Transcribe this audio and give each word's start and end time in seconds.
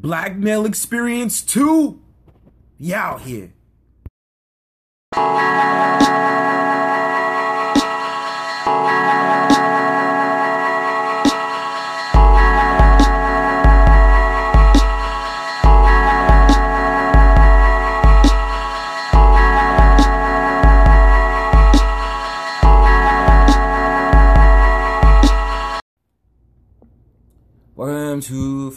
Black 0.00 0.36
male 0.36 0.64
experience 0.64 1.42
too. 1.42 2.00
Y'all 2.78 3.18
here. 3.18 3.52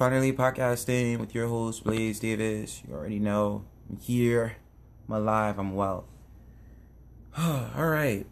Finally 0.01 0.33
Podcasting 0.33 1.19
with 1.19 1.35
your 1.35 1.47
host 1.47 1.83
Blaze 1.83 2.19
Davis. 2.19 2.81
You 2.87 2.95
already 2.95 3.19
know 3.19 3.65
I'm 3.87 3.97
here. 3.97 4.55
I'm 5.07 5.13
alive. 5.13 5.59
I'm 5.59 5.75
well. 5.75 6.07
All 7.37 7.85
right. 7.85 8.25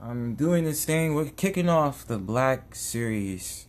I'm 0.00 0.34
doing 0.36 0.64
this 0.64 0.86
thing. 0.86 1.14
We're 1.14 1.26
kicking 1.26 1.68
off 1.68 2.06
the 2.06 2.16
Black 2.16 2.74
Series. 2.74 3.66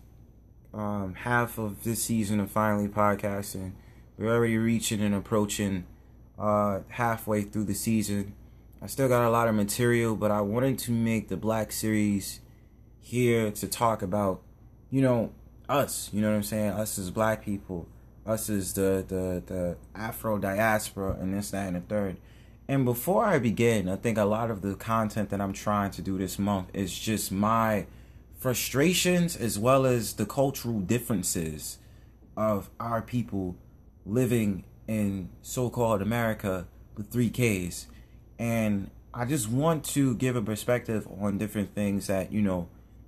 Um, 0.73 1.16
half 1.16 1.57
of 1.57 1.83
this 1.83 2.05
season 2.05 2.39
of 2.39 2.49
Finally 2.49 2.88
Podcasting. 2.88 3.73
We're 4.17 4.33
already 4.33 4.57
reaching 4.57 5.02
and 5.02 5.13
approaching 5.13 5.85
uh, 6.39 6.80
halfway 6.91 7.41
through 7.41 7.66
the 7.66 7.75
season. 7.75 8.35
I 8.81 8.88
still 8.88 9.09
got 9.09 9.27
a 9.27 9.30
lot 9.30 9.49
of 9.49 9.55
material, 9.55 10.16
but 10.16 10.31
I 10.31 10.39
wanted 10.39 10.80
to 10.80 10.94
make 10.94 11.27
the 11.27 11.35
Black 11.35 11.73
Series 11.73 12.39
here 13.02 13.52
to 13.52 13.67
talk 13.67 14.02
about, 14.02 14.41
you 14.89 15.02
know, 15.02 15.33
us, 15.70 16.09
you 16.13 16.22
know 16.22 16.30
what 16.30 16.35
I'm 16.35 16.44
saying? 16.44 16.72
Us 16.72 16.98
as 16.99 17.12
black 17.12 17.44
people, 17.44 17.88
us 18.26 18.49
as 18.49 18.73
the 18.73 19.03
the 19.08 19.44
the 19.45 19.77
Afro 19.95 20.38
diaspora, 20.38 21.17
and 21.20 21.34
this, 21.34 21.52
that, 21.52 21.67
and 21.67 21.75
the 21.75 21.81
third. 21.81 22.17
And 22.67 22.86
before 22.86 23.25
I 23.25 23.39
begin, 23.39 23.89
I 23.89 23.97
think 23.97 24.17
a 24.17 24.23
lot 24.23 24.50
of 24.50 24.61
the 24.61 24.75
content 24.75 25.30
that 25.31 25.42
I'm 25.42 25.53
trying 25.53 25.92
to 25.92 26.02
do 26.02 26.17
this 26.17 26.39
month 26.39 26.70
is 26.73 26.97
just 26.97 27.31
my 27.31 27.86
frustrations 28.38 29.36
as 29.36 29.59
well 29.59 29.86
as 29.86 30.14
the 30.14 30.25
cultural 30.25 30.80
differences 30.80 31.77
of 32.38 32.70
our 32.80 33.02
people 33.02 33.55
living 34.05 34.64
in 34.88 35.30
so-called 35.42 36.02
America 36.02 36.67
with 36.95 37.09
three 37.09 37.30
Ks. 37.30 37.88
And 38.39 38.89
I 39.14 39.25
just 39.25 39.50
want 39.50 39.83
to 39.86 40.16
give 40.16 40.36
a 40.36 40.42
perspective 40.42 41.08
on 41.22 41.38
different 41.38 41.75
things 41.75 42.08
that, 42.08 42.31
you 42.31 42.42
know, 42.42 42.67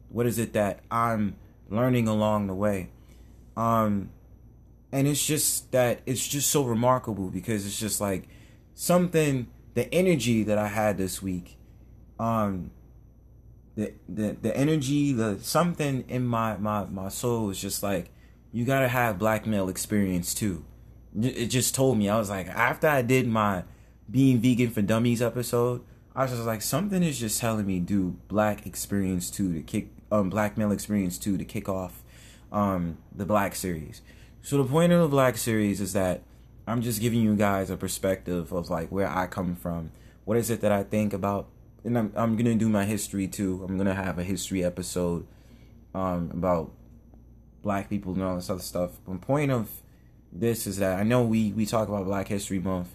what 0.09 0.25
is 0.25 0.37
it 0.37 0.53
that 0.53 0.81
I'm 0.91 1.35
learning 1.69 2.07
along 2.07 2.47
the 2.47 2.53
way. 2.53 2.89
Um, 3.57 4.09
and 4.91 5.07
it's 5.07 5.25
just 5.25 5.71
that 5.71 6.01
it's 6.05 6.25
just 6.27 6.49
so 6.49 6.63
remarkable 6.63 7.29
because 7.29 7.65
it's 7.65 7.79
just 7.79 7.99
like 7.99 8.27
something 8.73 9.47
the 9.73 9.93
energy 9.93 10.43
that 10.43 10.57
I 10.57 10.67
had 10.67 10.97
this 10.97 11.21
week, 11.21 11.57
um, 12.17 12.71
the 13.75 13.93
the 14.07 14.37
the 14.41 14.55
energy, 14.55 15.11
the 15.11 15.39
something 15.41 16.05
in 16.07 16.25
my 16.25 16.57
my 16.57 16.85
my 16.85 17.09
soul 17.09 17.49
is 17.49 17.59
just 17.59 17.83
like 17.83 18.09
you 18.51 18.63
gotta 18.65 18.87
have 18.87 19.19
black 19.19 19.45
male 19.45 19.69
experience 19.69 20.33
too. 20.33 20.65
It 21.21 21.47
just 21.47 21.75
told 21.75 21.97
me 21.97 22.09
I 22.09 22.17
was 22.17 22.29
like 22.29 22.47
after 22.47 22.87
I 22.87 23.01
did 23.01 23.27
my 23.27 23.63
being 24.09 24.39
vegan 24.39 24.69
for 24.69 24.81
dummies 24.81 25.21
episode, 25.21 25.83
I 26.15 26.23
was 26.23 26.31
just 26.31 26.45
like 26.45 26.61
something 26.61 27.03
is 27.03 27.19
just 27.19 27.39
telling 27.39 27.65
me 27.65 27.79
do 27.79 28.17
black 28.27 28.65
experience 28.65 29.29
too 29.29 29.53
to 29.53 29.61
kick 29.61 29.89
um, 30.11 30.29
Black 30.29 30.57
Male 30.57 30.71
Experience 30.71 31.17
2 31.17 31.37
to 31.37 31.45
kick 31.45 31.69
off 31.69 32.03
um, 32.51 32.97
the 33.15 33.25
Black 33.25 33.55
Series. 33.55 34.01
So 34.41 34.57
the 34.57 34.69
point 34.69 34.91
of 34.91 35.01
the 35.01 35.07
Black 35.07 35.37
Series 35.37 35.81
is 35.81 35.93
that 35.93 36.21
I'm 36.67 36.81
just 36.81 37.01
giving 37.01 37.21
you 37.21 37.35
guys 37.35 37.69
a 37.69 37.77
perspective 37.77 38.51
of 38.51 38.69
like 38.69 38.89
where 38.89 39.09
I 39.09 39.27
come 39.27 39.55
from. 39.55 39.91
What 40.23 40.37
is 40.37 40.49
it 40.49 40.61
that 40.61 40.71
I 40.71 40.83
think 40.83 41.13
about? 41.13 41.47
And 41.83 41.97
I'm, 41.97 42.13
I'm 42.15 42.35
gonna 42.35 42.55
do 42.55 42.69
my 42.69 42.85
history 42.85 43.27
too. 43.27 43.63
I'm 43.67 43.77
gonna 43.77 43.93
have 43.93 44.17
a 44.17 44.23
history 44.23 44.63
episode 44.63 45.27
um, 45.93 46.31
about 46.33 46.71
black 47.61 47.89
people 47.89 48.13
and 48.13 48.23
all 48.23 48.35
this 48.35 48.49
other 48.49 48.61
stuff. 48.61 48.91
The 49.07 49.15
point 49.15 49.51
of 49.51 49.69
this 50.31 50.67
is 50.67 50.77
that 50.77 50.99
I 50.99 51.03
know 51.03 51.23
we 51.23 51.51
we 51.51 51.65
talk 51.65 51.87
about 51.87 52.05
Black 52.05 52.27
History 52.27 52.59
Month. 52.59 52.89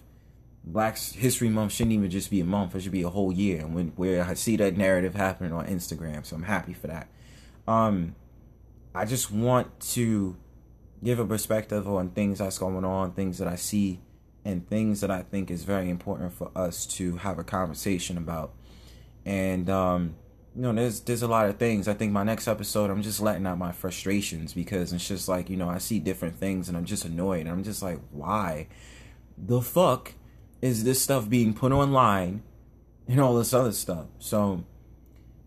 Black 0.63 0.97
History 0.97 1.49
Month 1.49 1.73
shouldn't 1.73 1.93
even 1.93 2.09
just 2.09 2.29
be 2.29 2.39
a 2.39 2.45
month; 2.45 2.75
it 2.75 2.81
should 2.81 2.91
be 2.91 3.03
a 3.03 3.09
whole 3.09 3.31
year. 3.31 3.61
And 3.61 3.73
when 3.73 3.87
where 3.95 4.23
I 4.23 4.35
see 4.35 4.55
that 4.57 4.77
narrative 4.77 5.15
happening 5.15 5.53
on 5.53 5.65
Instagram, 5.67 6.25
so 6.25 6.35
I'm 6.35 6.43
happy 6.43 6.73
for 6.73 6.87
that. 6.87 7.07
Um, 7.67 8.15
I 8.93 9.05
just 9.05 9.31
want 9.31 9.79
to 9.91 10.37
give 11.03 11.19
a 11.19 11.25
perspective 11.25 11.87
on 11.87 12.11
things 12.11 12.39
that's 12.39 12.57
going 12.57 12.85
on, 12.85 13.13
things 13.13 13.39
that 13.39 13.47
I 13.47 13.55
see, 13.55 14.01
and 14.45 14.67
things 14.67 15.01
that 15.01 15.09
I 15.09 15.23
think 15.23 15.49
is 15.49 15.63
very 15.63 15.89
important 15.89 16.33
for 16.33 16.51
us 16.55 16.85
to 16.87 17.17
have 17.17 17.39
a 17.39 17.43
conversation 17.43 18.17
about. 18.17 18.53
And 19.25 19.67
um, 19.67 20.15
you 20.55 20.61
know, 20.61 20.73
there's 20.73 20.99
there's 21.01 21.23
a 21.23 21.27
lot 21.27 21.47
of 21.47 21.57
things. 21.57 21.87
I 21.87 21.93
think 21.93 22.11
my 22.11 22.23
next 22.23 22.47
episode, 22.47 22.91
I'm 22.91 23.01
just 23.01 23.19
letting 23.19 23.47
out 23.47 23.57
my 23.57 23.71
frustrations 23.71 24.53
because 24.53 24.93
it's 24.93 25.07
just 25.07 25.27
like 25.27 25.49
you 25.49 25.57
know 25.57 25.69
I 25.69 25.79
see 25.79 25.99
different 25.99 26.35
things 26.35 26.67
and 26.67 26.77
I'm 26.77 26.85
just 26.85 27.05
annoyed. 27.05 27.47
I'm 27.47 27.63
just 27.63 27.81
like, 27.81 27.99
why 28.11 28.67
the 29.37 29.61
fuck 29.61 30.13
is 30.61 30.83
this 30.83 31.01
stuff 31.01 31.29
being 31.29 31.53
put 31.53 31.71
online 31.71 32.43
and 33.07 33.19
all 33.19 33.35
this 33.35 33.53
other 33.53 33.71
stuff. 33.71 34.05
So 34.19 34.63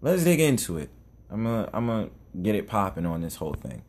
let's 0.00 0.24
dig 0.24 0.40
into 0.40 0.76
it. 0.78 0.90
I'm 1.30 1.44
gonna 1.44 1.70
I'm 1.72 1.86
gonna 1.86 2.10
get 2.42 2.54
it 2.54 2.66
popping 2.66 3.06
on 3.06 3.20
this 3.20 3.36
whole 3.36 3.54
thing. 3.54 3.82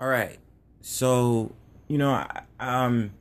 All 0.00 0.08
right. 0.08 0.38
So, 0.80 1.54
you 1.88 1.98
know, 1.98 2.12
I, 2.12 2.42
um 2.60 3.12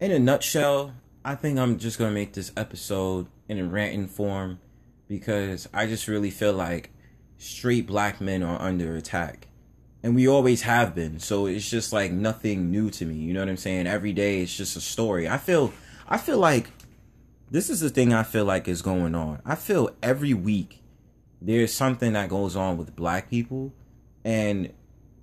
in 0.00 0.10
a 0.10 0.18
nutshell, 0.18 0.94
I 1.24 1.34
think 1.34 1.58
I'm 1.58 1.78
just 1.78 1.98
going 1.98 2.10
to 2.10 2.14
make 2.14 2.32
this 2.32 2.50
episode 2.56 3.26
in 3.48 3.58
a 3.58 3.64
ranting 3.64 4.08
form 4.08 4.58
because 5.06 5.68
I 5.74 5.86
just 5.86 6.08
really 6.08 6.30
feel 6.30 6.54
like 6.54 6.90
straight 7.36 7.86
black 7.86 8.20
men 8.20 8.42
are 8.42 8.60
under 8.60 8.96
attack 8.96 9.48
and 10.02 10.14
we 10.14 10.26
always 10.26 10.62
have 10.62 10.94
been. 10.94 11.18
So 11.18 11.46
it's 11.46 11.68
just 11.68 11.92
like 11.92 12.12
nothing 12.12 12.70
new 12.70 12.90
to 12.90 13.04
me. 13.04 13.16
You 13.16 13.34
know 13.34 13.40
what 13.40 13.48
I'm 13.48 13.56
saying? 13.56 13.86
Every 13.86 14.12
day 14.12 14.40
it's 14.40 14.56
just 14.56 14.76
a 14.76 14.80
story. 14.80 15.28
I 15.28 15.38
feel 15.38 15.72
I 16.08 16.18
feel 16.18 16.38
like 16.38 16.70
this 17.50 17.68
is 17.68 17.80
the 17.80 17.90
thing 17.90 18.12
I 18.12 18.22
feel 18.22 18.44
like 18.44 18.68
is 18.68 18.82
going 18.82 19.14
on. 19.14 19.40
I 19.44 19.54
feel 19.54 19.90
every 20.02 20.34
week 20.34 20.82
there's 21.42 21.72
something 21.72 22.12
that 22.12 22.28
goes 22.28 22.56
on 22.56 22.76
with 22.76 22.94
black 22.94 23.30
people 23.30 23.72
and 24.24 24.72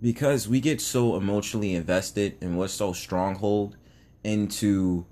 because 0.02 0.48
we 0.48 0.60
get 0.60 0.82
so 0.82 1.16
emotionally 1.16 1.74
invested 1.74 2.38
and 2.42 2.58
we're 2.58 2.68
so 2.68 2.94
stronghold 2.94 3.78
into 4.24 5.06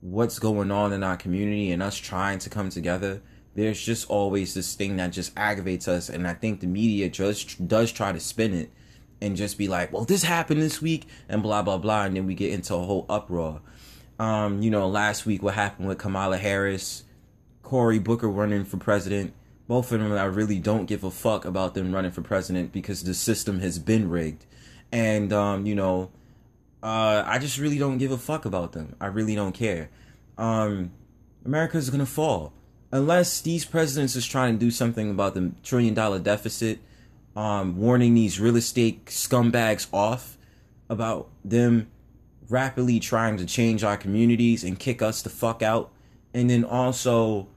what's 0.00 0.38
going 0.38 0.70
on 0.70 0.92
in 0.92 1.02
our 1.02 1.16
community 1.16 1.72
and 1.72 1.82
us 1.82 1.96
trying 1.96 2.38
to 2.38 2.48
come 2.48 2.70
together 2.70 3.20
there's 3.54 3.82
just 3.82 4.08
always 4.08 4.54
this 4.54 4.74
thing 4.74 4.96
that 4.96 5.08
just 5.08 5.32
aggravates 5.36 5.88
us 5.88 6.08
and 6.08 6.28
i 6.28 6.34
think 6.34 6.60
the 6.60 6.66
media 6.66 7.08
just 7.08 7.66
does 7.66 7.90
try 7.90 8.12
to 8.12 8.20
spin 8.20 8.54
it 8.54 8.70
and 9.20 9.36
just 9.36 9.58
be 9.58 9.68
like, 9.68 9.92
well, 9.92 10.04
this 10.04 10.22
happened 10.22 10.62
this 10.62 10.82
week 10.82 11.06
and 11.28 11.42
blah 11.42 11.62
blah 11.62 11.78
blah, 11.78 12.04
and 12.04 12.16
then 12.16 12.26
we 12.26 12.34
get 12.34 12.52
into 12.52 12.74
a 12.74 12.82
whole 12.82 13.06
uproar. 13.08 13.60
Um, 14.18 14.62
you 14.62 14.70
know, 14.70 14.88
last 14.88 15.26
week 15.26 15.42
what 15.42 15.54
happened 15.54 15.88
with 15.88 15.98
Kamala 15.98 16.38
Harris, 16.38 17.04
Cory 17.62 17.98
Booker 17.98 18.28
running 18.28 18.64
for 18.64 18.76
president. 18.76 19.34
Both 19.68 19.90
of 19.90 20.00
them, 20.00 20.12
I 20.12 20.24
really 20.24 20.60
don't 20.60 20.86
give 20.86 21.02
a 21.02 21.10
fuck 21.10 21.44
about 21.44 21.74
them 21.74 21.92
running 21.92 22.12
for 22.12 22.22
president 22.22 22.72
because 22.72 23.02
the 23.02 23.14
system 23.14 23.60
has 23.60 23.78
been 23.78 24.08
rigged, 24.08 24.44
and 24.92 25.32
um, 25.32 25.66
you 25.66 25.74
know, 25.74 26.10
uh, 26.82 27.24
I 27.26 27.38
just 27.38 27.58
really 27.58 27.78
don't 27.78 27.98
give 27.98 28.12
a 28.12 28.18
fuck 28.18 28.44
about 28.44 28.72
them. 28.72 28.94
I 29.00 29.06
really 29.06 29.34
don't 29.34 29.52
care. 29.52 29.90
Um, 30.38 30.92
America's 31.44 31.90
gonna 31.90 32.06
fall 32.06 32.52
unless 32.92 33.40
these 33.40 33.64
presidents 33.64 34.16
is 34.16 34.26
trying 34.26 34.54
to 34.54 34.64
do 34.64 34.70
something 34.70 35.10
about 35.10 35.34
the 35.34 35.52
trillion 35.62 35.94
dollar 35.94 36.18
deficit 36.18 36.78
um, 37.36 37.76
warning 37.76 38.14
these 38.14 38.40
real 38.40 38.56
estate 38.56 39.06
scumbags 39.06 39.86
off 39.92 40.38
about 40.88 41.28
them 41.44 41.88
rapidly 42.48 42.98
trying 42.98 43.36
to 43.36 43.44
change 43.44 43.84
our 43.84 43.96
communities 43.96 44.64
and 44.64 44.78
kick 44.78 45.02
us 45.02 45.22
the 45.22 45.30
fuck 45.30 45.62
out. 45.62 45.92
And 46.32 46.48
then 46.48 46.64
also 46.64 47.48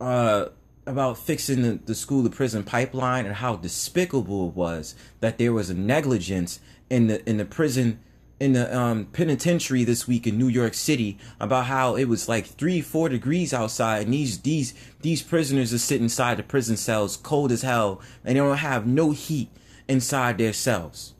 uh, 0.00 0.46
about 0.86 1.18
fixing 1.18 1.62
the, 1.62 1.80
the 1.84 1.94
school 1.94 2.22
to 2.22 2.30
prison 2.30 2.62
pipeline 2.62 3.26
and 3.26 3.36
how 3.36 3.56
despicable 3.56 4.48
it 4.48 4.54
was 4.54 4.94
that 5.20 5.38
there 5.38 5.52
was 5.52 5.70
a 5.70 5.74
negligence 5.74 6.60
in 6.88 7.06
the 7.06 7.28
in 7.28 7.36
the 7.36 7.44
prison 7.44 8.00
in 8.40 8.54
the 8.54 8.76
um, 8.76 9.04
penitentiary 9.04 9.84
this 9.84 10.08
week 10.08 10.26
in 10.26 10.38
New 10.38 10.48
York 10.48 10.72
City 10.72 11.18
about 11.38 11.66
how 11.66 11.94
it 11.94 12.06
was 12.06 12.26
like 12.26 12.46
three, 12.46 12.80
four 12.80 13.10
degrees 13.10 13.52
outside, 13.52 14.04
and 14.04 14.14
these 14.14 14.40
these 14.40 14.72
these 15.02 15.22
prisoners 15.22 15.74
are 15.74 15.78
sitting 15.78 16.04
inside 16.04 16.38
the 16.38 16.42
prison 16.42 16.76
cells, 16.78 17.18
cold 17.18 17.52
as 17.52 17.60
hell, 17.60 18.00
and 18.24 18.34
they 18.34 18.40
don't 18.40 18.56
have 18.56 18.86
no 18.86 19.10
heat 19.10 19.50
inside 19.86 20.38
their 20.38 20.54
cells, 20.54 21.14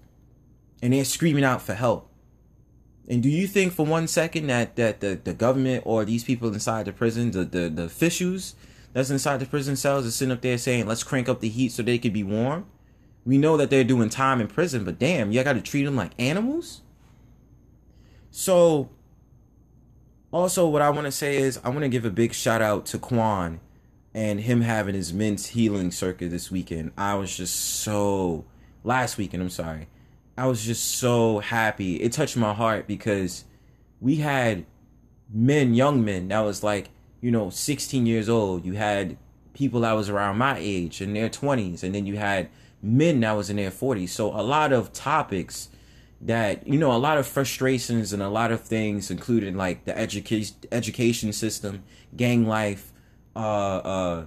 and 0.82 0.94
they're 0.94 1.04
screaming 1.04 1.44
out 1.44 1.60
for 1.60 1.74
help. 1.74 2.10
And 3.06 3.22
do 3.22 3.28
you 3.28 3.46
think 3.46 3.74
for 3.74 3.84
one 3.84 4.08
second 4.08 4.46
that 4.46 4.76
that 4.76 5.00
the, 5.00 5.20
the 5.22 5.34
government 5.34 5.82
or 5.84 6.06
these 6.06 6.24
people 6.24 6.52
inside 6.52 6.86
the 6.86 6.92
prison, 6.92 7.32
the, 7.32 7.44
the 7.44 7.68
the 7.68 7.84
officials 7.84 8.54
that's 8.94 9.10
inside 9.10 9.40
the 9.40 9.46
prison 9.46 9.76
cells, 9.76 10.06
are 10.06 10.10
sitting 10.10 10.32
up 10.32 10.40
there 10.40 10.56
saying, 10.56 10.86
"Let's 10.86 11.04
crank 11.04 11.28
up 11.28 11.40
the 11.40 11.50
heat 11.50 11.72
so 11.72 11.82
they 11.82 11.98
could 11.98 12.14
be 12.14 12.22
warm"? 12.22 12.64
We 13.26 13.36
know 13.36 13.58
that 13.58 13.68
they're 13.68 13.84
doing 13.84 14.08
time 14.08 14.40
in 14.40 14.48
prison, 14.48 14.84
but 14.84 14.98
damn, 14.98 15.30
you 15.30 15.44
got 15.44 15.52
to 15.52 15.60
treat 15.60 15.84
them 15.84 15.96
like 15.96 16.12
animals? 16.18 16.80
So, 18.30 18.90
also, 20.32 20.68
what 20.68 20.82
I 20.82 20.90
want 20.90 21.06
to 21.06 21.12
say 21.12 21.38
is 21.38 21.58
I 21.64 21.70
want 21.70 21.82
to 21.82 21.88
give 21.88 22.04
a 22.04 22.10
big 22.10 22.32
shout 22.32 22.62
out 22.62 22.86
to 22.86 22.98
Quan 22.98 23.60
and 24.14 24.40
him 24.40 24.60
having 24.60 24.94
his 24.94 25.12
men's 25.12 25.48
healing 25.48 25.90
circuit 25.90 26.30
this 26.30 26.50
weekend. 26.50 26.92
I 26.96 27.14
was 27.14 27.36
just 27.36 27.54
so, 27.54 28.44
last 28.84 29.18
weekend, 29.18 29.42
I'm 29.42 29.50
sorry. 29.50 29.88
I 30.36 30.46
was 30.46 30.64
just 30.64 30.98
so 30.98 31.40
happy. 31.40 31.96
It 31.96 32.12
touched 32.12 32.36
my 32.36 32.54
heart 32.54 32.86
because 32.86 33.44
we 34.00 34.16
had 34.16 34.64
men, 35.32 35.74
young 35.74 36.04
men, 36.04 36.28
that 36.28 36.40
was 36.40 36.62
like, 36.62 36.90
you 37.20 37.30
know, 37.30 37.50
16 37.50 38.06
years 38.06 38.28
old. 38.28 38.64
You 38.64 38.74
had 38.74 39.16
people 39.52 39.80
that 39.80 39.92
was 39.92 40.08
around 40.08 40.38
my 40.38 40.56
age 40.58 41.00
in 41.00 41.12
their 41.12 41.28
20s, 41.28 41.82
and 41.82 41.94
then 41.94 42.06
you 42.06 42.16
had 42.16 42.48
men 42.82 43.20
that 43.20 43.32
was 43.32 43.50
in 43.50 43.56
their 43.56 43.70
40s. 43.70 44.08
So 44.10 44.28
a 44.28 44.42
lot 44.42 44.72
of 44.72 44.92
topics 44.92 45.68
that 46.20 46.66
you 46.66 46.78
know 46.78 46.92
a 46.92 46.98
lot 46.98 47.16
of 47.18 47.26
frustrations 47.26 48.12
and 48.12 48.22
a 48.22 48.28
lot 48.28 48.52
of 48.52 48.60
things 48.60 49.10
including 49.10 49.56
like 49.56 49.84
the 49.84 49.96
education 49.96 50.54
education 50.70 51.32
system 51.32 51.82
gang 52.16 52.46
life 52.46 52.92
uh 53.34 53.38
uh 53.38 54.26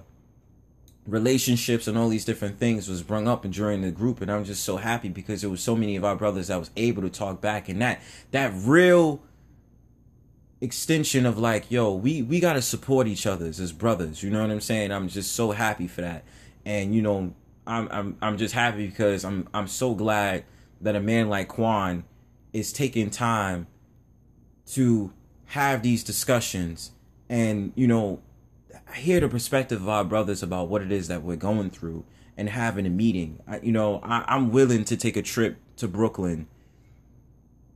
relationships 1.06 1.86
and 1.86 1.96
all 1.96 2.08
these 2.08 2.24
different 2.24 2.58
things 2.58 2.88
was 2.88 3.02
brung 3.02 3.28
up 3.28 3.42
during 3.50 3.82
the 3.82 3.90
group 3.90 4.20
and 4.20 4.30
i'm 4.30 4.42
just 4.42 4.64
so 4.64 4.78
happy 4.78 5.08
because 5.08 5.42
there 5.42 5.50
was 5.50 5.62
so 5.62 5.76
many 5.76 5.94
of 5.94 6.04
our 6.04 6.16
brothers 6.16 6.48
that 6.48 6.58
was 6.58 6.70
able 6.76 7.02
to 7.02 7.10
talk 7.10 7.40
back 7.40 7.68
and 7.68 7.80
that 7.80 8.00
that 8.32 8.52
real 8.56 9.22
extension 10.60 11.26
of 11.26 11.38
like 11.38 11.70
yo 11.70 11.92
we 11.92 12.22
we 12.22 12.40
got 12.40 12.54
to 12.54 12.62
support 12.62 13.06
each 13.06 13.26
other 13.26 13.46
as 13.46 13.70
brothers 13.70 14.22
you 14.22 14.30
know 14.30 14.40
what 14.40 14.50
i'm 14.50 14.60
saying? 14.60 14.90
I'm 14.90 15.08
just 15.08 15.32
so 15.32 15.50
happy 15.50 15.86
for 15.86 16.00
that. 16.00 16.24
And 16.64 16.94
you 16.94 17.02
know 17.02 17.34
i'm 17.66 17.88
i'm 17.90 18.16
i'm 18.22 18.38
just 18.38 18.54
happy 18.54 18.86
because 18.86 19.24
i'm 19.24 19.46
i'm 19.52 19.68
so 19.68 19.94
glad 19.94 20.44
that 20.84 20.94
a 20.94 21.00
man 21.00 21.28
like 21.28 21.48
Quan 21.48 22.04
is 22.52 22.72
taking 22.72 23.10
time 23.10 23.66
to 24.66 25.12
have 25.46 25.82
these 25.82 26.04
discussions 26.04 26.92
and 27.28 27.72
you 27.74 27.86
know 27.86 28.20
hear 28.94 29.20
the 29.20 29.28
perspective 29.28 29.82
of 29.82 29.88
our 29.88 30.04
brothers 30.04 30.42
about 30.42 30.68
what 30.68 30.82
it 30.82 30.92
is 30.92 31.08
that 31.08 31.22
we're 31.22 31.36
going 31.36 31.70
through 31.70 32.04
and 32.36 32.48
having 32.48 32.86
a 32.86 32.90
meeting 32.90 33.40
I, 33.46 33.60
you 33.60 33.72
know 33.72 34.00
I, 34.02 34.24
i'm 34.26 34.50
willing 34.50 34.84
to 34.86 34.96
take 34.96 35.16
a 35.16 35.22
trip 35.22 35.58
to 35.76 35.86
brooklyn 35.86 36.48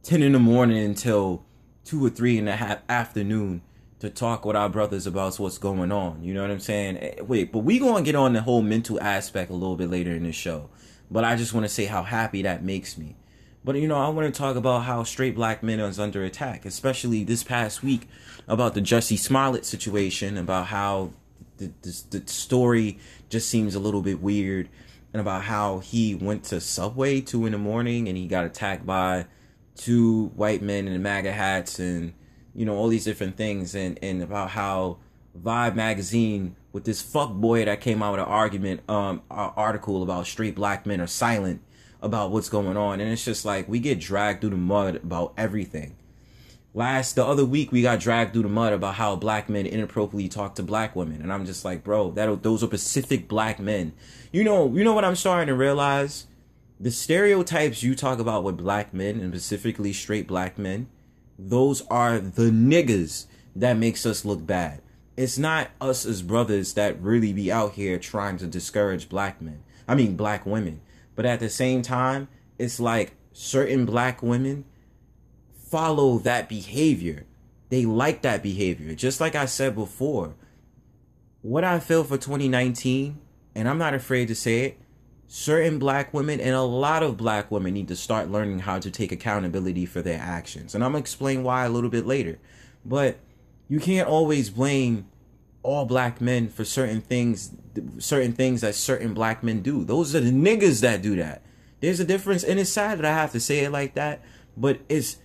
10 0.02 0.22
in 0.22 0.32
the 0.32 0.38
morning 0.38 0.78
until 0.78 1.44
two 1.84 2.04
or 2.04 2.11
three 2.11 2.38
in 2.38 2.46
the 2.46 2.56
ha- 2.56 2.81
afternoon 2.88 3.62
to 4.00 4.08
talk 4.08 4.44
with 4.44 4.56
our 4.56 4.69
brothers 4.69 5.06
about 5.06 5.38
what's 5.38 5.58
going 5.58 5.90
on. 5.90 6.22
You 6.22 6.32
know 6.34 6.43
what 6.43 6.50
I'm 6.50 6.61
saying? 6.61 6.99
Eh, 6.99 7.20
wait, 7.22 7.52
but 7.52 7.61
we 7.61 7.78
gonna 7.78 8.04
get 8.04 8.14
on 8.14 8.32
the 8.32 8.43
whole 8.43 8.62
mental 8.62 9.00
aspect 9.00 9.50
a 9.50 9.54
little 9.54 9.76
bit 9.76 9.90
later 9.90 10.14
in 10.14 10.22
the 10.22 10.32
show. 10.32 10.70
But 11.10 11.25
I 11.25 11.37
just 11.37 11.55
want 11.55 11.64
to 11.64 11.69
say 11.69 11.87
how 11.87 12.02
happy 12.02 12.43
that 12.43 12.62
makes 12.62 12.99
me. 12.99 13.16
But 13.64 13.76
you 13.76 13.88
know, 13.88 13.96
I 13.96 14.08
want 14.08 14.32
to 14.32 14.38
talk 14.38 14.56
about 14.56 14.84
how 14.84 15.02
straight 15.05 15.34
black 15.34 15.62
men 15.62 15.81
is 15.81 15.99
under 15.99 16.25
attack, 16.25 16.64
especially 16.64 17.25
this 17.25 17.43
past 17.43 17.82
week 17.82 18.08
about 18.46 18.75
the 18.75 18.81
Jussie 18.81 19.19
Smollett 19.19 19.66
situation, 19.66 20.38
about 20.38 20.66
how 20.66 21.12
the, 21.58 21.72
the, 21.82 22.19
the 22.19 22.28
story 22.28 22.99
just 23.28 23.49
seems 23.49 23.75
a 23.75 23.81
little 23.81 24.00
bit 24.00 24.22
weird, 24.22 24.69
and 25.12 25.20
about 25.20 25.44
how 25.44 25.81
he 25.81 26.14
went 26.14 26.44
to 26.44 26.60
Subway 26.60 27.20
two 27.20 27.46
in 27.46 27.52
the 27.52 27.58
morning 27.58 28.08
and 28.08 28.16
he 28.16 28.26
got 28.26 28.44
attacked 28.44 28.87
by 28.87 29.26
two 29.75 30.26
white 30.34 30.62
men 30.62 30.88
in 30.88 31.02
MAGA 31.02 31.32
hats 31.32 31.78
and 31.78 32.12
you 32.54 32.64
know 32.64 32.75
all 32.75 32.88
these 32.88 33.04
different 33.04 33.37
things 33.37 33.75
and 33.75 33.99
and 34.02 34.22
about 34.22 34.50
how 34.50 34.99
Vibe 35.38 35.75
magazine 35.75 36.56
with 36.72 36.84
this 36.84 37.02
fuck 37.02 37.32
boy 37.32 37.64
that 37.64 37.80
came 37.80 38.02
out 38.02 38.12
with 38.12 38.20
an 38.20 38.26
argument 38.26 38.80
um 38.88 39.22
article 39.30 40.02
about 40.02 40.26
straight 40.26 40.54
black 40.54 40.86
men 40.86 41.00
are 41.00 41.06
silent 41.06 41.62
about 42.00 42.30
what's 42.30 42.48
going 42.48 42.76
on. 42.76 43.00
And 43.00 43.10
it's 43.10 43.24
just 43.24 43.44
like 43.44 43.68
we 43.68 43.78
get 43.78 44.00
dragged 44.00 44.40
through 44.40 44.50
the 44.50 44.56
mud 44.56 44.96
about 44.96 45.34
everything. 45.36 45.96
Last 46.74 47.16
the 47.16 47.24
other 47.24 47.44
week 47.44 47.72
we 47.72 47.82
got 47.82 48.00
dragged 48.00 48.32
through 48.32 48.44
the 48.44 48.48
mud 48.48 48.72
about 48.72 48.94
how 48.94 49.16
black 49.16 49.48
men 49.48 49.66
inappropriately 49.66 50.28
talk 50.28 50.54
to 50.56 50.62
black 50.62 50.94
women. 50.94 51.22
And 51.22 51.32
i'm 51.32 51.46
just 51.46 51.64
like 51.64 51.82
bro 51.82 52.10
that 52.12 52.42
those 52.42 52.62
are 52.62 52.68
pacific 52.68 53.28
black 53.28 53.58
men. 53.58 53.92
You 54.32 54.44
know 54.44 54.72
you 54.72 54.84
know 54.84 54.92
what 54.92 55.04
i'm 55.04 55.16
starting 55.16 55.48
to 55.48 55.54
realize? 55.54 56.26
The 56.80 56.92
stereotypes 56.92 57.82
you 57.82 57.96
talk 57.96 58.20
about 58.20 58.44
with 58.44 58.58
black 58.58 58.94
men 58.94 59.18
and 59.18 59.32
specifically 59.32 59.92
straight 59.92 60.28
black 60.28 60.58
men 60.58 60.88
those 61.38 61.82
are 61.86 62.18
the 62.18 62.50
niggas 62.50 63.26
that 63.54 63.76
makes 63.76 64.04
us 64.04 64.24
look 64.24 64.44
bad 64.44 64.80
it's 65.18 65.36
not 65.36 65.72
us 65.80 66.06
as 66.06 66.22
brothers 66.22 66.74
that 66.74 67.02
really 67.02 67.32
be 67.32 67.50
out 67.50 67.72
here 67.72 67.98
trying 67.98 68.36
to 68.36 68.46
discourage 68.46 69.08
black 69.08 69.42
men. 69.42 69.64
I 69.88 69.96
mean, 69.96 70.14
black 70.14 70.46
women. 70.46 70.80
But 71.16 71.26
at 71.26 71.40
the 71.40 71.50
same 71.50 71.82
time, 71.82 72.28
it's 72.56 72.78
like 72.78 73.14
certain 73.32 73.84
black 73.84 74.22
women 74.22 74.64
follow 75.52 76.18
that 76.18 76.48
behavior. 76.48 77.26
They 77.68 77.84
like 77.84 78.22
that 78.22 78.44
behavior. 78.44 78.94
Just 78.94 79.20
like 79.20 79.34
I 79.34 79.46
said 79.46 79.74
before, 79.74 80.36
what 81.42 81.64
I 81.64 81.80
feel 81.80 82.04
for 82.04 82.16
2019, 82.16 83.18
and 83.56 83.68
I'm 83.68 83.78
not 83.78 83.94
afraid 83.94 84.28
to 84.28 84.36
say 84.36 84.66
it, 84.66 84.80
certain 85.26 85.80
black 85.80 86.14
women 86.14 86.38
and 86.38 86.54
a 86.54 86.62
lot 86.62 87.02
of 87.02 87.16
black 87.16 87.50
women 87.50 87.74
need 87.74 87.88
to 87.88 87.96
start 87.96 88.30
learning 88.30 88.60
how 88.60 88.78
to 88.78 88.88
take 88.88 89.10
accountability 89.10 89.84
for 89.84 90.00
their 90.00 90.20
actions. 90.20 90.76
And 90.76 90.84
I'm 90.84 90.92
going 90.92 91.02
to 91.02 91.04
explain 91.04 91.42
why 91.42 91.64
a 91.64 91.70
little 91.70 91.90
bit 91.90 92.06
later. 92.06 92.38
But 92.84 93.18
you 93.68 93.80
can't 93.80 94.08
always 94.08 94.50
blame 94.50 95.06
all 95.62 95.84
black 95.84 96.20
men 96.20 96.48
for 96.48 96.64
certain 96.64 97.00
things 97.00 97.52
certain 97.98 98.32
things 98.32 98.60
that 98.62 98.74
certain 98.74 99.14
black 99.14 99.42
men 99.42 99.60
do. 99.60 99.84
Those 99.84 100.14
are 100.14 100.20
the 100.20 100.30
niggas 100.30 100.80
that 100.80 101.02
do 101.02 101.16
that. 101.16 101.42
There's 101.80 102.00
a 102.00 102.04
difference 102.04 102.42
and 102.42 102.58
it's 102.58 102.70
sad 102.70 102.98
that 102.98 103.04
i 103.04 103.12
have 103.12 103.30
to 103.32 103.40
say 103.40 103.60
it 103.60 103.70
like 103.70 103.94
that 103.94 104.20
but 104.56 104.80
it's 104.88 105.16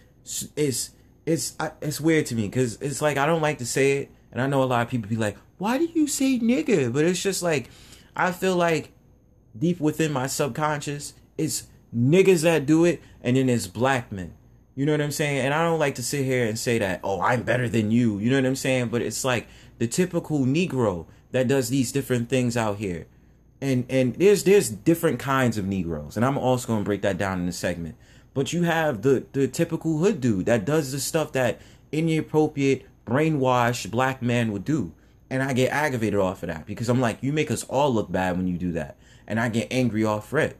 it's 0.55 0.91
it's 1.25 1.55
it's 1.81 1.99
weird 1.99 2.25
to 2.27 2.35
me 2.35 2.43
because 2.43 2.79
it's 2.81 3.01
like 3.01 3.17
i 3.17 3.25
don't 3.25 3.41
like 3.41 3.57
to 3.57 3.65
say 3.65 3.97
it 3.97 4.11
and 4.31 4.41
i 4.41 4.47
know 4.47 4.63
a 4.63 4.65
lot 4.65 4.81
of 4.81 4.89
people 4.89 5.09
be 5.09 5.15
like 5.15 5.37
why 5.57 5.77
do 5.77 5.85
you 5.93 6.07
say 6.07 6.39
nigga? 6.39 6.91
But 6.91 7.05
it's 7.05 7.21
just 7.21 7.41
like 7.41 7.69
i 8.15 8.31
feel 8.31 8.55
like 8.55 8.91
deep 9.57 9.79
within 9.79 10.11
my 10.11 10.27
subconscious 10.27 11.13
it's 11.37 11.67
niggas 11.95 12.43
that 12.43 12.65
do 12.65 12.85
it 12.85 13.01
and 13.21 13.35
then 13.37 13.49
it's 13.49 13.67
black 13.67 14.11
men 14.11 14.33
you 14.75 14.85
know 14.85 14.91
what 14.91 15.01
I'm 15.01 15.11
saying? 15.11 15.39
And 15.39 15.53
I 15.53 15.63
don't 15.63 15.79
like 15.79 15.95
to 15.95 16.03
sit 16.03 16.25
here 16.25 16.45
and 16.45 16.57
say 16.57 16.79
that, 16.79 16.99
oh, 17.03 17.21
I'm 17.21 17.43
better 17.43 17.69
than 17.69 17.91
you. 17.91 18.17
You 18.19 18.29
know 18.31 18.37
what 18.37 18.45
I'm 18.45 18.55
saying? 18.55 18.87
But 18.87 19.01
it's 19.01 19.23
like 19.23 19.47
the 19.77 19.87
typical 19.87 20.39
Negro 20.39 21.05
that 21.31 21.47
does 21.47 21.69
these 21.69 21.91
different 21.91 22.29
things 22.29 22.57
out 22.57 22.77
here. 22.77 23.07
And 23.61 23.85
and 23.89 24.15
there's 24.15 24.43
there's 24.43 24.69
different 24.69 25.19
kinds 25.19 25.57
of 25.57 25.65
Negroes. 25.65 26.17
And 26.17 26.25
I'm 26.25 26.37
also 26.37 26.67
gonna 26.67 26.83
break 26.83 27.01
that 27.03 27.17
down 27.17 27.41
in 27.41 27.47
a 27.47 27.53
segment. 27.53 27.95
But 28.33 28.51
you 28.51 28.63
have 28.63 29.03
the 29.03 29.25
the 29.31 29.47
typical 29.47 29.99
hood 29.99 30.19
dude 30.19 30.47
that 30.47 30.65
does 30.65 30.91
the 30.91 30.99
stuff 30.99 31.31
that 31.33 31.61
inappropriate, 31.91 32.85
brainwashed 33.05 33.91
black 33.91 34.21
man 34.21 34.51
would 34.51 34.65
do. 34.65 34.93
And 35.29 35.41
I 35.41 35.53
get 35.53 35.71
aggravated 35.71 36.19
off 36.19 36.43
of 36.43 36.49
that 36.49 36.65
because 36.65 36.89
I'm 36.89 36.99
like, 36.99 37.21
you 37.21 37.31
make 37.31 37.51
us 37.51 37.63
all 37.65 37.93
look 37.93 38.11
bad 38.11 38.37
when 38.37 38.47
you 38.47 38.57
do 38.57 38.71
that. 38.73 38.97
And 39.27 39.39
I 39.39 39.49
get 39.49 39.67
angry 39.71 40.03
off 40.03 40.33
it 40.33 40.57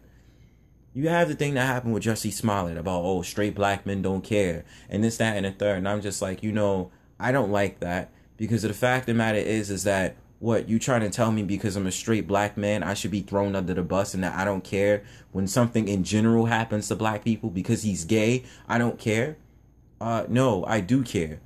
you 0.94 1.10
have 1.10 1.28
the 1.28 1.36
thing 1.36 1.56
that 1.56 1.66
happened 1.66 1.94
with 1.94 2.04
Jussie 2.04 2.32
Smollett 2.32 2.78
about 2.78 3.02
oh 3.04 3.22
straight 3.22 3.56
black 3.56 3.86
men 3.86 4.02
don't 4.02 4.24
care 4.24 4.64
and 4.90 5.04
this 5.04 5.18
that 5.18 5.36
and 5.36 5.46
the 5.46 5.52
third 5.52 5.78
and 5.78 5.90
I'm 5.90 6.02
just 6.02 6.22
like 6.22 6.44
you 6.44 6.52
know 6.52 6.92
I 7.20 7.32
don't 7.32 7.52
like 7.52 7.80
that 7.80 8.12
because 8.38 8.62
the 8.62 8.74
fact 8.74 9.04
of 9.04 9.06
the 9.08 9.14
matter 9.16 9.40
is 9.40 9.70
is 9.70 9.84
that 9.84 10.16
what 10.40 10.68
you 10.68 10.78
trying 10.78 11.02
to 11.02 11.10
tell 11.10 11.32
me 11.32 11.42
because 11.42 11.76
I'm 11.76 11.88
a 11.88 11.92
straight 11.92 12.28
black 12.28 12.58
man 12.58 12.84
I 12.84 12.94
should 12.94 13.12
be 13.12 13.22
thrown 13.22 13.56
under 13.56 13.74
the 13.74 13.84
bus 13.84 14.14
and 14.14 14.24
that 14.24 14.36
I 14.36 14.46
don't 14.46 14.64
care 14.64 15.04
when 15.32 15.48
something 15.48 15.88
in 15.88 16.04
general 16.04 16.46
happens 16.46 16.88
to 16.90 16.96
black 16.96 17.24
people 17.24 17.50
because 17.50 17.84
he's 17.84 18.06
gay? 18.06 18.44
I 18.68 18.78
don't 18.78 19.00
care. 19.00 19.38
Uh 20.00 20.26
no 20.28 20.66
I 20.66 20.82
do 20.82 21.04
care. 21.04 21.40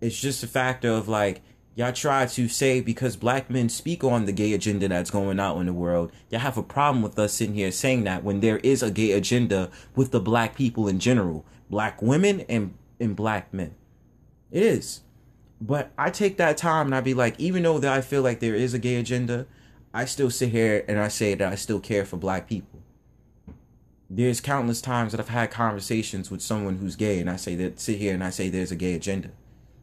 It's 0.00 0.20
just 0.20 0.42
a 0.42 0.46
factor 0.46 0.90
of 0.90 1.08
like 1.08 1.42
y'all 1.74 1.92
try 1.92 2.26
to 2.26 2.48
say 2.48 2.80
because 2.80 3.16
black 3.16 3.50
men 3.50 3.68
speak 3.68 4.04
on 4.04 4.26
the 4.26 4.32
gay 4.32 4.52
agenda 4.52 4.88
that's 4.88 5.10
going 5.10 5.40
out 5.40 5.58
in 5.58 5.66
the 5.66 5.72
world, 5.72 6.12
y'all 6.30 6.40
have 6.40 6.58
a 6.58 6.62
problem 6.62 7.02
with 7.02 7.18
us 7.18 7.32
sitting 7.32 7.54
here 7.54 7.72
saying 7.72 8.04
that 8.04 8.22
when 8.22 8.40
there 8.40 8.58
is 8.58 8.82
a 8.82 8.90
gay 8.90 9.12
agenda 9.12 9.70
with 9.96 10.10
the 10.10 10.20
black 10.20 10.54
people 10.54 10.88
in 10.88 10.98
general, 10.98 11.44
black 11.68 12.00
women 12.00 12.40
and 12.48 12.74
and 13.00 13.16
black 13.16 13.52
men. 13.52 13.74
It 14.50 14.62
is. 14.62 15.00
But 15.60 15.90
I 15.98 16.10
take 16.10 16.36
that 16.36 16.56
time 16.56 16.86
and 16.86 16.94
I 16.94 17.00
be 17.00 17.14
like, 17.14 17.38
even 17.40 17.62
though 17.62 17.78
that 17.78 17.92
I 17.92 18.00
feel 18.00 18.22
like 18.22 18.40
there 18.40 18.54
is 18.54 18.74
a 18.74 18.78
gay 18.78 18.96
agenda, 18.96 19.46
I 19.92 20.04
still 20.04 20.30
sit 20.30 20.50
here 20.50 20.84
and 20.86 20.98
I 20.98 21.08
say 21.08 21.34
that 21.34 21.52
I 21.52 21.56
still 21.56 21.80
care 21.80 22.04
for 22.04 22.16
black 22.16 22.48
people. 22.48 22.80
There's 24.08 24.40
countless 24.40 24.80
times 24.80 25.12
that 25.12 25.20
I've 25.20 25.28
had 25.28 25.50
conversations 25.50 26.30
with 26.30 26.42
someone 26.42 26.76
who's 26.76 26.94
gay 26.94 27.18
and 27.18 27.28
I 27.28 27.36
say 27.36 27.56
that 27.56 27.80
sit 27.80 27.98
here 27.98 28.14
and 28.14 28.22
I 28.22 28.30
say 28.30 28.48
there's 28.48 28.70
a 28.70 28.76
gay 28.76 28.94
agenda. 28.94 29.30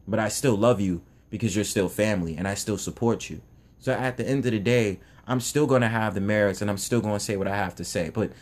But 0.06 0.18
I 0.18 0.28
still 0.28 0.56
love 0.56 0.80
you 0.80 1.02
because 1.32 1.56
you're 1.56 1.64
still 1.64 1.88
family 1.88 2.36
and 2.36 2.46
I 2.46 2.52
still 2.52 2.76
support 2.76 3.30
you. 3.30 3.40
So 3.78 3.92
at 3.92 4.18
the 4.18 4.28
end 4.28 4.44
of 4.44 4.52
the 4.52 4.58
day, 4.58 5.00
I'm 5.26 5.40
still 5.40 5.66
going 5.66 5.80
to 5.80 5.88
have 5.88 6.14
the 6.14 6.20
merits 6.20 6.60
and 6.60 6.70
I'm 6.70 6.76
still 6.76 7.00
going 7.00 7.14
to 7.14 7.24
say 7.24 7.38
what 7.38 7.48
I 7.48 7.56
have 7.56 7.74
to 7.76 7.84
say. 7.84 8.10
But 8.10 8.32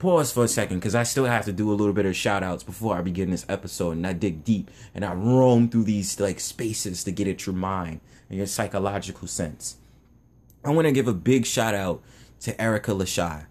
pause 0.00 0.32
for 0.32 0.42
a 0.42 0.48
second 0.48 0.80
because 0.80 0.96
I 0.96 1.04
still 1.04 1.26
have 1.26 1.44
to 1.44 1.52
do 1.52 1.70
a 1.70 1.74
little 1.74 1.92
bit 1.94 2.04
of 2.04 2.16
shout 2.16 2.42
outs 2.42 2.64
before 2.64 2.96
I 2.96 3.00
begin 3.00 3.30
this 3.30 3.46
episode 3.48 3.92
and 3.92 4.04
I 4.04 4.12
dig 4.12 4.42
deep 4.42 4.72
and 4.92 5.04
I 5.04 5.14
roam 5.14 5.68
through 5.68 5.84
these 5.84 6.18
like 6.18 6.40
spaces 6.40 7.04
to 7.04 7.12
get 7.12 7.28
at 7.28 7.46
your 7.46 7.54
mind 7.54 8.00
and 8.28 8.38
your 8.38 8.48
psychological 8.48 9.28
sense. 9.28 9.76
I 10.64 10.70
want 10.70 10.86
to 10.88 10.92
give 10.92 11.06
a 11.06 11.14
big 11.14 11.46
shout 11.46 11.76
out 11.76 12.02
to 12.40 12.60
Erica 12.60 12.90
Lashai. 12.90 13.46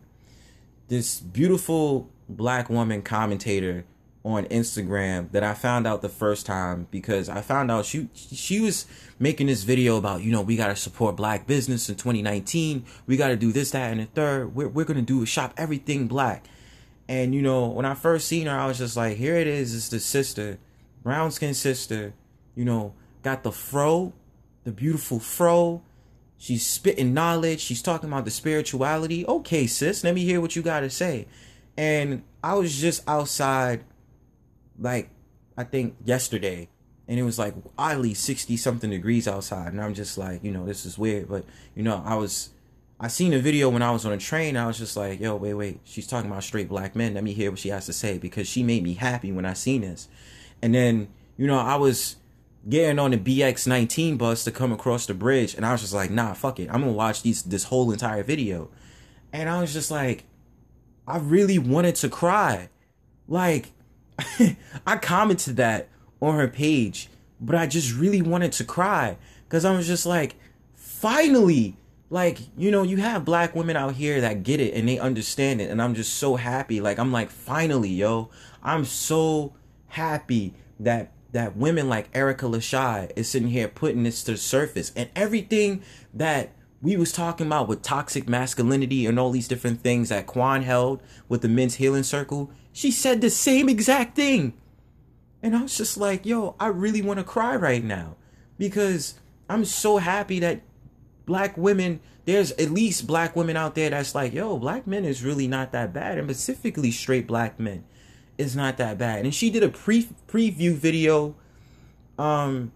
this 0.89 1.21
beautiful 1.21 2.09
black 2.27 2.69
woman 2.69 3.01
commentator 3.01 3.85
on 4.23 4.45
Instagram 4.45 5.31
that 5.31 5.43
I 5.43 5.53
found 5.53 5.87
out 5.87 6.01
the 6.01 6.09
first 6.09 6.45
time 6.45 6.87
because 6.91 7.27
I 7.27 7.41
found 7.41 7.71
out 7.71 7.85
she 7.85 8.07
she 8.13 8.59
was 8.59 8.85
making 9.17 9.47
this 9.47 9.63
video 9.63 9.97
about 9.97 10.21
you 10.21 10.31
know 10.31 10.41
we 10.41 10.55
gotta 10.55 10.75
support 10.75 11.15
black 11.15 11.47
business 11.47 11.89
in 11.89 11.95
2019 11.95 12.85
we 13.07 13.17
gotta 13.17 13.35
do 13.35 13.51
this 13.51 13.71
that 13.71 13.91
and 13.91 13.99
the 13.99 14.05
third. 14.05 14.53
We're 14.55 14.67
we're 14.67 14.85
gonna 14.85 15.01
do 15.01 15.25
shop 15.25 15.53
everything 15.57 16.07
black. 16.07 16.45
And 17.07 17.33
you 17.33 17.41
know 17.41 17.67
when 17.67 17.85
I 17.85 17.95
first 17.95 18.27
seen 18.27 18.45
her 18.45 18.57
I 18.57 18.67
was 18.67 18.77
just 18.77 18.95
like 18.95 19.17
here 19.17 19.35
it 19.35 19.47
is. 19.47 19.75
It's 19.75 19.89
the 19.89 19.99
sister 19.99 20.59
brown 21.01 21.31
skin 21.31 21.55
sister 21.55 22.13
you 22.55 22.63
know 22.63 22.93
got 23.23 23.41
the 23.41 23.51
fro 23.51 24.13
the 24.65 24.71
beautiful 24.71 25.19
fro. 25.19 25.81
She's 26.37 26.65
spitting 26.65 27.13
knowledge. 27.13 27.59
She's 27.59 27.81
talking 27.81 28.09
about 28.09 28.25
the 28.25 28.31
spirituality. 28.31 29.25
Okay 29.25 29.65
sis 29.65 30.03
let 30.03 30.13
me 30.13 30.23
hear 30.25 30.39
what 30.39 30.55
you 30.55 30.61
gotta 30.61 30.91
say. 30.91 31.25
And 31.75 32.21
I 32.43 32.53
was 32.53 32.79
just 32.79 33.07
outside 33.07 33.83
like 34.81 35.09
I 35.57 35.63
think 35.63 35.95
yesterday, 36.03 36.67
and 37.07 37.19
it 37.19 37.23
was 37.23 37.39
like 37.39 37.53
oddly 37.77 38.13
sixty 38.13 38.57
something 38.57 38.89
degrees 38.89 39.27
outside, 39.27 39.71
and 39.71 39.81
I'm 39.81 39.93
just 39.93 40.17
like, 40.17 40.43
you 40.43 40.51
know, 40.51 40.65
this 40.65 40.85
is 40.85 40.97
weird, 40.97 41.29
but 41.29 41.45
you 41.75 41.83
know, 41.83 42.03
I 42.05 42.15
was. 42.15 42.49
I 43.03 43.07
seen 43.07 43.33
a 43.33 43.39
video 43.39 43.67
when 43.67 43.81
I 43.81 43.89
was 43.89 44.05
on 44.05 44.11
a 44.11 44.17
train. 44.19 44.55
I 44.55 44.67
was 44.67 44.77
just 44.77 44.95
like, 44.95 45.19
yo, 45.19 45.35
wait, 45.35 45.55
wait. 45.55 45.79
She's 45.85 46.05
talking 46.05 46.29
about 46.29 46.43
straight 46.43 46.69
black 46.69 46.95
men. 46.95 47.15
Let 47.15 47.23
me 47.23 47.33
hear 47.33 47.49
what 47.49 47.57
she 47.57 47.69
has 47.69 47.87
to 47.87 47.93
say 47.93 48.19
because 48.19 48.47
she 48.47 48.61
made 48.61 48.83
me 48.83 48.93
happy 48.93 49.31
when 49.31 49.43
I 49.43 49.53
seen 49.53 49.81
this. 49.81 50.07
And 50.61 50.75
then, 50.75 51.07
you 51.35 51.47
know, 51.47 51.57
I 51.57 51.77
was 51.77 52.17
getting 52.69 52.99
on 52.99 53.11
the 53.11 53.17
BX19 53.17 54.17
bus 54.17 54.43
to 54.43 54.51
come 54.51 54.71
across 54.71 55.05
the 55.05 55.13
bridge, 55.13 55.55
and 55.55 55.65
I 55.65 55.71
was 55.71 55.81
just 55.81 55.93
like, 55.93 56.11
nah, 56.11 56.33
fuck 56.33 56.59
it. 56.59 56.69
I'm 56.71 56.81
gonna 56.81 56.91
watch 56.91 57.23
these 57.23 57.43
this 57.43 57.65
whole 57.65 57.91
entire 57.91 58.23
video. 58.23 58.69
And 59.33 59.49
I 59.49 59.61
was 59.61 59.73
just 59.73 59.89
like, 59.89 60.25
I 61.07 61.17
really 61.17 61.57
wanted 61.57 61.95
to 61.95 62.09
cry. 62.09 62.69
Like, 63.27 63.71
I 64.87 64.97
commented 64.97 65.57
that 65.57 65.89
on 66.21 66.35
her 66.35 66.47
page, 66.47 67.09
but 67.39 67.55
I 67.55 67.67
just 67.67 67.95
really 67.95 68.21
wanted 68.21 68.51
to 68.53 68.63
cry 68.63 69.17
because 69.47 69.65
I 69.65 69.75
was 69.75 69.87
just 69.87 70.05
like, 70.05 70.35
finally, 70.75 71.77
like, 72.09 72.39
you 72.57 72.71
know, 72.71 72.83
you 72.83 72.97
have 72.97 73.25
black 73.25 73.55
women 73.55 73.75
out 73.75 73.95
here 73.95 74.21
that 74.21 74.43
get 74.43 74.59
it 74.59 74.73
and 74.73 74.87
they 74.87 74.99
understand 74.99 75.61
it. 75.61 75.69
And 75.69 75.81
I'm 75.81 75.95
just 75.95 76.13
so 76.13 76.35
happy. 76.35 76.81
Like, 76.81 76.99
I'm 76.99 77.11
like, 77.11 77.29
finally, 77.29 77.89
yo, 77.89 78.29
I'm 78.61 78.85
so 78.85 79.53
happy 79.87 80.53
that 80.79 81.11
that 81.31 81.55
women 81.55 81.87
like 81.87 82.09
Erica 82.13 82.45
Lashai 82.45 83.11
is 83.15 83.29
sitting 83.29 83.47
here 83.47 83.69
putting 83.69 84.03
this 84.03 84.23
to 84.23 84.31
the 84.31 84.37
surface 84.37 84.91
and 84.97 85.09
everything 85.15 85.81
that 86.13 86.51
we 86.81 86.97
was 86.97 87.11
talking 87.11 87.47
about 87.47 87.67
with 87.67 87.81
toxic 87.81 88.27
masculinity 88.27 89.05
and 89.05 89.19
all 89.19 89.31
these 89.31 89.47
different 89.47 89.81
things 89.81 90.09
that 90.09 90.25
Quan 90.25 90.63
held 90.63 91.01
with 91.29 91.41
the 91.41 91.47
men's 91.47 91.75
healing 91.75 92.03
circle 92.03 92.51
she 92.73 92.91
said 92.91 93.21
the 93.21 93.29
same 93.29 93.69
exact 93.69 94.15
thing. 94.15 94.53
And 95.43 95.55
I 95.55 95.63
was 95.63 95.77
just 95.77 95.97
like, 95.97 96.25
yo, 96.25 96.55
I 96.59 96.67
really 96.67 97.01
want 97.01 97.19
to 97.19 97.23
cry 97.23 97.55
right 97.55 97.83
now 97.83 98.15
because 98.57 99.15
I'm 99.49 99.65
so 99.65 99.97
happy 99.97 100.39
that 100.39 100.61
black 101.25 101.57
women, 101.57 101.99
there's 102.25 102.51
at 102.53 102.69
least 102.69 103.07
black 103.07 103.35
women 103.35 103.57
out 103.57 103.75
there 103.75 103.89
that's 103.89 104.13
like, 104.13 104.33
yo, 104.33 104.57
black 104.57 104.85
men 104.85 105.03
is 105.03 105.23
really 105.23 105.47
not 105.47 105.71
that 105.71 105.93
bad. 105.93 106.17
And 106.17 106.29
specifically 106.29 106.91
straight 106.91 107.27
black 107.27 107.59
men 107.59 107.83
is 108.37 108.55
not 108.55 108.77
that 108.77 108.97
bad. 108.97 109.25
And 109.25 109.33
she 109.33 109.49
did 109.49 109.63
a 109.63 109.69
pre 109.69 110.07
preview 110.27 110.73
video 110.73 111.35
um 112.19 112.71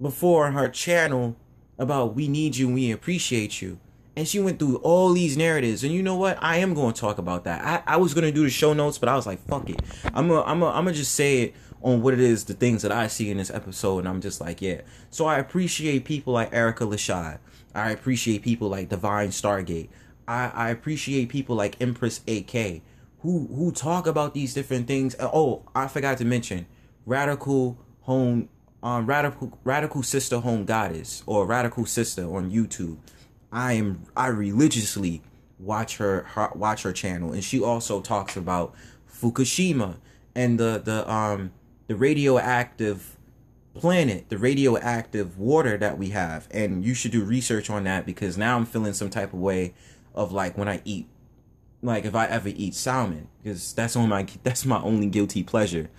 before 0.00 0.46
on 0.46 0.54
her 0.54 0.68
channel 0.68 1.36
about 1.78 2.14
we 2.14 2.28
need 2.28 2.56
you, 2.56 2.68
we 2.68 2.90
appreciate 2.90 3.62
you 3.62 3.78
and 4.16 4.26
she 4.26 4.40
went 4.40 4.58
through 4.58 4.76
all 4.76 5.12
these 5.12 5.36
narratives. 5.36 5.84
And 5.84 5.92
you 5.92 6.02
know 6.02 6.16
what? 6.16 6.38
I 6.42 6.56
am 6.58 6.74
going 6.74 6.94
to 6.94 7.00
talk 7.00 7.18
about 7.18 7.44
that. 7.44 7.84
I, 7.86 7.94
I 7.94 7.96
was 7.96 8.14
going 8.14 8.24
to 8.24 8.32
do 8.32 8.42
the 8.42 8.50
show 8.50 8.72
notes 8.72 8.98
but 8.98 9.08
i 9.08 9.16
was 9.16 9.26
like 9.26 9.40
fuck 9.46 9.68
it. 9.70 9.80
I'm 10.14 10.28
gonna 10.28 10.42
I'm 10.42 10.60
gonna, 10.60 10.72
I'm 10.76 10.84
gonna 10.84 10.96
just 10.96 11.14
say 11.14 11.42
it 11.42 11.54
on 11.82 12.02
what 12.02 12.12
it 12.12 12.20
is 12.20 12.44
the 12.44 12.52
things 12.54 12.82
that 12.82 12.92
i 12.92 13.06
see 13.06 13.30
in 13.30 13.38
this 13.38 13.50
episode 13.50 14.00
and 14.00 14.08
i'm 14.08 14.20
just 14.20 14.40
like 14.40 14.60
yeah. 14.60 14.82
So 15.10 15.26
i 15.26 15.38
appreciate 15.38 16.04
people 16.04 16.32
like 16.34 16.52
erica 16.52 16.84
lashai 16.84 17.38
i 17.74 17.90
appreciate 17.90 18.42
people 18.42 18.68
like 18.68 18.88
divine 18.88 19.28
stargate. 19.28 19.88
I 20.28 20.50
i 20.54 20.70
appreciate 20.70 21.28
people 21.28 21.56
like 21.56 21.80
empress 21.80 22.20
ak 22.28 22.82
who 23.20 23.46
who 23.46 23.72
talk 23.72 24.06
about 24.06 24.34
these 24.34 24.54
different 24.54 24.86
things. 24.86 25.14
Oh 25.20 25.62
i 25.74 25.86
forgot 25.88 26.18
to 26.18 26.24
mention 26.24 26.66
radical 27.06 27.78
home 28.02 28.48
um 28.82 29.06
radical 29.06 29.58
radical 29.64 30.02
sister 30.02 30.38
home 30.38 30.64
goddess 30.64 31.22
or 31.26 31.46
radical 31.46 31.86
sister 31.86 32.24
on 32.24 32.50
youtube 32.50 32.98
I 33.52 33.74
am 33.74 34.04
I 34.16 34.28
religiously 34.28 35.22
watch 35.58 35.96
her, 35.98 36.22
her 36.34 36.50
watch 36.54 36.82
her 36.82 36.92
channel, 36.92 37.32
and 37.32 37.42
she 37.42 37.62
also 37.62 38.00
talks 38.00 38.36
about 38.36 38.74
Fukushima 39.12 39.96
and 40.34 40.58
the 40.58 40.80
the 40.84 41.10
um 41.10 41.52
the 41.86 41.96
radioactive 41.96 43.16
planet, 43.74 44.28
the 44.28 44.38
radioactive 44.38 45.38
water 45.38 45.76
that 45.76 45.98
we 45.98 46.10
have, 46.10 46.48
and 46.50 46.84
you 46.84 46.94
should 46.94 47.12
do 47.12 47.24
research 47.24 47.70
on 47.70 47.84
that 47.84 48.06
because 48.06 48.38
now 48.38 48.56
I'm 48.56 48.66
feeling 48.66 48.92
some 48.92 49.10
type 49.10 49.32
of 49.32 49.40
way 49.40 49.74
of 50.14 50.32
like 50.32 50.56
when 50.56 50.68
I 50.68 50.80
eat, 50.84 51.08
like 51.82 52.04
if 52.04 52.14
I 52.14 52.26
ever 52.26 52.48
eat 52.48 52.74
salmon, 52.74 53.28
because 53.42 53.72
that's 53.72 53.96
on 53.96 54.08
my 54.08 54.26
that's 54.42 54.64
my 54.64 54.80
only 54.80 55.06
guilty 55.06 55.42
pleasure. 55.42 55.90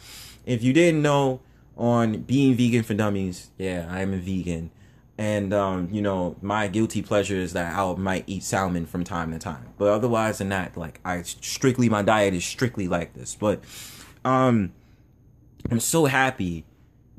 If 0.45 0.63
you 0.63 0.73
didn't 0.73 1.01
know, 1.01 1.41
on 1.77 2.21
being 2.21 2.55
vegan 2.55 2.83
for 2.83 2.93
dummies, 2.93 3.51
yeah, 3.57 3.87
I 3.89 4.01
am 4.01 4.13
a 4.13 4.17
vegan 4.17 4.71
and 5.21 5.53
um, 5.53 5.87
you 5.91 6.01
know 6.01 6.35
my 6.41 6.67
guilty 6.67 7.03
pleasure 7.03 7.35
is 7.35 7.53
that 7.53 7.77
I 7.77 7.93
might 7.93 8.23
eat 8.25 8.41
salmon 8.41 8.87
from 8.87 9.03
time 9.03 9.31
to 9.33 9.37
time, 9.37 9.67
but 9.77 9.89
otherwise 9.89 10.39
than 10.39 10.49
that, 10.49 10.75
like 10.75 10.99
I 11.05 11.21
strictly 11.21 11.89
my 11.89 12.01
diet 12.01 12.33
is 12.33 12.43
strictly 12.43 12.87
like 12.87 13.13
this. 13.13 13.35
But 13.35 13.63
um, 14.25 14.73
I'm 15.69 15.79
so 15.79 16.05
happy 16.05 16.65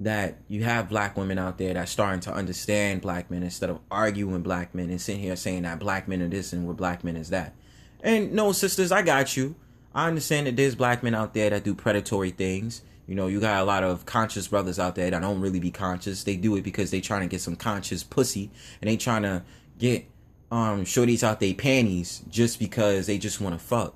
that 0.01 0.39
you 0.49 0.65
have 0.65 0.89
black 0.89 1.17
women 1.17 1.39
out 1.39 1.59
there 1.59 1.75
that's 1.75 1.93
starting 1.93 2.19
to 2.23 2.33
understand 2.33 3.03
black 3.03 3.31
men 3.31 3.45
instead 3.45 3.71
of 3.71 3.79
arguing 3.89 4.43
black 4.43 4.75
men 4.75 4.91
and 4.91 5.01
sitting 5.01 5.23
here 5.23 5.37
saying 5.37 5.63
that 5.63 5.79
black 5.79 6.09
men 6.09 6.23
are 6.23 6.29
this 6.29 6.53
and 6.53 6.67
what 6.67 6.77
black 6.77 7.05
men 7.05 7.17
is 7.17 7.31
that. 7.31 7.55
And 8.01 8.33
no, 8.33 8.51
sisters, 8.51 8.91
I 8.91 9.03
got 9.03 9.37
you. 9.37 9.55
I 9.95 10.09
understand 10.09 10.49
that 10.49 10.57
there's 10.57 10.75
black 10.75 11.05
men 11.05 11.15
out 11.15 11.35
there 11.35 11.51
that 11.51 11.63
do 11.63 11.73
predatory 11.73 12.33
things 12.33 12.83
you 13.13 13.17
know, 13.17 13.27
you 13.27 13.41
got 13.41 13.61
a 13.61 13.65
lot 13.65 13.85
of 13.85 14.07
conscious 14.07 14.49
brothers 14.49 14.79
out 14.79 14.95
there 14.95 15.11
that 15.11 15.21
don't 15.21 15.43
really 15.43 15.61
be 15.61 15.71
conscious. 15.71 16.25
They 16.25 16.35
do 16.35 16.57
it 16.57 16.63
because 16.63 16.91
they 16.91 17.03
trying 17.03 17.21
to 17.21 17.27
get 17.27 17.43
some 17.43 17.57
conscious 17.57 18.03
pussy 18.03 18.51
and 18.81 18.89
they 18.89 18.97
trying 18.97 19.21
to 19.21 19.43
get 19.79 20.07
um 20.51 20.87
shorties 20.87 21.23
out 21.23 21.39
their 21.39 21.53
panties 21.53 22.23
just 22.31 22.59
because 22.59 23.07
they 23.07 23.19
just 23.19 23.39
want 23.39 23.55
to 23.55 23.63
fuck. 23.63 23.95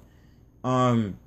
Um 0.63 1.19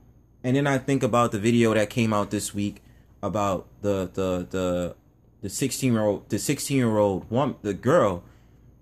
and 0.43 0.55
then 0.55 0.67
I 0.67 0.77
think 0.77 1.01
about 1.01 1.31
the 1.31 1.39
video 1.39 1.73
that 1.73 1.89
came 1.89 2.13
out 2.13 2.29
this 2.29 2.53
week 2.53 2.83
about 3.23 3.65
the 3.81 4.07
the 4.13 4.45
the 4.47 4.95
the 5.41 5.49
16 5.49 5.91
year 5.91 6.03
old 6.03 6.29
the 6.29 6.37
16 6.37 6.77
year 6.77 6.95
old 6.95 7.25
one 7.31 7.55
the 7.63 7.73
girl 7.73 8.23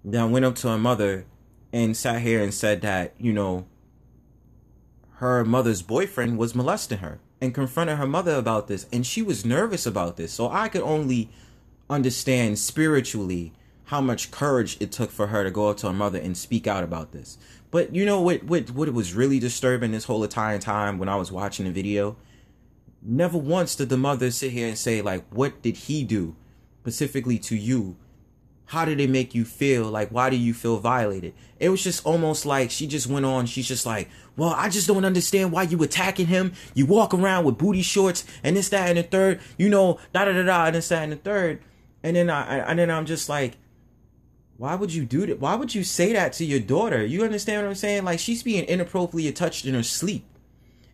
that 0.04 0.26
went 0.26 0.44
up 0.44 0.56
to 0.56 0.68
her 0.68 0.78
mother 0.78 1.26
and 1.72 1.96
sat 1.96 2.24
here 2.24 2.44
and 2.44 2.54
said 2.54 2.82
that, 2.82 3.14
you 3.18 3.32
know, 3.32 3.68
her 5.20 5.46
mother's 5.46 5.82
boyfriend 5.82 6.38
was 6.38 6.54
molesting 6.54 6.98
her 6.98 7.22
and 7.40 7.54
confronted 7.54 7.98
her 7.98 8.08
mother 8.08 8.36
about 8.36 8.68
this 8.68 8.88
and 8.92 9.06
she 9.06 9.22
was 9.22 9.46
nervous 9.46 9.86
about 9.86 10.18
this. 10.18 10.32
So 10.32 10.50
i 10.50 10.68
could 10.68 10.82
only 10.82 11.30
understand 11.90 12.60
spiritually 12.60 13.54
how 13.86 14.02
much 14.02 14.32
courage 14.32 14.76
it 14.82 14.92
took 14.92 15.12
for 15.12 15.28
her 15.28 15.44
to 15.44 15.52
go 15.52 15.70
up 15.70 15.78
to 15.78 15.88
her 15.88 15.94
mother 15.94 16.20
and 16.20 16.38
speak 16.38 16.68
out 16.68 16.84
about 16.84 17.14
this. 17.14 17.38
But 17.72 17.96
you 17.96 18.06
know 18.06 18.22
what 18.22 18.44
what 18.44 18.72
what 18.72 18.92
was 18.94 19.14
really 19.14 19.40
disturbing 19.40 19.92
this 19.92 20.06
whole 20.06 20.24
entire 20.24 20.60
time 20.60 20.98
when 20.98 21.10
i 21.10 21.16
was 21.16 21.32
watching 21.32 21.66
the 21.66 21.72
video? 21.72 22.18
Never 23.02 23.38
once 23.38 23.76
did 23.76 23.90
the 23.90 23.98
mother 23.98 24.32
sit 24.32 24.52
here 24.52 24.68
and 24.68 24.78
say 24.78 25.02
like 25.02 25.26
what 25.30 25.62
did 25.62 25.78
he 25.78 26.04
do 26.04 26.36
specifically 26.82 27.38
to 27.40 27.56
you 27.56 27.98
how 28.68 28.86
did 28.86 29.00
it 29.00 29.10
make 29.10 29.34
you 29.34 29.46
feel? 29.46 29.86
Like, 29.86 30.10
why 30.10 30.30
do 30.30 30.36
you 30.36 30.54
feel 30.54 30.78
violated? 30.78 31.34
It 31.60 31.70
was 31.70 31.84
just 31.84 32.06
almost 32.06 32.46
like 32.46 32.70
she 32.70 32.86
just 32.86 33.08
went 33.08 33.26
on. 33.26 33.46
She's 33.46 33.68
just 33.68 33.86
like, 33.86 34.10
well, 34.36 34.50
I 34.50 34.70
just 34.70 34.88
don't 34.88 35.06
understand 35.06 35.52
why 35.52 35.64
you 35.64 35.82
attacking 35.82 36.28
him. 36.28 36.54
You 36.74 36.86
walk 36.86 37.14
around 37.14 37.46
with 37.46 37.58
booty 37.58 37.82
shorts 37.82 38.26
and 38.44 38.58
this, 38.58 38.70
that, 38.70 38.90
and 38.90 38.98
the 38.98 39.04
third, 39.04 39.40
you 39.58 39.70
know, 39.70 40.00
da 40.14 40.26
da 40.26 40.34
da 40.34 40.44
da, 40.44 40.66
and 40.66 40.76
this, 40.76 40.90
that, 40.90 41.04
and 41.04 41.14
the 41.14 41.18
third. 41.18 41.62
And 42.04 42.16
then 42.16 42.30
I, 42.30 42.58
and 42.60 42.78
then 42.78 42.92
I'm 42.92 43.06
just 43.06 43.30
like, 43.30 43.58
why 44.58 44.76
would 44.76 44.94
you 44.94 45.06
do 45.06 45.26
that? 45.28 45.40
Why 45.40 45.56
would 45.56 45.74
you 45.74 45.84
say 45.84 46.14
that 46.14 46.34
to 46.34 46.46
your 46.46 46.60
daughter? 46.60 47.06
You 47.06 47.24
understand 47.24 47.64
what 47.64 47.70
I'm 47.70 47.76
saying? 47.76 48.04
Like, 48.04 48.20
she's 48.20 48.44
being 48.44 48.66
inappropriately 48.66 49.32
touched 49.32 49.66
in 49.66 49.76
her 49.76 49.84
sleep. 49.84 50.26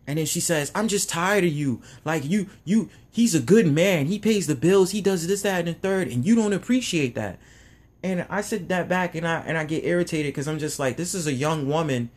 And 0.06 0.18
then 0.18 0.26
she 0.26 0.40
says, 0.40 0.70
I'm 0.74 0.86
just 0.86 1.08
tired 1.08 1.44
of 1.44 1.52
you. 1.52 1.80
Like 2.04 2.24
you, 2.24 2.48
you, 2.64 2.90
he's 3.10 3.34
a 3.34 3.40
good 3.40 3.66
man. 3.66 4.06
He 4.06 4.18
pays 4.18 4.46
the 4.46 4.54
bills. 4.54 4.90
He 4.90 5.00
does 5.00 5.26
this, 5.26 5.42
that, 5.42 5.60
and 5.60 5.68
the 5.68 5.74
third. 5.74 6.08
And 6.08 6.26
you 6.26 6.34
don't 6.34 6.52
appreciate 6.52 7.14
that. 7.14 7.38
And 8.04 8.26
I 8.28 8.42
sit 8.42 8.68
that 8.68 8.86
back 8.86 9.14
and 9.14 9.26
I 9.26 9.38
and 9.46 9.56
I 9.56 9.64
get 9.64 9.82
irritated 9.82 10.34
because 10.34 10.46
I'm 10.46 10.58
just 10.58 10.78
like, 10.78 10.98
this 10.98 11.14
is 11.14 11.26
a 11.26 11.32
young 11.32 11.66
woman 11.66 12.10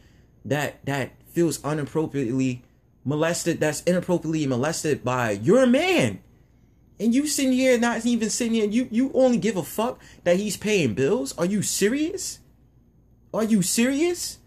that 0.43 0.85
that 0.85 1.13
feels 1.31 1.63
inappropriately 1.63 2.61
molested, 3.05 3.61
that's 3.61 3.83
inappropriately 3.83 4.45
molested 4.47 5.05
by 5.05 5.31
your 5.31 5.65
man. 5.65 6.19
And 6.99 7.15
you 7.15 7.25
sitting 7.25 7.53
here 7.53 7.79
not 7.79 8.05
even 8.05 8.29
sitting 8.29 8.55
here, 8.55 8.67
you 8.67 8.89
you 8.91 9.11
only 9.13 9.37
give 9.37 9.55
a 9.55 9.63
fuck 9.63 10.01
that 10.25 10.35
he's 10.35 10.57
paying 10.57 10.93
bills? 10.93 11.33
Are 11.37 11.45
you 11.45 11.61
serious? 11.61 12.39
Are 13.33 13.45
you 13.45 13.61
serious? 13.61 14.39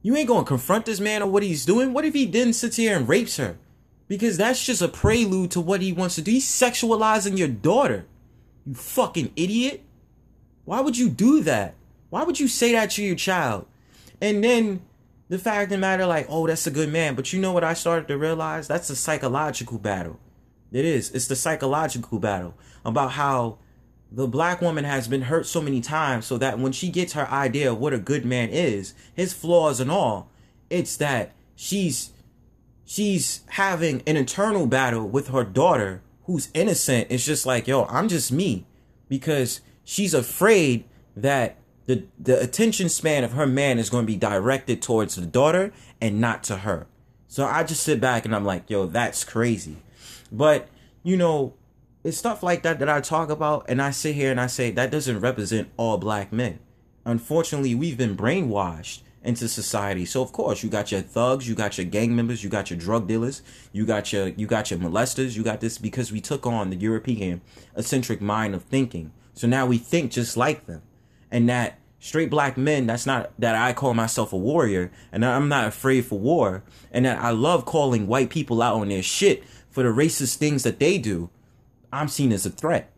You 0.00 0.16
ain't 0.16 0.28
gonna 0.28 0.46
confront 0.46 0.86
this 0.86 1.00
man 1.00 1.22
on 1.22 1.32
what 1.32 1.42
he's 1.42 1.66
doing. 1.66 1.92
What 1.92 2.06
if 2.06 2.14
he 2.14 2.24
then 2.24 2.54
sits 2.54 2.76
here 2.76 2.96
and 2.96 3.06
rapes 3.06 3.36
her? 3.36 3.58
Because 4.08 4.38
that's 4.38 4.64
just 4.64 4.80
a 4.80 4.88
prelude 4.88 5.50
to 5.50 5.60
what 5.60 5.82
he 5.82 5.92
wants 5.92 6.14
to 6.14 6.22
do. 6.22 6.30
He's 6.30 6.48
sexualizing 6.48 7.36
your 7.36 7.48
daughter. 7.48 8.06
You 8.66 8.74
fucking 8.74 9.32
idiot. 9.36 9.82
Why 10.64 10.80
would 10.80 10.98
you 10.98 11.08
do 11.08 11.42
that? 11.44 11.74
Why 12.10 12.24
would 12.24 12.40
you 12.40 12.48
say 12.48 12.72
that 12.72 12.90
to 12.92 13.02
your 13.02 13.14
child? 13.14 13.66
And 14.20 14.42
then 14.42 14.82
the 15.28 15.38
fact 15.38 15.64
of 15.64 15.70
the 15.70 15.78
matter, 15.78 16.06
like, 16.06 16.26
oh, 16.28 16.46
that's 16.46 16.66
a 16.66 16.70
good 16.70 16.88
man. 16.88 17.14
But 17.14 17.32
you 17.32 17.40
know 17.40 17.52
what 17.52 17.64
I 17.64 17.74
started 17.74 18.08
to 18.08 18.18
realize? 18.18 18.68
That's 18.68 18.90
a 18.90 18.96
psychological 18.96 19.78
battle. 19.78 20.18
It 20.72 20.84
is. 20.84 21.10
It's 21.12 21.28
the 21.28 21.36
psychological 21.36 22.18
battle 22.18 22.54
about 22.84 23.12
how 23.12 23.58
the 24.10 24.26
black 24.26 24.60
woman 24.60 24.84
has 24.84 25.08
been 25.08 25.22
hurt 25.22 25.46
so 25.46 25.60
many 25.60 25.80
times 25.80 26.26
so 26.26 26.38
that 26.38 26.58
when 26.58 26.72
she 26.72 26.90
gets 26.90 27.12
her 27.14 27.28
idea 27.28 27.72
of 27.72 27.78
what 27.78 27.92
a 27.92 27.98
good 27.98 28.24
man 28.24 28.50
is, 28.50 28.94
his 29.14 29.32
flaws 29.32 29.80
and 29.80 29.90
all, 29.90 30.30
it's 30.70 30.96
that 30.96 31.32
she's 31.54 32.12
she's 32.84 33.40
having 33.50 34.02
an 34.06 34.16
internal 34.16 34.66
battle 34.66 35.08
with 35.08 35.28
her 35.28 35.44
daughter 35.44 36.02
who's 36.26 36.48
innocent. 36.54 37.06
It's 37.10 37.24
just 37.24 37.46
like, 37.46 37.66
yo, 37.66 37.84
I'm 37.86 38.08
just 38.08 38.30
me. 38.30 38.66
Because 39.08 39.60
she's 39.84 40.12
afraid 40.12 40.84
that 41.16 41.56
the 41.86 42.04
the 42.18 42.40
attention 42.40 42.88
span 42.88 43.24
of 43.24 43.32
her 43.32 43.46
man 43.46 43.78
is 43.78 43.88
going 43.88 44.04
to 44.04 44.12
be 44.12 44.16
directed 44.18 44.82
towards 44.82 45.14
the 45.14 45.26
daughter 45.26 45.72
and 46.00 46.20
not 46.20 46.42
to 46.44 46.58
her. 46.58 46.86
So 47.28 47.44
I 47.44 47.62
just 47.64 47.82
sit 47.82 48.00
back 48.00 48.24
and 48.24 48.34
I'm 48.34 48.44
like, 48.44 48.68
yo, 48.68 48.86
that's 48.86 49.24
crazy. 49.24 49.76
But 50.32 50.68
you 51.04 51.16
know, 51.16 51.54
it's 52.02 52.18
stuff 52.18 52.42
like 52.42 52.62
that 52.64 52.80
that 52.80 52.88
I 52.88 53.00
talk 53.00 53.30
about, 53.30 53.64
and 53.68 53.80
I 53.80 53.92
sit 53.92 54.16
here 54.16 54.30
and 54.30 54.40
I 54.40 54.48
say 54.48 54.72
that 54.72 54.90
doesn't 54.90 55.20
represent 55.20 55.70
all 55.76 55.98
black 55.98 56.32
men. 56.32 56.58
Unfortunately, 57.04 57.74
we've 57.76 57.96
been 57.96 58.16
brainwashed 58.16 59.02
into 59.26 59.48
society. 59.48 60.04
So 60.04 60.22
of 60.22 60.32
course, 60.32 60.62
you 60.62 60.70
got 60.70 60.92
your 60.92 61.00
thugs, 61.00 61.48
you 61.48 61.54
got 61.54 61.78
your 61.78 61.86
gang 61.86 62.14
members, 62.14 62.44
you 62.44 62.50
got 62.50 62.70
your 62.70 62.78
drug 62.78 63.08
dealers, 63.08 63.42
you 63.72 63.84
got 63.84 64.12
your 64.12 64.28
you 64.28 64.46
got 64.46 64.70
your 64.70 64.78
molesters, 64.78 65.36
you 65.36 65.42
got 65.42 65.60
this 65.60 65.78
because 65.78 66.12
we 66.12 66.20
took 66.20 66.46
on 66.46 66.70
the 66.70 66.76
European 66.76 67.40
eccentric 67.76 68.20
mind 68.20 68.54
of 68.54 68.62
thinking. 68.62 69.12
So 69.34 69.46
now 69.46 69.66
we 69.66 69.78
think 69.78 70.12
just 70.12 70.36
like 70.36 70.66
them 70.66 70.82
and 71.30 71.48
that 71.48 71.78
straight 71.98 72.30
black 72.30 72.56
men 72.56 72.86
that's 72.86 73.06
not 73.06 73.32
that 73.38 73.54
I 73.54 73.72
call 73.72 73.94
myself 73.94 74.32
a 74.32 74.36
warrior 74.36 74.92
and 75.12 75.24
I'm 75.24 75.48
not 75.48 75.66
afraid 75.66 76.04
for 76.04 76.18
war 76.18 76.62
and 76.92 77.04
that 77.04 77.18
I 77.18 77.30
love 77.30 77.64
calling 77.64 78.06
white 78.06 78.30
people 78.30 78.62
out 78.62 78.76
on 78.76 78.88
their 78.88 79.02
shit 79.02 79.44
for 79.70 79.82
the 79.82 79.88
racist 79.88 80.36
things 80.36 80.62
that 80.62 80.78
they 80.78 80.98
do 80.98 81.30
I'm 81.92 82.08
seen 82.08 82.32
as 82.32 82.46
a 82.46 82.50
threat 82.50 82.92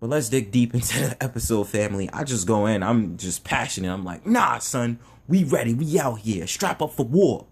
but 0.00 0.10
let's 0.10 0.28
dig 0.28 0.50
deep 0.50 0.74
into 0.74 0.98
the 0.98 1.22
episode 1.22 1.64
family. 1.68 2.10
I 2.12 2.24
just 2.24 2.46
go 2.46 2.66
in 2.66 2.82
I'm 2.82 3.16
just 3.16 3.44
passionate. 3.44 3.92
I'm 3.92 4.04
like 4.04 4.26
nah 4.26 4.58
son 4.58 4.98
we 5.28 5.44
ready 5.44 5.74
we 5.74 5.98
out 5.98 6.20
here. 6.20 6.46
Strap 6.46 6.82
up 6.82 6.92
for 6.92 7.04
war. 7.04 7.46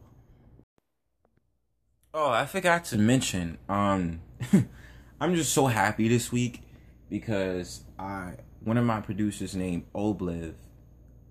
Oh 2.12 2.30
I 2.30 2.46
forgot 2.46 2.84
to 2.86 2.98
mention 2.98 3.58
um 3.68 4.20
I'm 5.20 5.34
just 5.34 5.52
so 5.52 5.66
happy 5.66 6.08
this 6.08 6.30
week 6.32 6.62
because 7.10 7.82
I 7.98 8.34
one 8.62 8.76
of 8.76 8.84
my 8.84 9.00
producers 9.00 9.54
named 9.54 9.84
Obliv 9.94 10.54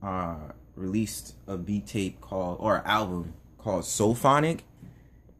uh, 0.01 0.35
released 0.75 1.35
a 1.47 1.57
beat 1.57 1.87
tape 1.87 2.21
called 2.21 2.57
or 2.59 2.85
album 2.85 3.33
called 3.57 3.83
Soulphonic, 3.83 4.61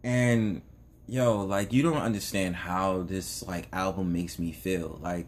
and 0.04 0.62
yo, 1.08 1.42
like 1.42 1.74
you 1.74 1.84
don't 1.84 1.98
understand 1.98 2.56
how 2.56 3.04
this 3.04 3.44
like 3.44 3.68
album 3.72 4.14
makes 4.14 4.40
me 4.40 4.52
feel. 4.52 5.00
Like 5.02 5.28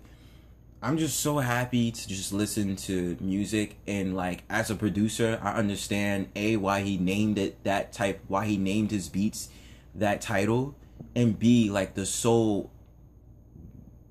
I'm 0.81 0.97
just 0.97 1.19
so 1.19 1.39
happy 1.39 1.91
to 1.91 2.07
just 2.07 2.31
listen 2.31 2.77
to 2.77 3.17
music 3.19 3.77
and 3.85 4.15
like 4.15 4.43
as 4.49 4.71
a 4.71 4.75
producer, 4.75 5.37
I 5.43 5.55
understand 5.55 6.29
a 6.37 6.55
why 6.55 6.81
he 6.81 6.97
named 6.97 7.37
it 7.37 7.61
that 7.65 7.91
type, 7.91 8.23
why 8.29 8.45
he 8.45 8.55
named 8.55 8.91
his 8.91 9.09
beats 9.09 9.49
that 9.93 10.21
title, 10.21 10.75
and 11.13 11.37
b 11.37 11.69
like 11.69 11.95
the 11.95 12.05
soul 12.05 12.71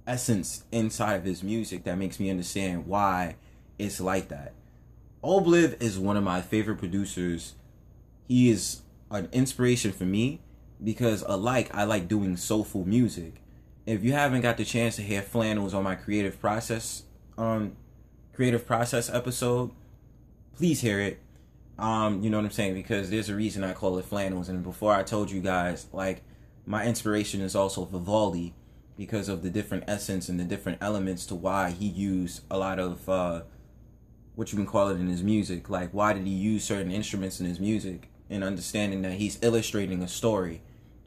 essence 0.07 0.65
inside 0.71 1.15
of 1.15 1.25
his 1.25 1.43
music 1.43 1.85
that 1.85 1.97
makes 1.97 2.21
me 2.21 2.29
understand 2.29 2.87
why 2.87 3.37
it's 3.79 3.99
like 3.99 4.29
that. 4.29 4.53
Obliv 5.25 5.81
is 5.83 5.99
one 5.99 6.19
of 6.19 6.23
my 6.23 6.43
favorite 6.43 6.77
producers. 6.77 7.55
He 8.27 8.51
is 8.51 8.83
an 9.11 9.31
inspiration 9.33 9.91
for 9.93 10.05
me 10.05 10.43
because 10.85 11.25
alike 11.27 11.71
I 11.73 11.85
like 11.85 12.09
doing 12.09 12.37
soulful 12.37 12.87
music. 12.87 13.41
If 13.89 14.05
you 14.05 14.13
haven't 14.13 14.43
got 14.43 14.59
the 14.59 14.67
chance 14.67 14.97
to 14.97 15.03
hear 15.03 15.23
flannels 15.23 15.73
on 15.73 15.83
my 15.83 15.95
creative 15.95 16.39
process 16.39 17.05
um 17.39 17.75
creative 18.35 18.67
process 18.67 19.09
episode, 19.09 19.71
please 20.55 20.83
hear 20.83 21.01
it. 21.01 21.21
Um, 21.79 22.23
you 22.23 22.29
know 22.29 22.37
what 22.37 22.45
I'm 22.45 22.51
saying? 22.51 22.75
Because 22.75 23.09
there's 23.09 23.31
a 23.31 23.35
reason 23.35 23.65
I 23.65 23.73
call 23.73 23.97
it 23.97 24.05
flannels. 24.05 24.51
And 24.51 24.63
before 24.63 24.93
I 24.93 25.03
told 25.05 25.31
you 25.31 25.41
guys, 25.41 25.87
like 25.91 26.21
my 26.67 26.85
inspiration 26.85 27.41
is 27.41 27.57
also 27.57 27.87
Vivaldi 27.87 28.55
because 28.95 29.31
of 29.31 29.43
the 29.43 29.49
different 29.49 29.85
essence 29.89 30.29
and 30.29 30.39
the 30.39 30.45
different 30.45 30.77
elements 30.83 31.25
to 31.25 31.35
why 31.35 31.71
he 31.71 31.87
used 31.87 32.43
a 32.51 32.59
lot 32.59 32.79
of 32.79 33.09
uh, 33.09 33.41
what 34.35 34.53
you 34.53 34.59
can 34.59 34.67
call 34.67 34.89
it 34.89 35.01
in 35.01 35.07
his 35.07 35.23
music. 35.23 35.71
Like, 35.71 35.95
why 35.95 36.13
did 36.13 36.27
he 36.27 36.35
use 36.35 36.63
certain 36.63 36.93
instruments 36.93 37.41
in 37.41 37.47
his 37.47 37.59
music? 37.59 38.11
And 38.29 38.45
understanding 38.45 39.01
that 39.01 39.13
he's 39.13 39.39
illustrating 39.41 40.03
a 40.03 40.09
story 40.09 40.61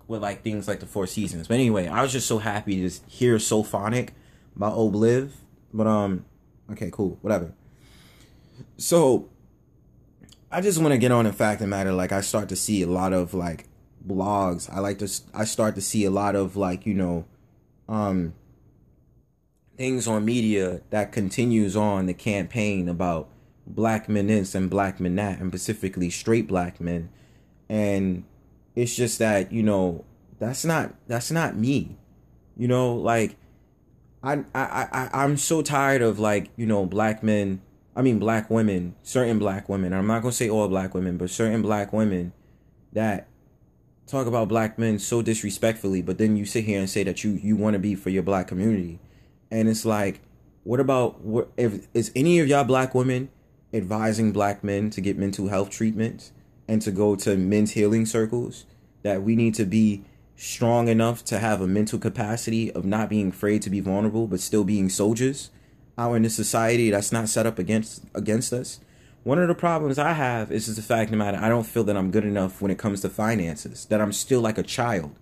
with 0.08 0.22
like 0.22 0.44
things 0.44 0.68
like 0.68 0.80
the 0.80 0.86
Four 0.86 1.08
Seasons. 1.08 1.48
But 1.48 1.56
anyway, 1.56 1.88
I 1.88 2.02
was 2.02 2.12
just 2.12 2.28
so 2.28 2.40
happy 2.40 2.88
to 2.88 3.00
hear 3.08 3.38
Soulphonic 3.38 4.10
by 4.56 4.70
Obliv. 4.70 5.32
But 5.74 5.88
um, 5.88 6.26
okay, 6.72 6.90
cool, 6.92 7.18
whatever. 7.22 7.54
So 8.78 9.30
I 10.52 10.62
just 10.62 10.80
want 10.80 10.92
to 10.94 10.98
get 10.98 11.12
on 11.12 11.26
the 11.26 11.34
fact 11.34 11.62
the 11.62 11.68
matter. 11.68 11.94
Like, 11.94 12.12
I 12.12 12.22
start 12.22 12.50
to 12.50 12.56
see 12.56 12.82
a 12.82 12.88
lot 12.88 13.14
of 13.14 13.34
like 13.34 13.68
blogs. 14.06 14.70
I 14.72 14.80
like 14.80 15.00
to. 15.00 15.10
I 15.34 15.46
start 15.46 15.76
to 15.76 15.82
see 15.82 16.06
a 16.06 16.12
lot 16.12 16.36
of 16.36 16.56
like 16.56 16.86
you 16.86 16.94
know 16.94 17.26
um, 17.88 18.34
things 19.78 20.08
on 20.08 20.26
media 20.26 20.82
that 20.90 21.12
continues 21.12 21.76
on 21.76 22.06
the 22.06 22.14
campaign 22.14 22.90
about 22.90 23.30
black 23.66 24.10
men 24.10 24.28
this 24.28 24.54
and 24.56 24.70
black 24.70 25.00
men 25.00 25.16
that, 25.16 25.40
and 25.40 25.52
specifically 25.52 26.10
straight 26.10 26.48
black 26.48 26.82
men. 26.82 27.10
And 27.70 28.26
it's 28.76 28.96
just 28.96 29.20
that, 29.20 29.52
you 29.52 29.64
know, 29.64 30.06
that's 30.40 30.66
not 30.66 30.94
that's 31.08 31.32
not 31.32 31.56
me. 31.56 31.98
You 32.58 32.68
know, 32.68 32.96
like 32.96 33.36
I 34.24 34.44
I 34.56 34.88
I 34.92 35.10
I'm 35.14 35.38
so 35.38 35.62
tired 35.62 36.02
of 36.02 36.20
like, 36.20 36.50
you 36.56 36.66
know, 36.66 36.86
black 36.86 37.24
men 37.24 37.62
I 37.96 38.02
mean 38.02 38.20
black 38.20 38.50
women, 38.50 38.96
certain 39.04 39.40
black 39.40 39.68
women. 39.70 39.94
I'm 39.94 40.08
not 40.08 40.22
gonna 40.22 40.32
say 40.32 40.50
all 40.50 40.68
black 40.68 40.94
women, 40.94 41.18
but 41.18 41.30
certain 41.30 41.62
black 41.62 41.92
women 41.92 42.34
that 42.94 43.28
talk 44.08 44.28
about 44.28 44.48
black 44.48 44.78
men 44.78 45.00
so 45.00 45.22
disrespectfully, 45.22 46.02
but 46.02 46.18
then 46.18 46.36
you 46.36 46.46
sit 46.46 46.66
here 46.66 46.80
and 46.80 46.90
say 46.90 47.04
that 47.04 47.24
you 47.24 47.32
you 47.32 47.56
want 47.56 47.74
to 47.74 47.80
be 47.80 47.96
for 47.96 48.10
your 48.10 48.24
black 48.24 48.48
community, 48.48 49.00
and 49.50 49.70
it's 49.70 49.86
like, 49.86 50.22
what 50.64 50.80
about 50.80 51.22
what 51.22 51.50
if 51.58 51.88
is 51.94 52.12
any 52.16 52.40
of 52.40 52.48
y'all 52.48 52.64
black 52.64 52.94
women 52.94 53.30
advising 53.74 54.32
black 54.32 54.64
men 54.64 54.90
to 54.90 55.02
get 55.02 55.18
mental 55.18 55.48
health 55.48 55.70
treatments 55.70 56.34
and 56.72 56.82
to 56.82 56.92
go 56.92 57.16
to 57.18 57.36
men's 57.36 57.72
healing 57.72 58.06
circles? 58.06 58.66
That 59.04 59.24
we 59.24 59.36
need 59.36 59.56
to 59.56 59.66
be 59.66 60.04
strong 60.36 60.88
enough 60.88 61.24
to 61.26 61.40
have 61.40 61.62
a 61.62 61.68
mental 61.68 62.00
capacity 62.00 62.72
of 62.72 62.86
not 62.86 63.10
being 63.10 63.30
afraid 63.30 63.62
to 63.64 63.70
be 63.70 63.80
vulnerable, 63.80 64.28
but 64.28 64.40
still 64.40 64.64
being 64.64 64.90
soldiers 64.90 65.52
out 65.98 66.14
in 66.14 66.26
a 66.26 66.30
society 66.30 66.90
that's 66.90 67.12
not 67.12 67.30
set 67.30 67.46
up 67.46 67.60
against 67.60 68.04
against 68.16 68.54
us 68.54 68.80
one 69.24 69.38
of 69.38 69.48
the 69.48 69.54
problems 69.54 70.00
I 70.00 70.14
have 70.14 70.52
is 70.52 70.66
just 70.66 70.78
the 70.78 70.84
fact 70.84 71.12
no 71.12 71.18
matter 71.18 71.38
I 71.40 71.48
don't 71.48 71.66
feel 71.66 71.84
that 71.84 71.96
I'm 71.96 72.10
good 72.10 72.26
enough 72.26 72.60
when 72.60 72.72
it 72.72 72.80
comes 72.80 73.02
to 73.02 73.10
finances. 73.10 73.86
That 73.86 74.02
I'm 74.02 74.12
still 74.12 74.42
like 74.42 74.58
a 74.58 74.64
child. 74.64 75.16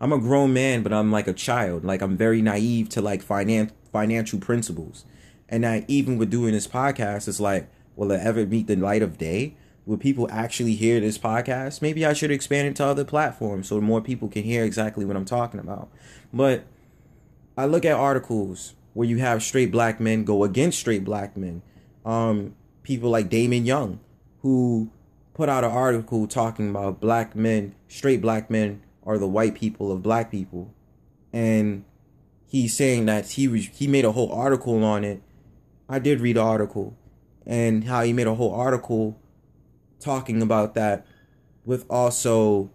I'm 0.00 0.12
a 0.12 0.18
grown 0.18 0.52
man, 0.52 0.84
but 0.84 0.92
I'm 0.92 1.10
like 1.10 1.26
a 1.26 1.32
child. 1.32 1.84
Like 1.84 2.00
I'm 2.00 2.16
very 2.16 2.42
naive 2.42 2.88
to 2.90 3.02
like 3.02 3.24
finan- 3.24 3.72
financial 3.92 4.38
principles. 4.38 5.04
And 5.48 5.64
that 5.64 5.84
even 5.88 6.16
with 6.16 6.30
doing 6.30 6.52
this 6.52 6.68
podcast, 6.68 7.26
it's 7.26 7.40
like, 7.40 7.68
will 7.96 8.12
it 8.12 8.20
ever 8.20 8.46
meet 8.46 8.68
the 8.68 8.76
light 8.76 9.02
of 9.02 9.18
day? 9.18 9.56
Will 9.90 9.96
people 9.96 10.28
actually 10.30 10.76
hear 10.76 11.00
this 11.00 11.18
podcast? 11.18 11.82
Maybe 11.82 12.06
I 12.06 12.12
should 12.12 12.30
expand 12.30 12.68
it 12.68 12.76
to 12.76 12.84
other 12.84 13.04
platforms 13.04 13.66
so 13.66 13.80
more 13.80 14.00
people 14.00 14.28
can 14.28 14.44
hear 14.44 14.62
exactly 14.62 15.04
what 15.04 15.16
I'm 15.16 15.24
talking 15.24 15.58
about. 15.58 15.90
But 16.32 16.62
I 17.58 17.66
look 17.66 17.84
at 17.84 17.94
articles 17.94 18.74
where 18.94 19.08
you 19.08 19.16
have 19.16 19.42
straight 19.42 19.72
black 19.72 19.98
men 19.98 20.22
go 20.22 20.44
against 20.44 20.78
straight 20.78 21.04
black 21.04 21.36
men. 21.36 21.62
Um, 22.06 22.54
people 22.84 23.10
like 23.10 23.28
Damon 23.30 23.66
Young, 23.66 23.98
who 24.42 24.92
put 25.34 25.48
out 25.48 25.64
an 25.64 25.72
article 25.72 26.28
talking 26.28 26.70
about 26.70 27.00
black 27.00 27.34
men, 27.34 27.74
straight 27.88 28.20
black 28.20 28.48
men, 28.48 28.82
are 29.04 29.18
the 29.18 29.26
white 29.26 29.56
people 29.56 29.90
of 29.90 30.04
black 30.04 30.30
people, 30.30 30.72
and 31.32 31.84
he's 32.46 32.76
saying 32.76 33.06
that 33.06 33.30
he 33.30 33.48
was 33.48 33.66
he 33.66 33.88
made 33.88 34.04
a 34.04 34.12
whole 34.12 34.30
article 34.30 34.84
on 34.84 35.02
it. 35.02 35.20
I 35.88 35.98
did 35.98 36.20
read 36.20 36.36
the 36.36 36.42
article, 36.42 36.96
and 37.44 37.82
how 37.82 38.04
he 38.04 38.12
made 38.12 38.28
a 38.28 38.36
whole 38.36 38.54
article 38.54 39.18
talking 40.00 40.42
about 40.42 40.74
that, 40.74 41.06
with 41.64 41.84
also 41.88 42.70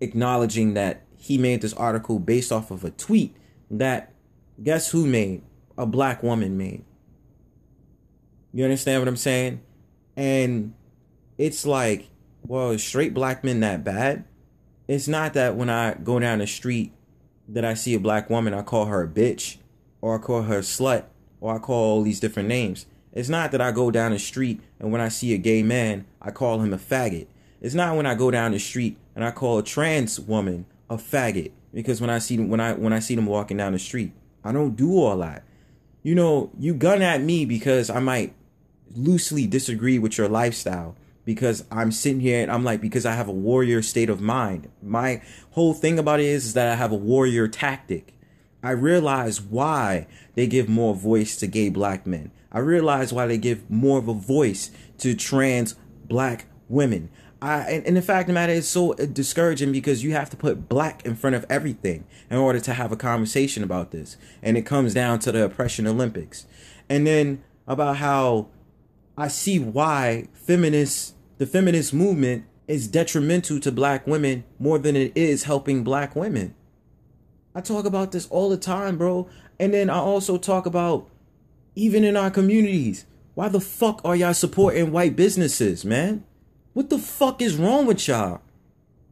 acknowledging 0.00 0.74
that 0.74 1.04
he 1.16 1.38
made 1.38 1.62
this 1.62 1.74
article 1.74 2.18
based 2.18 2.50
off 2.50 2.70
of 2.70 2.84
a 2.84 2.90
tweet 2.90 3.36
that 3.70 4.12
guess 4.62 4.90
who 4.90 5.06
made 5.06 5.42
a 5.78 5.86
black 5.86 6.22
woman 6.22 6.56
made 6.56 6.84
you 8.52 8.64
understand 8.64 9.00
what 9.00 9.08
I'm 9.08 9.16
saying? 9.16 9.62
And 10.16 10.74
it's 11.38 11.64
like, 11.64 12.08
well, 12.42 12.70
is 12.70 12.84
straight 12.84 13.14
black 13.14 13.42
men 13.42 13.60
that 13.60 13.82
bad? 13.82 14.24
It's 14.88 15.08
not 15.08 15.34
that 15.34 15.56
when 15.56 15.70
I 15.70 15.94
go 15.94 16.18
down 16.18 16.40
the 16.40 16.46
street 16.46 16.92
that 17.48 17.64
I 17.64 17.74
see 17.74 17.94
a 17.94 18.00
black 18.00 18.28
woman, 18.28 18.52
I 18.52 18.62
call 18.62 18.86
her 18.86 19.02
a 19.02 19.08
bitch, 19.08 19.56
or 20.00 20.16
I 20.16 20.18
call 20.18 20.42
her 20.42 20.58
a 20.58 20.62
slut, 20.62 21.04
or 21.40 21.54
I 21.54 21.58
call 21.58 21.96
all 21.96 22.02
these 22.02 22.20
different 22.20 22.48
names. 22.48 22.86
It's 23.12 23.28
not 23.28 23.52
that 23.52 23.60
I 23.60 23.72
go 23.72 23.90
down 23.90 24.12
the 24.12 24.18
street 24.18 24.60
and 24.80 24.90
when 24.90 25.00
I 25.00 25.08
see 25.08 25.34
a 25.34 25.38
gay 25.38 25.62
man, 25.62 26.06
I 26.20 26.30
call 26.30 26.60
him 26.60 26.72
a 26.72 26.78
faggot. 26.78 27.26
It's 27.60 27.74
not 27.74 27.96
when 27.96 28.06
I 28.06 28.14
go 28.14 28.30
down 28.30 28.52
the 28.52 28.58
street 28.58 28.96
and 29.14 29.24
I 29.24 29.30
call 29.30 29.58
a 29.58 29.62
trans 29.62 30.18
woman 30.18 30.66
a 30.88 30.96
faggot 30.96 31.52
because 31.72 32.00
when 32.00 32.10
I 32.10 32.18
see 32.18 32.36
them 32.36 32.48
when 32.48 32.60
I 32.60 32.72
when 32.72 32.92
I 32.92 32.98
see 32.98 33.14
them 33.14 33.26
walking 33.26 33.56
down 33.56 33.72
the 33.72 33.78
street, 33.78 34.12
I 34.44 34.52
don't 34.52 34.76
do 34.76 34.98
all 34.98 35.18
that. 35.18 35.44
You 36.02 36.14
know, 36.14 36.50
you 36.58 36.74
gun 36.74 37.02
at 37.02 37.20
me 37.20 37.44
because 37.44 37.88
I 37.88 38.00
might 38.00 38.34
loosely 38.94 39.46
disagree 39.46 39.98
with 39.98 40.18
your 40.18 40.28
lifestyle 40.28 40.96
because 41.24 41.64
I'm 41.70 41.92
sitting 41.92 42.20
here 42.20 42.42
and 42.42 42.50
I'm 42.50 42.64
like 42.64 42.80
because 42.80 43.06
I 43.06 43.12
have 43.12 43.28
a 43.28 43.32
warrior 43.32 43.82
state 43.82 44.10
of 44.10 44.20
mind. 44.20 44.68
My 44.82 45.22
whole 45.52 45.74
thing 45.74 45.98
about 45.98 46.20
it 46.20 46.26
is, 46.26 46.46
is 46.46 46.54
that 46.54 46.68
I 46.68 46.74
have 46.74 46.92
a 46.92 46.96
warrior 46.96 47.46
tactic. 47.46 48.14
I 48.62 48.70
realize 48.70 49.40
why 49.40 50.06
they 50.34 50.46
give 50.46 50.68
more 50.68 50.94
voice 50.94 51.36
to 51.36 51.46
gay 51.46 51.68
black 51.68 52.06
men. 52.06 52.30
I 52.52 52.58
realize 52.58 53.12
why 53.12 53.26
they 53.26 53.38
give 53.38 53.68
more 53.70 53.98
of 53.98 54.08
a 54.08 54.14
voice 54.14 54.70
to 54.98 55.14
trans 55.14 55.74
black 56.06 56.46
women. 56.68 57.10
I, 57.40 57.60
and, 57.62 57.86
and 57.86 57.96
the 57.96 58.02
fact 58.02 58.22
of 58.22 58.26
the 58.28 58.32
matter 58.34 58.52
is 58.52 58.68
so 58.68 58.94
discouraging 58.94 59.72
because 59.72 60.04
you 60.04 60.12
have 60.12 60.30
to 60.30 60.36
put 60.36 60.68
black 60.68 61.04
in 61.04 61.16
front 61.16 61.34
of 61.34 61.44
everything 61.50 62.04
in 62.30 62.36
order 62.36 62.60
to 62.60 62.72
have 62.72 62.92
a 62.92 62.96
conversation 62.96 63.64
about 63.64 63.90
this. 63.90 64.16
And 64.42 64.56
it 64.56 64.62
comes 64.62 64.94
down 64.94 65.18
to 65.20 65.32
the 65.32 65.44
oppression 65.44 65.88
Olympics. 65.88 66.46
And 66.88 67.04
then 67.04 67.42
about 67.66 67.96
how 67.96 68.48
I 69.16 69.28
see 69.28 69.58
why 69.58 70.28
feminists, 70.34 71.14
the 71.38 71.46
feminist 71.46 71.92
movement 71.92 72.44
is 72.68 72.86
detrimental 72.86 73.58
to 73.60 73.72
black 73.72 74.06
women 74.06 74.44
more 74.60 74.78
than 74.78 74.94
it 74.94 75.12
is 75.16 75.44
helping 75.44 75.82
black 75.82 76.14
women. 76.14 76.54
I 77.54 77.60
talk 77.60 77.84
about 77.84 78.12
this 78.12 78.28
all 78.28 78.50
the 78.50 78.56
time, 78.56 78.96
bro. 78.96 79.28
And 79.58 79.74
then 79.74 79.90
I 79.90 79.96
also 79.96 80.38
talk 80.38 80.64
about 80.64 81.08
even 81.74 82.04
in 82.04 82.16
our 82.16 82.30
communities. 82.30 83.06
Why 83.34 83.48
the 83.48 83.60
fuck 83.60 84.00
are 84.04 84.14
y'all 84.14 84.34
supporting 84.34 84.92
white 84.92 85.16
businesses, 85.16 85.84
man? 85.84 86.24
What 86.74 86.90
the 86.90 86.98
fuck 86.98 87.40
is 87.40 87.56
wrong 87.56 87.86
with 87.86 88.06
y'all? 88.06 88.42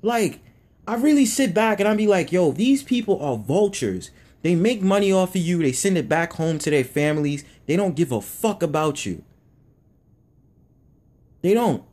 Like, 0.02 0.40
I 0.86 0.94
really 0.96 1.26
sit 1.26 1.54
back 1.54 1.80
and 1.80 1.88
I 1.88 1.94
be 1.94 2.06
like, 2.06 2.32
yo, 2.32 2.52
these 2.52 2.82
people 2.82 3.22
are 3.22 3.36
vultures. 3.36 4.10
They 4.42 4.54
make 4.54 4.82
money 4.82 5.12
off 5.12 5.34
of 5.34 5.40
you, 5.40 5.58
they 5.58 5.72
send 5.72 5.98
it 5.98 6.08
back 6.08 6.34
home 6.34 6.58
to 6.60 6.70
their 6.70 6.84
families. 6.84 7.44
They 7.66 7.76
don't 7.76 7.96
give 7.96 8.12
a 8.12 8.20
fuck 8.20 8.62
about 8.62 9.04
you. 9.04 9.22
They 11.42 11.54
don't. 11.54 11.84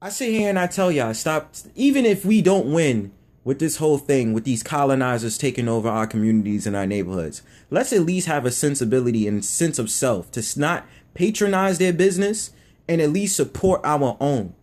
I 0.00 0.10
sit 0.10 0.30
here 0.30 0.48
and 0.48 0.58
I 0.58 0.66
tell 0.66 0.92
y'all, 0.92 1.14
stop. 1.14 1.54
Even 1.74 2.04
if 2.04 2.24
we 2.24 2.42
don't 2.42 2.72
win 2.72 3.12
with 3.44 3.58
this 3.58 3.76
whole 3.76 3.98
thing, 3.98 4.32
with 4.32 4.44
these 4.44 4.62
colonizers 4.62 5.36
taking 5.36 5.68
over 5.68 5.88
our 5.88 6.06
communities 6.06 6.66
and 6.66 6.74
our 6.74 6.86
neighborhoods, 6.86 7.42
let's 7.70 7.92
at 7.92 8.00
least 8.00 8.26
have 8.26 8.46
a 8.46 8.50
sensibility 8.50 9.28
and 9.28 9.44
sense 9.44 9.78
of 9.78 9.90
self 9.90 10.30
to 10.32 10.42
not 10.58 10.86
patronize 11.12 11.78
their 11.78 11.92
business 11.92 12.50
and 12.88 13.00
at 13.00 13.10
least 13.10 13.36
support 13.36 13.80
our 13.84 14.16
own. 14.20 14.54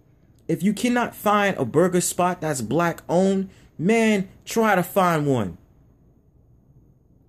If 0.48 0.64
you 0.64 0.74
cannot 0.74 1.16
find 1.16 1.56
a 1.58 1.64
burger 1.64 2.02
spot 2.02 2.42
that's 2.42 2.62
black 2.62 3.04
owned, 3.08 3.50
man, 3.78 4.28
try 4.46 4.76
to 4.76 4.84
find 4.84 5.26
one. 5.26 5.58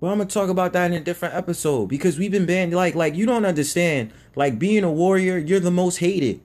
But 0.01 0.09
I'm 0.09 0.19
gonna 0.19 0.29
talk 0.29 0.49
about 0.49 0.73
that 0.73 0.91
in 0.91 0.97
a 0.97 1.05
different 1.05 1.35
episode 1.35 1.87
because 1.87 2.19
we've 2.19 2.33
been 2.33 2.47
banned. 2.47 2.75
Like, 2.75 2.97
like 2.97 3.15
you 3.15 3.25
don't 3.25 3.45
understand. 3.45 4.12
Like 4.35 4.59
being 4.59 4.83
a 4.83 4.91
warrior, 4.91 5.38
you're 5.38 5.61
the 5.61 5.71
most 5.71 5.99
hated. 5.99 6.41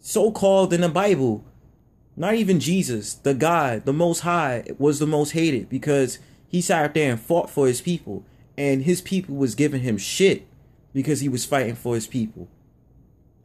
So 0.00 0.30
called 0.30 0.72
in 0.74 0.82
the 0.82 0.90
Bible, 0.90 1.44
not 2.16 2.34
even 2.34 2.60
Jesus, 2.60 3.14
the 3.14 3.34
God, 3.34 3.84
the 3.84 3.92
Most 3.92 4.20
High, 4.20 4.64
was 4.78 4.98
the 4.98 5.06
most 5.06 5.30
hated 5.30 5.68
because 5.68 6.18
he 6.46 6.60
sat 6.60 6.84
out 6.84 6.94
there 6.94 7.12
and 7.12 7.20
fought 7.20 7.48
for 7.48 7.66
his 7.66 7.80
people, 7.80 8.24
and 8.58 8.82
his 8.82 9.00
people 9.00 9.34
was 9.36 9.54
giving 9.54 9.82
him 9.82 9.96
shit 9.96 10.46
because 10.92 11.20
he 11.20 11.28
was 11.28 11.46
fighting 11.46 11.74
for 11.74 11.94
his 11.94 12.06
people 12.06 12.48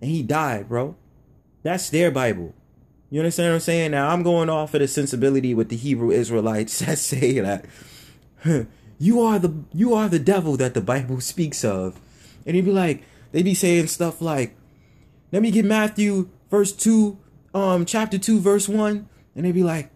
and 0.02 0.12
he 0.12 0.24
died, 0.24 0.70
bro. 0.70 0.96
That's 1.64 1.90
their 1.90 2.12
Bible. 2.12 2.54
You 3.10 3.22
understand 3.22 3.50
what 3.50 3.56
I'm 3.56 3.62
saying? 3.62 3.92
Now 3.92 4.10
I'm 4.10 4.24
going 4.24 4.50
off 4.50 4.74
of 4.74 4.82
the 4.82 4.88
sensibility 4.88 5.54
with 5.54 5.70
the 5.70 5.76
Hebrew 5.76 6.12
Israelites 6.12 6.80
that 6.86 6.98
say 6.98 7.40
that 7.40 7.66
you 9.00 9.22
are 9.22 9.40
the 9.40 9.64
you 9.74 9.94
are 9.94 10.10
the 10.10 10.20
devil 10.20 10.58
that 10.58 10.74
the 10.74 10.82
Bible 10.82 11.20
speaks 11.22 11.64
of. 11.64 12.00
And 12.46 12.56
he'd 12.56 12.66
be 12.66 12.72
like, 12.72 13.04
they'd 13.32 13.44
be 13.44 13.54
saying 13.54 13.88
stuff 13.88 14.22
like, 14.22 14.56
let 15.32 15.42
me 15.42 15.52
get 15.52 15.66
Matthew 15.66 16.30
verse 16.50 16.72
two, 16.72 17.18
um, 17.58 17.86
chapter 17.86 18.18
two, 18.18 18.40
verse 18.40 18.70
one, 18.70 19.10
and 19.36 19.46
they'd 19.46 19.52
be 19.52 19.64
like, 19.64 19.90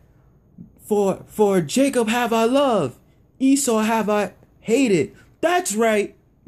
For 0.84 1.24
for 1.28 1.62
Jacob 1.62 2.10
have 2.10 2.34
I 2.34 2.46
loved, 2.46 2.98
Esau 3.40 3.82
have 3.82 4.10
I 4.10 4.34
hated. 4.62 5.16
That's 5.42 5.76
right. 5.76 6.16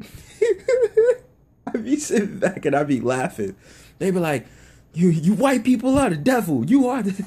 I 1.66 1.76
be 1.78 1.96
sitting 1.96 2.38
back 2.38 2.64
and 2.64 2.74
I 2.74 2.84
be 2.84 3.00
laughing. 3.00 3.56
They 3.98 4.10
be 4.10 4.18
like, 4.18 4.46
"You 4.92 5.08
you 5.08 5.34
white 5.34 5.64
people 5.64 5.98
are 5.98 6.10
the 6.10 6.16
devil. 6.16 6.64
You 6.64 6.88
are 6.88 7.02
the." 7.02 7.24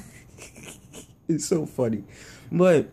it's 1.28 1.46
so 1.46 1.66
funny, 1.66 2.04
but 2.52 2.90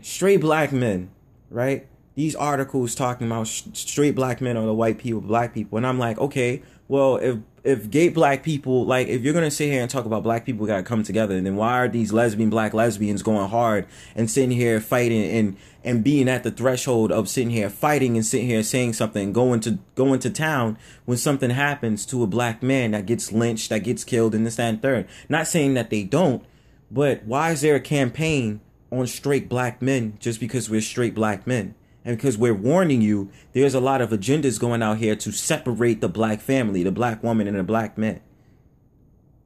straight 0.00 0.40
black 0.40 0.72
men, 0.72 1.10
right? 1.50 1.86
These 2.14 2.34
articles 2.34 2.94
talking 2.94 3.26
about 3.28 3.46
straight 3.46 4.14
black 4.14 4.40
men 4.40 4.56
are 4.56 4.66
the 4.66 4.74
white 4.74 4.98
people, 4.98 5.20
black 5.20 5.54
people, 5.54 5.78
and 5.78 5.86
I'm 5.86 5.98
like, 5.98 6.18
okay, 6.18 6.62
well, 6.88 7.16
if 7.16 7.38
if 7.68 7.90
gay 7.90 8.08
black 8.08 8.42
people 8.42 8.86
like 8.86 9.08
if 9.08 9.22
you're 9.22 9.34
gonna 9.34 9.50
sit 9.50 9.70
here 9.70 9.82
and 9.82 9.90
talk 9.90 10.06
about 10.06 10.22
black 10.22 10.46
people 10.46 10.66
gotta 10.66 10.82
come 10.82 11.02
together, 11.02 11.38
then 11.40 11.54
why 11.54 11.74
are 11.74 11.88
these 11.88 12.12
lesbian 12.12 12.48
black 12.48 12.72
lesbians 12.72 13.22
going 13.22 13.48
hard 13.48 13.86
and 14.16 14.30
sitting 14.30 14.50
here 14.50 14.80
fighting 14.80 15.22
and 15.24 15.56
and 15.84 16.02
being 16.02 16.28
at 16.28 16.42
the 16.42 16.50
threshold 16.50 17.12
of 17.12 17.28
sitting 17.28 17.50
here 17.50 17.68
fighting 17.68 18.16
and 18.16 18.24
sitting 18.24 18.46
here 18.46 18.62
saying 18.62 18.94
something, 18.94 19.32
going 19.34 19.60
to 19.60 19.78
going 19.94 20.18
to 20.20 20.30
town 20.30 20.78
when 21.04 21.18
something 21.18 21.50
happens 21.50 22.06
to 22.06 22.22
a 22.22 22.26
black 22.26 22.62
man 22.62 22.92
that 22.92 23.04
gets 23.04 23.32
lynched, 23.32 23.68
that 23.68 23.80
gets 23.80 24.02
killed, 24.02 24.34
and 24.34 24.46
this 24.46 24.56
that, 24.56 24.68
and 24.68 24.82
third. 24.82 25.06
Not 25.28 25.46
saying 25.46 25.74
that 25.74 25.90
they 25.90 26.04
don't, 26.04 26.42
but 26.90 27.24
why 27.24 27.52
is 27.52 27.60
there 27.60 27.76
a 27.76 27.80
campaign 27.80 28.60
on 28.90 29.06
straight 29.06 29.48
black 29.48 29.82
men 29.82 30.16
just 30.18 30.40
because 30.40 30.70
we're 30.70 30.80
straight 30.80 31.14
black 31.14 31.46
men? 31.46 31.74
And 32.08 32.16
because 32.16 32.38
we're 32.38 32.54
warning 32.54 33.02
you, 33.02 33.30
there's 33.52 33.74
a 33.74 33.80
lot 33.80 34.00
of 34.00 34.08
agendas 34.08 34.58
going 34.58 34.82
out 34.82 34.96
here 34.96 35.14
to 35.14 35.30
separate 35.30 36.00
the 36.00 36.08
black 36.08 36.40
family, 36.40 36.82
the 36.82 36.90
black 36.90 37.22
woman, 37.22 37.46
and 37.46 37.58
the 37.58 37.62
black 37.62 37.98
man. 37.98 38.22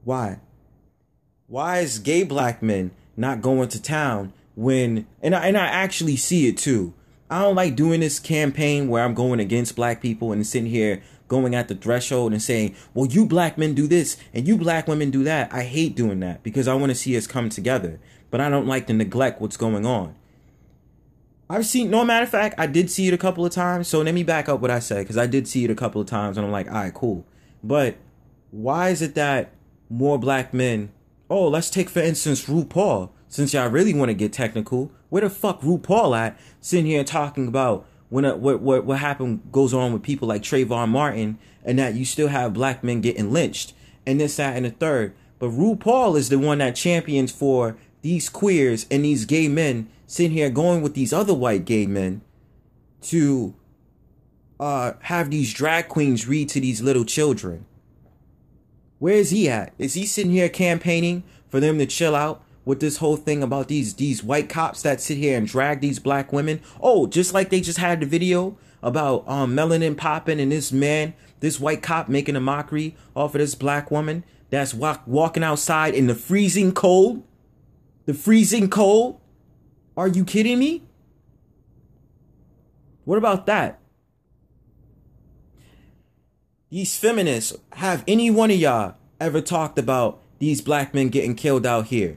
Why? 0.04 0.38
Why 1.48 1.80
is 1.80 1.98
gay 1.98 2.22
black 2.22 2.62
men 2.62 2.92
not 3.16 3.42
going 3.42 3.68
to 3.70 3.82
town 3.82 4.32
when 4.54 5.08
and 5.20 5.34
I 5.34 5.48
and 5.48 5.58
I 5.58 5.66
actually 5.66 6.14
see 6.14 6.46
it 6.46 6.56
too. 6.56 6.94
I 7.28 7.42
don't 7.42 7.56
like 7.56 7.74
doing 7.74 7.98
this 7.98 8.20
campaign 8.20 8.86
where 8.86 9.02
I'm 9.02 9.14
going 9.14 9.40
against 9.40 9.74
black 9.74 10.00
people 10.00 10.30
and 10.30 10.46
sitting 10.46 10.70
here 10.70 11.02
going 11.26 11.56
at 11.56 11.66
the 11.66 11.74
threshold 11.74 12.30
and 12.30 12.40
saying, 12.40 12.76
"Well, 12.94 13.06
you 13.06 13.26
black 13.26 13.58
men 13.58 13.74
do 13.74 13.88
this 13.88 14.16
and 14.32 14.46
you 14.46 14.56
black 14.56 14.86
women 14.86 15.10
do 15.10 15.24
that." 15.24 15.52
I 15.52 15.64
hate 15.64 15.96
doing 15.96 16.20
that 16.20 16.44
because 16.44 16.68
I 16.68 16.74
want 16.74 16.90
to 16.90 16.94
see 16.94 17.16
us 17.16 17.26
come 17.26 17.48
together, 17.48 17.98
but 18.30 18.40
I 18.40 18.48
don't 18.48 18.68
like 18.68 18.86
to 18.86 18.92
neglect 18.92 19.40
what's 19.40 19.56
going 19.56 19.84
on. 19.84 20.14
I've 21.52 21.66
seen, 21.66 21.90
no 21.90 22.02
matter 22.02 22.22
of 22.22 22.30
fact, 22.30 22.54
I 22.56 22.66
did 22.66 22.90
see 22.90 23.08
it 23.08 23.12
a 23.12 23.18
couple 23.18 23.44
of 23.44 23.52
times. 23.52 23.86
So 23.86 24.00
let 24.00 24.14
me 24.14 24.22
back 24.22 24.48
up 24.48 24.60
what 24.60 24.70
I 24.70 24.78
said 24.78 25.00
because 25.00 25.18
I 25.18 25.26
did 25.26 25.46
see 25.46 25.64
it 25.64 25.70
a 25.70 25.74
couple 25.74 26.00
of 26.00 26.06
times 26.06 26.38
and 26.38 26.46
I'm 26.46 26.50
like, 26.50 26.66
all 26.66 26.72
right, 26.72 26.94
cool. 26.94 27.26
But 27.62 27.96
why 28.50 28.88
is 28.88 29.02
it 29.02 29.14
that 29.16 29.52
more 29.90 30.18
black 30.18 30.54
men, 30.54 30.92
oh, 31.28 31.46
let's 31.48 31.68
take 31.68 31.90
for 31.90 32.00
instance 32.00 32.46
RuPaul, 32.46 33.10
since 33.28 33.52
y'all 33.52 33.68
really 33.68 33.92
want 33.92 34.08
to 34.08 34.14
get 34.14 34.32
technical, 34.32 34.90
where 35.10 35.20
the 35.20 35.28
fuck 35.28 35.60
RuPaul 35.60 36.16
at 36.16 36.40
sitting 36.62 36.86
here 36.86 37.04
talking 37.04 37.46
about 37.46 37.86
when 38.08 38.24
a, 38.24 38.34
what 38.34 38.62
what 38.62 38.86
what 38.86 39.00
happened 39.00 39.42
goes 39.52 39.74
on 39.74 39.92
with 39.92 40.02
people 40.02 40.26
like 40.26 40.40
Trayvon 40.40 40.88
Martin 40.88 41.38
and 41.66 41.78
that 41.78 41.94
you 41.94 42.06
still 42.06 42.28
have 42.28 42.54
black 42.54 42.82
men 42.82 43.02
getting 43.02 43.30
lynched 43.30 43.74
and 44.06 44.18
this 44.18 44.36
that 44.36 44.56
and 44.56 44.64
the 44.64 44.70
third. 44.70 45.14
But 45.38 45.50
RuPaul 45.50 46.16
is 46.16 46.30
the 46.30 46.38
one 46.38 46.58
that 46.58 46.76
champions 46.76 47.30
for 47.30 47.76
these 48.00 48.30
queers 48.30 48.86
and 48.90 49.04
these 49.04 49.26
gay 49.26 49.48
men 49.48 49.90
sitting 50.12 50.32
here 50.32 50.50
going 50.50 50.82
with 50.82 50.92
these 50.92 51.10
other 51.10 51.32
white 51.32 51.64
gay 51.64 51.86
men 51.86 52.20
to 53.00 53.54
uh, 54.60 54.92
have 55.04 55.30
these 55.30 55.54
drag 55.54 55.88
queens 55.88 56.28
read 56.28 56.50
to 56.50 56.60
these 56.60 56.82
little 56.82 57.06
children. 57.06 57.64
Where 58.98 59.14
is 59.14 59.30
he 59.30 59.48
at? 59.48 59.72
Is 59.78 59.94
he 59.94 60.04
sitting 60.04 60.30
here 60.30 60.50
campaigning 60.50 61.22
for 61.48 61.60
them 61.60 61.78
to 61.78 61.86
chill 61.86 62.14
out 62.14 62.44
with 62.66 62.78
this 62.78 62.98
whole 62.98 63.16
thing 63.16 63.42
about 63.42 63.68
these 63.68 63.94
these 63.94 64.22
white 64.22 64.50
cops 64.50 64.82
that 64.82 65.00
sit 65.00 65.16
here 65.16 65.38
and 65.38 65.46
drag 65.46 65.80
these 65.80 65.98
black 65.98 66.30
women? 66.30 66.60
Oh, 66.78 67.06
just 67.06 67.32
like 67.32 67.48
they 67.48 67.62
just 67.62 67.78
had 67.78 68.00
the 68.00 68.06
video 68.06 68.58
about 68.82 69.26
um 69.26 69.56
melanin 69.56 69.96
popping 69.96 70.40
and 70.40 70.52
this 70.52 70.70
man, 70.72 71.14
this 71.40 71.58
white 71.58 71.82
cop 71.82 72.10
making 72.10 72.36
a 72.36 72.40
mockery 72.40 72.94
off 73.16 73.34
of 73.34 73.40
this 73.40 73.54
black 73.54 73.90
woman 73.90 74.24
that's 74.50 74.74
walk, 74.74 75.04
walking 75.06 75.42
outside 75.42 75.94
in 75.94 76.06
the 76.06 76.14
freezing 76.14 76.72
cold 76.72 77.22
the 78.04 78.14
freezing 78.14 78.68
cold? 78.68 79.20
Are 79.96 80.08
you 80.08 80.24
kidding 80.24 80.58
me? 80.58 80.82
What 83.04 83.18
about 83.18 83.46
that? 83.46 83.82
these 86.72 86.96
feminists, 86.96 87.54
have 87.74 88.02
any 88.08 88.30
one 88.30 88.50
of 88.50 88.56
y'all 88.56 88.94
ever 89.20 89.42
talked 89.42 89.78
about 89.78 90.22
these 90.38 90.62
black 90.62 90.94
men 90.94 91.10
getting 91.10 91.34
killed 91.34 91.66
out 91.66 91.88
here? 91.88 92.16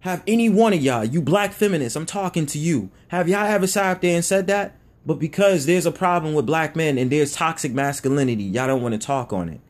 Have 0.00 0.22
any 0.26 0.50
one 0.50 0.74
of 0.74 0.82
y'all, 0.82 1.06
you 1.06 1.22
black 1.22 1.54
feminists, 1.54 1.96
I'm 1.96 2.04
talking 2.04 2.44
to 2.46 2.58
you. 2.58 2.90
Have 3.08 3.30
y'all 3.30 3.46
ever 3.46 3.66
sat 3.66 3.96
up 3.96 4.02
there 4.02 4.14
and 4.14 4.24
said 4.24 4.46
that? 4.48 4.76
But 5.06 5.18
because 5.18 5.64
there's 5.64 5.86
a 5.86 5.90
problem 5.90 6.34
with 6.34 6.44
black 6.44 6.76
men 6.76 6.98
and 6.98 7.10
there's 7.10 7.32
toxic 7.32 7.72
masculinity, 7.72 8.44
y'all 8.44 8.66
don't 8.66 8.82
want 8.82 8.92
to 8.92 8.98
talk 8.98 9.32
on 9.32 9.48
it. 9.48 9.60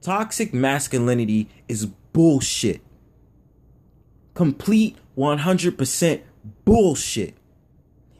Toxic 0.00 0.54
masculinity 0.54 1.50
is 1.68 1.84
bullshit. 1.84 2.80
Complete 4.32 4.96
100% 5.18 6.22
bullshit. 6.64 7.34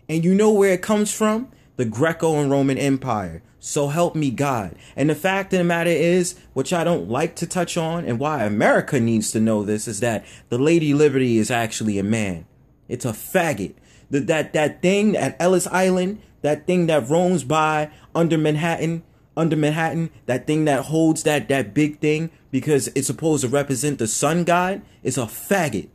And 0.08 0.24
you 0.24 0.34
know 0.34 0.50
where 0.50 0.72
it 0.72 0.82
comes 0.82 1.12
from? 1.12 1.50
The 1.76 1.84
Greco 1.84 2.40
and 2.40 2.50
Roman 2.50 2.78
Empire. 2.78 3.42
So 3.58 3.88
help 3.88 4.14
me 4.14 4.30
God. 4.30 4.76
And 4.94 5.08
the 5.08 5.14
fact 5.14 5.52
of 5.54 5.58
the 5.58 5.64
matter 5.64 5.88
is, 5.88 6.38
which 6.52 6.72
I 6.72 6.84
don't 6.84 7.08
like 7.08 7.34
to 7.36 7.46
touch 7.46 7.78
on, 7.78 8.04
and 8.04 8.18
why 8.18 8.44
America 8.44 9.00
needs 9.00 9.32
to 9.32 9.40
know 9.40 9.62
this, 9.62 9.88
is 9.88 10.00
that 10.00 10.26
the 10.50 10.58
Lady 10.58 10.92
Liberty 10.92 11.38
is 11.38 11.50
actually 11.50 11.98
a 11.98 12.02
man. 12.02 12.46
It's 12.88 13.06
a 13.06 13.12
faggot. 13.12 13.74
The, 14.10 14.20
that 14.20 14.52
that 14.52 14.82
thing 14.82 15.16
at 15.16 15.36
Ellis 15.40 15.66
Island, 15.68 16.20
that 16.42 16.66
thing 16.66 16.88
that 16.88 17.08
roams 17.08 17.42
by 17.42 17.90
under 18.14 18.36
Manhattan, 18.36 19.02
under 19.34 19.56
Manhattan, 19.56 20.10
that 20.26 20.46
thing 20.46 20.66
that 20.66 20.84
holds 20.84 21.22
that 21.22 21.48
that 21.48 21.72
big 21.72 22.00
thing 22.00 22.30
because 22.50 22.88
it's 22.88 23.06
supposed 23.06 23.42
to 23.44 23.48
represent 23.48 23.98
the 23.98 24.06
sun 24.06 24.44
god, 24.44 24.82
is 25.02 25.16
a 25.16 25.22
faggot. 25.22 25.88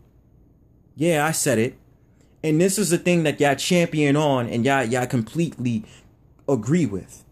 Yeah, 0.96 1.24
I 1.24 1.32
said 1.32 1.60
it. 1.60 1.78
And 2.44 2.60
this 2.60 2.78
is 2.78 2.90
the 2.90 2.98
thing 2.98 3.24
that 3.24 3.40
y'all 3.40 3.56
champion 3.56 4.16
on 4.16 4.48
and 4.48 4.66
y'all 4.66 4.84
y'all 4.84 5.06
completely 5.06 5.84
agree 6.48 6.86
with. 6.86 7.24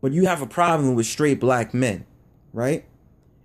But 0.00 0.12
you 0.12 0.26
have 0.26 0.42
a 0.42 0.46
problem 0.46 0.94
with 0.94 1.06
straight 1.06 1.40
black 1.40 1.72
men, 1.72 2.04
right? 2.52 2.84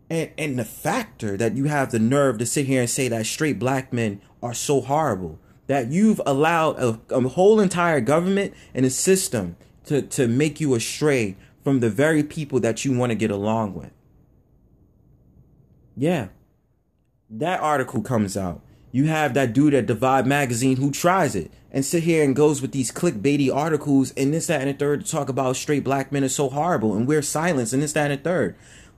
And 0.10 0.32
and 0.38 0.60
the 0.60 0.66
factor 0.66 1.38
that 1.38 1.56
you 1.56 1.66
have 1.66 1.92
the 1.92 2.00
nerve 2.00 2.38
to 2.40 2.46
sit 2.46 2.66
here 2.66 2.82
and 2.82 2.90
say 2.90 3.08
that 3.08 3.26
straight 3.26 3.60
black 3.60 3.94
men 3.94 4.22
are 4.44 4.54
so 4.54 4.82
horrible 4.82 5.40
that 5.68 5.92
you've 5.92 6.20
allowed 6.26 6.80
a, 6.80 7.00
a 7.12 7.22
whole 7.22 7.60
entire 7.60 8.02
government 8.02 8.54
and 8.74 8.88
a 8.88 8.90
system 8.90 9.56
to, 9.86 10.02
to 10.02 10.28
make 10.28 10.60
you 10.60 10.74
astray 10.74 11.38
from 11.64 11.80
the 11.80 11.92
very 11.92 12.24
people 12.24 12.60
that 12.60 12.84
you 12.84 12.98
want 12.98 13.12
to 13.12 13.16
get 13.16 13.30
along 13.30 13.76
with. 13.76 13.92
Yeah. 15.96 16.30
That 17.30 17.60
article 17.60 18.02
comes 18.02 18.36
out 18.36 18.62
you 18.92 19.06
have 19.06 19.34
that 19.34 19.54
dude 19.54 19.74
at 19.74 19.86
Divide 19.86 20.26
Magazine 20.26 20.78
who 20.78 20.92
tries 20.92 21.36
it 21.36 21.52
and 21.72 21.86
sit 21.86 22.04
here 22.04 22.24
and 22.24 22.36
goes 22.36 22.62
with 22.62 22.72
these 22.72 22.92
clickbaity 22.92 23.54
articles 23.54 24.12
and 24.18 24.34
this, 24.34 24.48
that, 24.48 24.62
and 24.62 24.70
the 24.70 24.74
third 24.74 25.06
to 25.06 25.12
talk 25.12 25.30
about 25.30 25.56
straight 25.56 25.84
black 25.84 26.12
men 26.12 26.24
are 26.24 26.30
so 26.30 26.50
horrible 26.50 26.96
and 26.96 27.08
we're 27.08 27.22
silenced 27.22 27.74
and 27.74 27.84
this, 27.84 27.94
that, 27.94 28.10
and 28.10 28.20
the 28.20 28.24
third. 28.24 28.56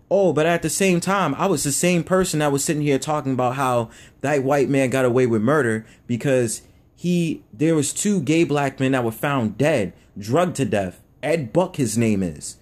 Oh, 0.09 0.33
but 0.33 0.45
at 0.45 0.61
the 0.61 0.69
same 0.69 0.99
time, 0.99 1.35
I 1.35 1.45
was 1.45 1.63
the 1.63 1.71
same 1.71 2.03
person 2.03 2.39
that 2.39 2.51
was 2.51 2.63
sitting 2.63 2.81
here 2.81 2.99
talking 2.99 3.33
about 3.33 3.55
how 3.55 3.89
that 4.21 4.43
white 4.43 4.69
man 4.69 4.89
got 4.89 5.05
away 5.05 5.25
with 5.25 5.41
murder 5.41 5.85
because 6.05 6.63
he 6.95 7.43
there 7.53 7.75
was 7.75 7.93
two 7.93 8.21
gay 8.21 8.43
black 8.43 8.79
men 8.79 8.91
that 8.91 9.05
were 9.05 9.11
found 9.11 9.57
dead, 9.57 9.93
drugged 10.17 10.57
to 10.57 10.65
death. 10.65 11.01
Ed 11.23 11.53
Buck, 11.53 11.77
his 11.77 11.97
name 11.97 12.23
is, 12.23 12.57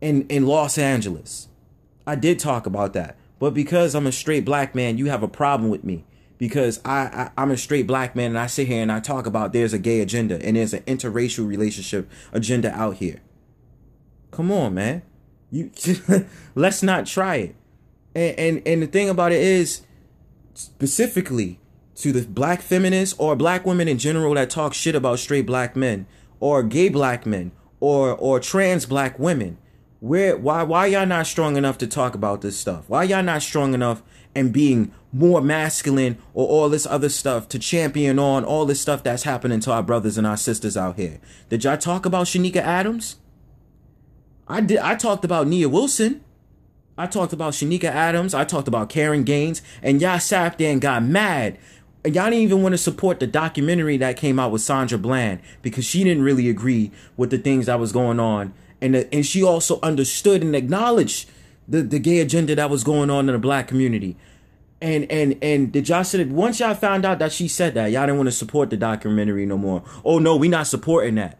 in 0.00 0.26
in 0.28 0.46
Los 0.46 0.78
Angeles. 0.78 1.48
I 2.06 2.14
did 2.14 2.38
talk 2.38 2.64
about 2.64 2.94
that, 2.94 3.16
but 3.38 3.52
because 3.52 3.94
I'm 3.94 4.06
a 4.06 4.12
straight 4.12 4.46
black 4.46 4.74
man, 4.74 4.96
you 4.96 5.06
have 5.06 5.22
a 5.22 5.28
problem 5.28 5.70
with 5.70 5.84
me 5.84 6.04
because 6.40 6.80
I, 6.86 7.30
I 7.36 7.42
am 7.42 7.50
a 7.50 7.56
straight 7.58 7.86
black 7.86 8.16
man 8.16 8.30
and 8.30 8.38
I 8.38 8.46
sit 8.46 8.66
here 8.66 8.80
and 8.80 8.90
I 8.90 8.98
talk 8.98 9.26
about 9.26 9.52
there's 9.52 9.74
a 9.74 9.78
gay 9.78 10.00
agenda 10.00 10.42
and 10.42 10.56
there's 10.56 10.72
an 10.72 10.82
interracial 10.84 11.46
relationship 11.46 12.10
agenda 12.32 12.72
out 12.72 12.96
here. 12.96 13.20
Come 14.30 14.50
on, 14.50 14.72
man. 14.72 15.02
You 15.50 15.70
let's 16.54 16.82
not 16.82 17.04
try 17.04 17.36
it. 17.36 17.56
And, 18.14 18.38
and 18.38 18.62
and 18.66 18.82
the 18.82 18.86
thing 18.86 19.10
about 19.10 19.32
it 19.32 19.42
is 19.42 19.82
specifically 20.54 21.60
to 21.96 22.10
the 22.10 22.26
black 22.26 22.62
feminists 22.62 23.14
or 23.18 23.36
black 23.36 23.66
women 23.66 23.86
in 23.86 23.98
general 23.98 24.32
that 24.34 24.48
talk 24.48 24.72
shit 24.72 24.94
about 24.94 25.18
straight 25.18 25.44
black 25.44 25.76
men 25.76 26.06
or 26.40 26.62
gay 26.62 26.88
black 26.88 27.26
men 27.26 27.52
or 27.80 28.14
or 28.14 28.40
trans 28.40 28.86
black 28.86 29.18
women. 29.18 29.58
Where 29.98 30.38
why 30.38 30.62
why 30.62 30.86
y'all 30.86 31.04
not 31.04 31.26
strong 31.26 31.58
enough 31.58 31.76
to 31.78 31.86
talk 31.86 32.14
about 32.14 32.40
this 32.40 32.56
stuff? 32.56 32.84
Why 32.88 33.02
y'all 33.02 33.22
not 33.22 33.42
strong 33.42 33.74
enough 33.74 34.02
and 34.34 34.52
being 34.52 34.92
more 35.12 35.40
masculine 35.40 36.18
or 36.34 36.46
all 36.46 36.68
this 36.68 36.86
other 36.86 37.08
stuff 37.08 37.48
to 37.48 37.58
champion 37.58 38.18
on 38.18 38.44
all 38.44 38.64
this 38.64 38.80
stuff 38.80 39.02
that's 39.02 39.24
happening 39.24 39.60
to 39.60 39.72
our 39.72 39.82
brothers 39.82 40.16
and 40.16 40.26
our 40.26 40.36
sisters 40.36 40.76
out 40.76 40.96
here. 40.96 41.20
Did 41.48 41.64
y'all 41.64 41.76
talk 41.76 42.06
about 42.06 42.26
Shanika 42.26 42.56
Adams? 42.56 43.16
I 44.46 44.60
did 44.60 44.78
I 44.78 44.94
talked 44.94 45.24
about 45.24 45.46
Nia 45.46 45.68
Wilson. 45.68 46.24
I 46.96 47.06
talked 47.06 47.32
about 47.32 47.54
Shanika 47.54 47.84
Adams. 47.84 48.34
I 48.34 48.44
talked 48.44 48.68
about 48.68 48.90
Korryn 48.90 49.24
Gaines. 49.24 49.62
And 49.82 50.00
y'all 50.00 50.18
sat 50.18 50.58
there 50.58 50.70
and 50.70 50.80
got 50.80 51.02
mad. 51.02 51.56
And 52.04 52.14
y'all 52.14 52.24
didn't 52.24 52.40
even 52.40 52.62
want 52.62 52.72
to 52.72 52.78
support 52.78 53.20
the 53.20 53.26
documentary 53.26 53.96
that 53.98 54.16
came 54.16 54.38
out 54.38 54.52
with 54.52 54.62
Sandra 54.62 54.98
Bland 54.98 55.40
because 55.62 55.84
she 55.84 56.04
didn't 56.04 56.22
really 56.22 56.48
agree 56.48 56.90
with 57.16 57.30
the 57.30 57.38
things 57.38 57.66
that 57.66 57.80
was 57.80 57.92
going 57.92 58.20
on. 58.20 58.52
And, 58.80 58.94
the, 58.94 59.14
and 59.14 59.24
she 59.24 59.42
also 59.42 59.78
understood 59.82 60.42
and 60.42 60.56
acknowledged 60.56 61.30
the, 61.70 61.82
the 61.82 61.98
gay 61.98 62.18
agenda 62.18 62.54
that 62.56 62.68
was 62.68 62.82
going 62.82 63.10
on 63.10 63.28
in 63.28 63.32
the 63.32 63.38
black 63.38 63.68
community. 63.68 64.16
And 64.82 65.10
and 65.10 65.36
and 65.42 65.70
did 65.70 65.88
y'all 65.88 66.04
said 66.04 66.32
once 66.32 66.58
y'all 66.58 66.74
found 66.74 67.04
out 67.04 67.18
that 67.18 67.32
she 67.32 67.48
said 67.48 67.74
that, 67.74 67.90
y'all 67.92 68.06
didn't 68.06 68.16
want 68.16 68.28
to 68.28 68.32
support 68.32 68.70
the 68.70 68.76
documentary 68.76 69.46
no 69.46 69.56
more. 69.56 69.84
Oh 70.04 70.18
no, 70.18 70.36
we 70.36 70.48
not 70.48 70.66
supporting 70.66 71.14
that. 71.16 71.38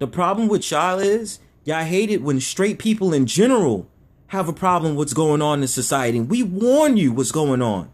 The 0.00 0.08
problem 0.08 0.48
with 0.48 0.70
y'all 0.70 0.98
is 0.98 1.38
y'all 1.64 1.84
hate 1.84 2.10
it 2.10 2.20
when 2.20 2.40
straight 2.40 2.78
people 2.78 3.14
in 3.14 3.26
general 3.26 3.88
have 4.28 4.48
a 4.48 4.52
problem 4.52 4.96
what's 4.96 5.14
going 5.14 5.40
on 5.40 5.62
in 5.62 5.68
society. 5.68 6.20
We 6.20 6.42
warn 6.42 6.96
you 6.96 7.12
what's 7.12 7.32
going 7.32 7.62
on. 7.62 7.90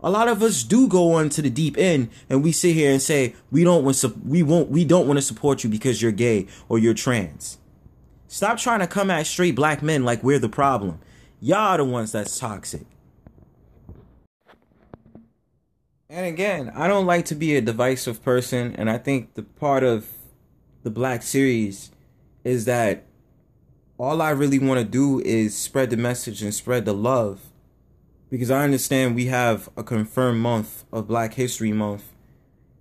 A 0.00 0.10
lot 0.10 0.28
of 0.28 0.42
us 0.42 0.62
do 0.62 0.86
go 0.86 1.14
on 1.14 1.30
to 1.30 1.42
the 1.42 1.50
deep 1.50 1.76
end 1.76 2.10
and 2.28 2.44
we 2.44 2.52
sit 2.52 2.74
here 2.74 2.92
and 2.92 3.02
say 3.02 3.34
we 3.50 3.64
don't 3.64 3.82
want 3.82 4.04
we 4.24 4.42
won't 4.42 4.70
we 4.70 4.84
don't 4.84 5.06
want 5.08 5.16
to 5.16 5.22
support 5.22 5.64
you 5.64 5.70
because 5.70 6.02
you're 6.02 6.12
gay 6.12 6.46
or 6.68 6.78
you're 6.78 6.94
trans. 6.94 7.58
Stop 8.30 8.58
trying 8.58 8.80
to 8.80 8.86
come 8.86 9.10
at 9.10 9.26
straight 9.26 9.56
black 9.56 9.82
men 9.82 10.04
like 10.04 10.22
we're 10.22 10.38
the 10.38 10.50
problem. 10.50 11.00
Y'all 11.40 11.58
are 11.58 11.78
the 11.78 11.84
ones 11.84 12.12
that's 12.12 12.38
toxic. 12.38 12.84
And 16.10 16.26
again, 16.26 16.70
I 16.74 16.88
don't 16.88 17.06
like 17.06 17.24
to 17.26 17.34
be 17.34 17.56
a 17.56 17.60
divisive 17.62 18.22
person, 18.22 18.74
and 18.76 18.90
I 18.90 18.98
think 18.98 19.34
the 19.34 19.42
part 19.42 19.82
of 19.82 20.06
the 20.82 20.90
Black 20.90 21.22
series 21.22 21.90
is 22.44 22.66
that 22.66 23.04
all 23.98 24.22
I 24.22 24.30
really 24.30 24.58
want 24.58 24.78
to 24.78 24.86
do 24.86 25.20
is 25.20 25.56
spread 25.56 25.90
the 25.90 25.96
message 25.96 26.42
and 26.42 26.54
spread 26.54 26.84
the 26.84 26.94
love. 26.94 27.50
Because 28.30 28.50
I 28.50 28.62
understand 28.62 29.14
we 29.14 29.26
have 29.26 29.70
a 29.76 29.82
confirmed 29.82 30.40
month 30.40 30.84
of 30.92 31.08
Black 31.08 31.34
History 31.34 31.72
Month. 31.72 32.12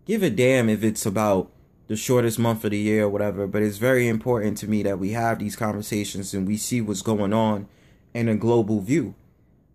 Give 0.05 0.23
a 0.23 0.29
damn 0.29 0.69
if 0.69 0.83
it's 0.83 1.05
about 1.05 1.51
the 1.87 1.95
shortest 1.95 2.37
month 2.37 2.65
of 2.65 2.71
the 2.71 2.77
year 2.77 3.05
or 3.05 3.09
whatever, 3.09 3.47
but 3.47 3.61
it's 3.61 3.77
very 3.77 4.07
important 4.07 4.57
to 4.57 4.67
me 4.67 4.83
that 4.83 4.99
we 4.99 5.11
have 5.11 5.39
these 5.39 5.55
conversations 5.55 6.33
and 6.33 6.45
we 6.47 6.57
see 6.57 6.81
what's 6.81 7.01
going 7.01 7.33
on 7.33 7.67
in 8.13 8.27
a 8.27 8.35
global 8.35 8.81
view. 8.81 9.15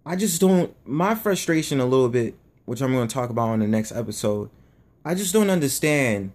I 0.04 0.16
just 0.16 0.40
don't, 0.40 0.74
my 0.84 1.14
frustration 1.14 1.80
a 1.80 1.86
little 1.86 2.08
bit, 2.08 2.34
which 2.64 2.82
I'm 2.82 2.92
going 2.92 3.08
to 3.08 3.14
talk 3.14 3.30
about 3.30 3.48
on 3.48 3.60
the 3.60 3.66
next 3.66 3.92
episode, 3.92 4.50
I 5.04 5.14
just 5.14 5.32
don't 5.32 5.50
understand 5.50 6.32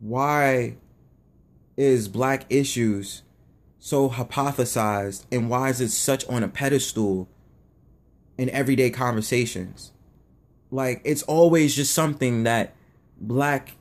why 0.00 0.76
is 1.76 2.08
black 2.08 2.44
issues 2.48 3.22
so 3.78 4.10
hypothesized 4.10 5.24
and 5.32 5.50
why 5.50 5.70
is 5.70 5.80
it 5.80 5.90
such 5.90 6.28
on 6.28 6.42
a 6.42 6.48
pedestal 6.48 7.28
in 8.36 8.48
everyday 8.50 8.90
conversations? 8.90 9.92
Like, 10.70 11.00
it's 11.04 11.22
always 11.22 11.74
just 11.74 11.94
something 11.94 12.44
that 12.44 12.74
black 13.20 13.72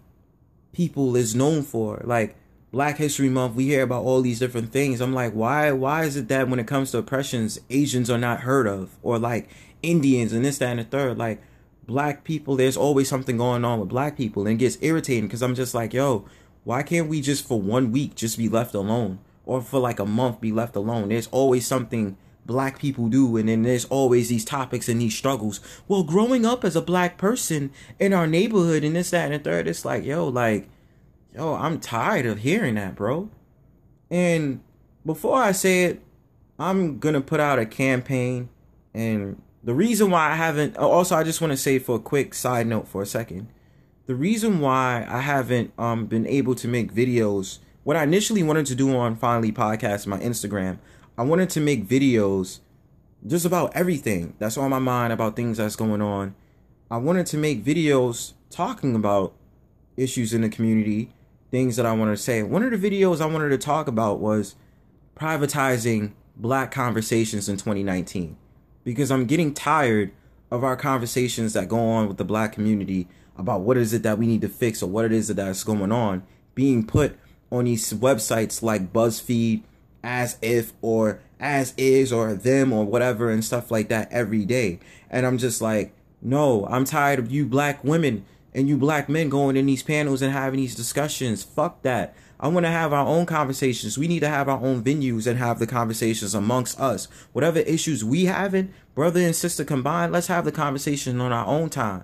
people 0.71 1.15
is 1.15 1.35
known 1.35 1.63
for. 1.63 2.01
Like 2.03 2.35
Black 2.71 2.97
History 2.97 3.29
Month, 3.29 3.55
we 3.55 3.65
hear 3.65 3.83
about 3.83 4.03
all 4.03 4.21
these 4.21 4.39
different 4.39 4.71
things. 4.71 5.01
I'm 5.01 5.13
like, 5.13 5.33
why 5.33 5.71
why 5.71 6.03
is 6.03 6.15
it 6.15 6.27
that 6.27 6.49
when 6.49 6.59
it 6.59 6.67
comes 6.67 6.91
to 6.91 6.97
oppressions, 6.97 7.59
Asians 7.69 8.09
are 8.09 8.17
not 8.17 8.41
heard 8.41 8.67
of? 8.67 8.97
Or 9.01 9.17
like 9.17 9.49
Indians 9.81 10.33
and 10.33 10.43
this, 10.43 10.57
that, 10.59 10.69
and 10.69 10.79
the 10.79 10.83
third. 10.83 11.17
Like 11.17 11.41
black 11.85 12.23
people, 12.23 12.55
there's 12.55 12.77
always 12.77 13.07
something 13.07 13.37
going 13.37 13.65
on 13.65 13.79
with 13.79 13.89
black 13.89 14.17
people. 14.17 14.43
And 14.43 14.51
it 14.51 14.63
gets 14.63 14.77
irritating 14.81 15.27
because 15.27 15.41
I'm 15.41 15.55
just 15.55 15.73
like, 15.73 15.93
yo, 15.93 16.25
why 16.63 16.83
can't 16.83 17.07
we 17.07 17.21
just 17.21 17.47
for 17.47 17.61
one 17.61 17.91
week 17.91 18.15
just 18.15 18.37
be 18.37 18.49
left 18.49 18.75
alone? 18.75 19.19
Or 19.45 19.61
for 19.61 19.79
like 19.79 19.99
a 19.99 20.05
month 20.05 20.41
be 20.41 20.51
left 20.51 20.75
alone? 20.75 21.07
There's 21.07 21.27
always 21.27 21.65
something 21.65 22.17
black 22.47 22.79
people 22.79 23.09
do 23.09 23.37
and 23.37 23.49
then 23.49 23.63
there's 23.63 23.85
always 23.85 24.29
these 24.29 24.45
topics 24.45 24.89
and 24.89 25.01
these 25.01 25.15
struggles. 25.15 25.59
Well 25.87 26.03
growing 26.03 26.45
up 26.45 26.63
as 26.63 26.75
a 26.75 26.81
black 26.81 27.17
person 27.17 27.71
in 27.99 28.13
our 28.13 28.25
neighborhood 28.25 28.83
and 28.83 28.95
this 28.95 29.11
that 29.11 29.31
and 29.31 29.33
the 29.33 29.39
third 29.39 29.67
it's 29.67 29.85
like 29.85 30.03
yo 30.03 30.27
like 30.27 30.69
yo 31.35 31.53
i'm 31.53 31.79
tired 31.79 32.25
of 32.25 32.39
hearing 32.39 32.75
that 32.75 32.95
bro. 32.95 33.29
And 34.09 34.61
before 35.05 35.37
i 35.37 35.51
say 35.51 35.83
it 35.83 36.01
i'm 36.57 36.97
gonna 36.99 37.21
put 37.21 37.39
out 37.39 37.59
a 37.59 37.65
campaign 37.65 38.49
and 38.93 39.41
the 39.63 39.73
reason 39.73 40.09
why 40.09 40.31
i 40.31 40.35
haven't 40.35 40.77
also 40.77 41.15
i 41.15 41.23
just 41.23 41.41
want 41.41 41.51
to 41.51 41.57
say 41.57 41.77
for 41.77 41.97
a 41.97 41.99
quick 41.99 42.33
side 42.33 42.67
note 42.67 42.87
for 42.87 43.01
a 43.01 43.05
second 43.05 43.47
the 44.05 44.15
reason 44.15 44.59
why 44.59 45.05
i 45.09 45.19
haven't 45.19 45.71
um 45.77 46.05
been 46.07 46.25
able 46.25 46.55
to 46.55 46.67
make 46.67 46.93
videos 46.93 47.59
what 47.87 47.95
I 47.95 48.03
initially 48.03 48.43
wanted 48.43 48.65
to 48.65 48.75
do 48.75 48.93
on 48.97 49.15
Finally 49.15 49.53
Podcast, 49.53 50.07
my 50.07 50.19
Instagram, 50.19 50.77
I 51.17 51.23
wanted 51.23 51.49
to 51.51 51.59
make 51.59 51.87
videos 51.87 52.59
just 53.25 53.45
about 53.45 53.75
everything 53.75 54.35
that's 54.37 54.57
on 54.57 54.69
my 54.69 54.77
mind 54.77 55.11
about 55.11 55.35
things 55.35 55.57
that's 55.57 55.75
going 55.75 56.01
on. 56.01 56.35
I 56.91 56.97
wanted 56.97 57.25
to 57.27 57.37
make 57.37 57.65
videos 57.65 58.33
talking 58.51 58.95
about 58.95 59.33
issues 59.97 60.31
in 60.31 60.41
the 60.41 60.49
community, 60.49 61.11
things 61.49 61.75
that 61.75 61.87
I 61.87 61.93
wanted 61.93 62.11
to 62.11 62.21
say. 62.21 62.43
One 62.43 62.61
of 62.61 62.69
the 62.69 62.77
videos 62.77 63.19
I 63.19 63.25
wanted 63.25 63.49
to 63.49 63.57
talk 63.57 63.87
about 63.87 64.19
was 64.19 64.55
privatizing 65.15 66.11
black 66.35 66.69
conversations 66.69 67.49
in 67.49 67.57
2019 67.57 68.37
because 68.83 69.09
I'm 69.09 69.25
getting 69.25 69.55
tired 69.55 70.11
of 70.51 70.63
our 70.63 70.75
conversations 70.75 71.53
that 71.53 71.67
go 71.67 71.79
on 71.79 72.07
with 72.07 72.17
the 72.17 72.25
black 72.25 72.53
community 72.53 73.07
about 73.35 73.61
what 73.61 73.75
is 73.75 73.91
it 73.91 74.03
that 74.03 74.19
we 74.19 74.27
need 74.27 74.41
to 74.41 74.49
fix 74.49 74.83
or 74.83 74.89
what 74.89 75.05
it 75.05 75.11
is 75.11 75.27
that's 75.29 75.63
going 75.63 75.91
on 75.91 76.23
being 76.53 76.85
put 76.85 77.17
on 77.51 77.65
these 77.65 77.91
websites 77.93 78.61
like 78.61 78.93
BuzzFeed 78.93 79.63
as 80.03 80.37
if 80.41 80.73
or 80.81 81.19
as 81.39 81.73
is 81.77 82.11
or 82.11 82.33
them 82.33 82.73
or 82.73 82.85
whatever 82.85 83.29
and 83.29 83.43
stuff 83.43 83.71
like 83.71 83.89
that 83.89 84.11
every 84.11 84.45
day. 84.45 84.79
And 85.09 85.25
I'm 85.25 85.37
just 85.37 85.61
like, 85.61 85.93
no, 86.21 86.65
I'm 86.67 86.85
tired 86.85 87.19
of 87.19 87.31
you 87.31 87.45
black 87.45 87.83
women 87.83 88.25
and 88.53 88.67
you 88.67 88.77
black 88.77 89.07
men 89.07 89.29
going 89.29 89.55
in 89.55 89.65
these 89.65 89.83
panels 89.83 90.21
and 90.21 90.33
having 90.33 90.59
these 90.59 90.75
discussions. 90.75 91.43
Fuck 91.43 91.83
that. 91.83 92.15
I 92.39 92.47
want 92.49 92.65
to 92.65 92.71
have 92.71 92.93
our 92.93 93.05
own 93.05 93.25
conversations. 93.25 93.97
We 93.97 94.07
need 94.07 94.19
to 94.19 94.29
have 94.29 94.47
our 94.47 94.59
own 94.59 94.83
venues 94.83 95.25
and 95.25 95.39
have 95.39 95.57
the 95.57 95.67
conversations 95.67 96.35
amongst 96.35 96.79
us. 96.79 97.07
Whatever 97.33 97.59
issues 97.59 98.03
we 98.03 98.25
having, 98.25 98.73
brother 98.93 99.19
and 99.19 99.35
sister 99.35 99.63
combined, 99.63 100.11
let's 100.11 100.27
have 100.27 100.45
the 100.45 100.51
conversation 100.51 101.19
on 101.19 101.31
our 101.31 101.47
own 101.47 101.69
time. 101.69 102.03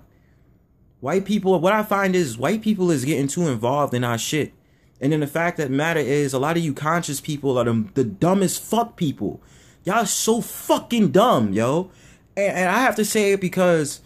White 1.00 1.24
people, 1.24 1.58
what 1.60 1.72
I 1.72 1.82
find 1.82 2.16
is 2.16 2.38
white 2.38 2.62
people 2.62 2.90
is 2.90 3.04
getting 3.04 3.28
too 3.28 3.46
involved 3.46 3.94
in 3.94 4.02
our 4.02 4.18
shit. 4.18 4.54
And 5.00 5.12
then 5.12 5.20
the 5.20 5.26
fact 5.26 5.56
that 5.56 5.70
matter 5.70 6.00
is 6.00 6.32
a 6.32 6.38
lot 6.38 6.56
of 6.56 6.62
you 6.62 6.72
conscious 6.72 7.20
people 7.20 7.58
are 7.58 7.64
the, 7.64 7.84
the 7.94 8.04
dumbest 8.04 8.62
fuck 8.62 8.96
people. 8.96 9.40
Y'all 9.84 10.06
so 10.06 10.40
fucking 10.40 11.10
dumb, 11.10 11.52
yo. 11.52 11.90
And, 12.36 12.56
and 12.56 12.68
I 12.70 12.80
have 12.80 12.96
to 12.96 13.04
say 13.04 13.32
it 13.32 13.40
because 13.40 14.00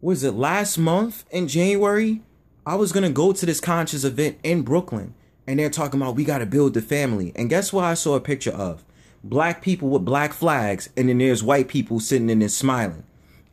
was 0.00 0.24
it 0.24 0.34
last 0.34 0.78
month 0.78 1.24
in 1.30 1.48
January? 1.48 2.22
I 2.66 2.74
was 2.74 2.92
gonna 2.92 3.10
go 3.10 3.32
to 3.32 3.46
this 3.46 3.60
conscious 3.60 4.02
event 4.02 4.38
in 4.42 4.62
Brooklyn, 4.62 5.14
and 5.46 5.58
they're 5.58 5.70
talking 5.70 6.00
about 6.00 6.16
we 6.16 6.24
gotta 6.24 6.46
build 6.46 6.74
the 6.74 6.82
family. 6.82 7.32
And 7.36 7.48
guess 7.48 7.72
what 7.72 7.84
I 7.84 7.94
saw 7.94 8.16
a 8.16 8.20
picture 8.20 8.50
of? 8.50 8.84
Black 9.22 9.62
people 9.62 9.88
with 9.88 10.04
black 10.04 10.32
flags, 10.32 10.88
and 10.96 11.08
then 11.08 11.18
there's 11.18 11.44
white 11.44 11.68
people 11.68 12.00
sitting 12.00 12.30
in 12.30 12.40
there 12.40 12.48
smiling. 12.48 13.04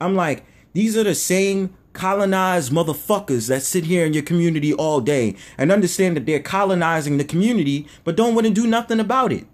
I'm 0.02 0.16
like, 0.16 0.46
these 0.74 0.98
are 0.98 1.04
the 1.04 1.16
same 1.16 1.76
colonized 1.94 2.72
motherfuckers 2.72 3.48
that 3.48 3.64
sit 3.64 3.86
here 3.86 4.06
in 4.06 4.14
your 4.14 4.24
community 4.24 4.74
all 4.74 5.00
day 5.00 5.36
and 5.58 5.72
understand 5.72 6.18
that 6.18 6.26
they're 6.26 6.42
colonizing 6.42 7.18
the 7.18 7.24
community, 7.24 7.88
but 8.04 8.16
don't 8.16 8.36
want 8.36 8.48
to 8.48 8.54
do 8.54 8.68
nothing 8.68 9.00
about 9.00 9.32
it. 9.32 9.46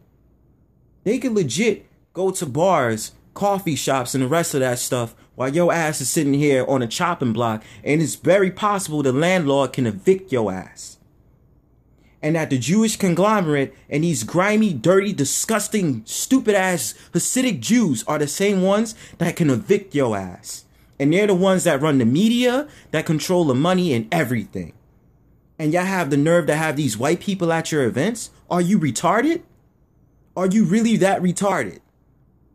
They 1.04 1.20
could 1.20 1.34
legit 1.34 1.86
go 2.14 2.32
to 2.32 2.46
bars, 2.46 3.12
coffee 3.34 3.76
shops, 3.76 4.14
and 4.16 4.24
the 4.24 4.28
rest 4.28 4.54
of 4.54 4.62
that 4.62 4.80
stuff 4.80 5.16
while 5.36 5.56
your 5.56 5.72
ass 5.72 6.02
is 6.02 6.10
sitting 6.10 6.34
here 6.34 6.66
on 6.68 6.82
a 6.82 6.88
chopping 6.88 7.32
block, 7.32 7.64
and 7.82 8.02
it's 8.02 8.16
very 8.16 8.52
possible 8.52 9.02
the 9.02 9.14
landlord 9.14 9.72
can 9.72 9.88
evict 9.88 10.34
your 10.34 10.52
ass. 10.52 10.98
And 12.22 12.36
that 12.36 12.50
the 12.50 12.58
Jewish 12.58 12.98
conglomerate 12.98 13.74
and 13.90 14.04
these 14.04 14.26
grimy, 14.26 14.74
dirty, 14.74 15.14
disgusting, 15.14 16.02
stupid 16.06 16.56
ass 16.56 16.94
Hasidic 17.14 17.62
Jews 17.62 18.04
are 18.04 18.20
the 18.20 18.28
same 18.28 18.62
ones 18.62 18.96
that 19.20 19.38
can 19.38 19.50
evict 19.50 19.96
your 19.96 20.18
ass. 20.18 20.66
And 21.00 21.14
they're 21.14 21.28
the 21.28 21.36
ones 21.36 21.64
that 21.64 21.82
run 21.82 21.98
the 21.98 22.06
media, 22.06 22.68
that 22.92 23.06
control 23.06 23.46
the 23.46 23.56
money 23.56 23.94
and 23.94 24.14
everything. 24.14 24.74
And 25.58 25.74
y'all 25.74 25.86
have 25.86 26.10
the 26.10 26.18
nerve 26.18 26.48
to 26.48 26.56
have 26.56 26.76
these 26.76 26.98
white 26.98 27.20
people 27.20 27.52
at 27.52 27.72
your 27.72 27.84
events? 27.84 28.32
Are 28.50 28.62
you 28.62 28.80
retarded? 28.80 29.44
Are 30.36 30.48
you 30.48 30.66
really 30.66 30.98
that 30.98 31.22
retarded? 31.22 31.80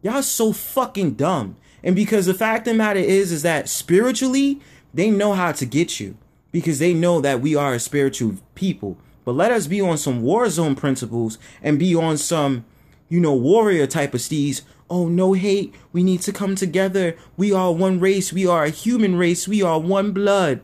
Y'all 0.02 0.22
so 0.22 0.52
fucking 0.52 1.14
dumb. 1.14 1.56
And 1.82 1.94
because 1.94 2.26
the 2.26 2.34
fact 2.34 2.66
of 2.66 2.74
the 2.74 2.78
matter 2.78 3.00
is, 3.00 3.30
is 3.30 3.42
that 3.42 3.68
spiritually, 3.68 4.60
they 4.92 5.10
know 5.10 5.34
how 5.34 5.52
to 5.52 5.66
get 5.66 6.00
you 6.00 6.16
because 6.50 6.78
they 6.78 6.94
know 6.94 7.20
that 7.20 7.40
we 7.40 7.54
are 7.54 7.74
a 7.74 7.80
spiritual 7.80 8.36
people. 8.54 8.96
But 9.24 9.32
let 9.32 9.52
us 9.52 9.66
be 9.66 9.80
on 9.80 9.98
some 9.98 10.22
war 10.22 10.48
zone 10.48 10.74
principles 10.74 11.38
and 11.62 11.78
be 11.78 11.94
on 11.94 12.16
some, 12.16 12.64
you 13.08 13.20
know, 13.20 13.34
warrior 13.34 13.86
type 13.86 14.14
of 14.14 14.20
steeds. 14.20 14.62
Oh, 14.94 15.08
no 15.08 15.32
hate. 15.32 15.74
We 15.92 16.04
need 16.04 16.20
to 16.20 16.32
come 16.32 16.54
together. 16.54 17.16
We 17.36 17.52
are 17.52 17.72
one 17.72 17.98
race. 17.98 18.32
We 18.32 18.46
are 18.46 18.62
a 18.62 18.70
human 18.70 19.16
race. 19.16 19.48
We 19.48 19.60
are 19.60 19.80
one 19.80 20.12
blood. 20.12 20.60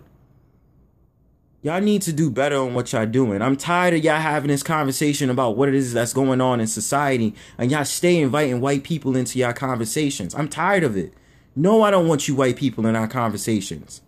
Y'all 1.62 1.80
need 1.80 2.02
to 2.02 2.12
do 2.12 2.30
better 2.30 2.54
on 2.54 2.72
what 2.72 2.92
y'all 2.92 3.06
doing. 3.06 3.42
I'm 3.42 3.56
tired 3.56 3.94
of 3.94 4.04
y'all 4.04 4.20
having 4.20 4.46
this 4.46 4.62
conversation 4.62 5.30
about 5.30 5.56
what 5.56 5.68
it 5.68 5.74
is 5.74 5.92
that's 5.92 6.12
going 6.12 6.40
on 6.40 6.60
in 6.60 6.68
society 6.68 7.34
and 7.58 7.72
y'all 7.72 7.84
stay 7.84 8.18
inviting 8.18 8.60
white 8.60 8.84
people 8.84 9.16
into 9.16 9.36
y'all 9.36 9.52
conversations. 9.52 10.32
I'm 10.36 10.46
tired 10.46 10.84
of 10.84 10.96
it. 10.96 11.12
No, 11.56 11.82
I 11.82 11.90
don't 11.90 12.06
want 12.06 12.28
you 12.28 12.36
white 12.36 12.54
people 12.54 12.86
in 12.86 12.94
our 12.94 13.08
conversations. 13.08 14.00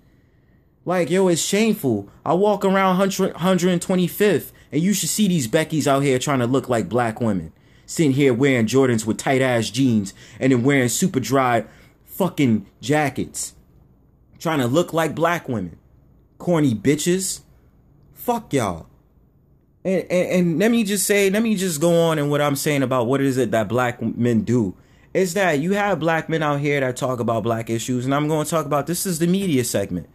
Like, 0.85 1.11
yo, 1.11 1.26
it's 1.26 1.42
shameful. 1.42 2.08
I 2.24 2.35
walk 2.35 2.64
around 2.64 2.96
100, 2.98 3.35
125th 3.35 4.52
and 4.70 4.80
you 4.80 4.92
should 4.92 5.08
see 5.08 5.26
these 5.26 5.48
Beckys 5.48 5.88
out 5.88 6.04
here 6.04 6.20
trying 6.20 6.38
to 6.38 6.46
look 6.46 6.68
like 6.68 6.88
black 6.88 7.20
women. 7.20 7.52
Sitting 7.92 8.12
here 8.12 8.33
wearing 8.33 8.64
Jordans 8.64 9.05
with 9.05 9.18
tight 9.18 9.42
ass 9.42 9.68
jeans 9.68 10.14
and 10.40 10.50
then 10.50 10.62
wearing 10.62 10.88
Superdry 10.88 11.66
fucking 12.07 12.64
jackets. 12.81 13.52
Trying 14.38 14.61
to 14.61 14.66
look 14.66 14.94
like 14.94 15.14
black 15.14 15.46
women 15.46 15.78
corny 16.38 16.74
bitches. 16.74 17.42
Fuck 18.14 18.55
y'all. 18.55 18.87
And, 19.85 20.07
and, 20.11 20.28
and 20.31 20.59
let 20.59 20.70
me 20.70 20.85
just 20.85 21.07
say, 21.07 21.28
let 21.28 21.42
me 21.42 21.55
just 21.55 21.83
go 21.83 22.00
on 22.05 22.18
and 22.18 22.31
what 22.31 22.40
I'm 22.40 22.57
saying 22.57 22.83
about 22.83 23.09
what 23.09 23.20
is 23.20 23.37
it 23.37 23.50
that 23.50 23.68
black 23.68 24.00
men 24.00 24.40
do. 24.40 24.74
Is 25.12 25.35
that 25.35 25.59
you 25.59 25.72
have 25.72 26.00
black 26.00 26.31
men 26.31 26.42
out 26.42 26.61
here 26.61 26.81
that 26.81 26.96
talk 26.96 27.20
about 27.20 27.42
black 27.42 27.68
issues, 27.68 28.07
and 28.07 28.14
I'm 28.14 28.26
going 28.26 28.46
to 28.46 28.50
talk 28.50 28.64
about 28.64 28.87
this 28.87 29.05
is 29.05 29.18
the 29.18 29.26
media 29.26 29.64
segment. 29.64 30.09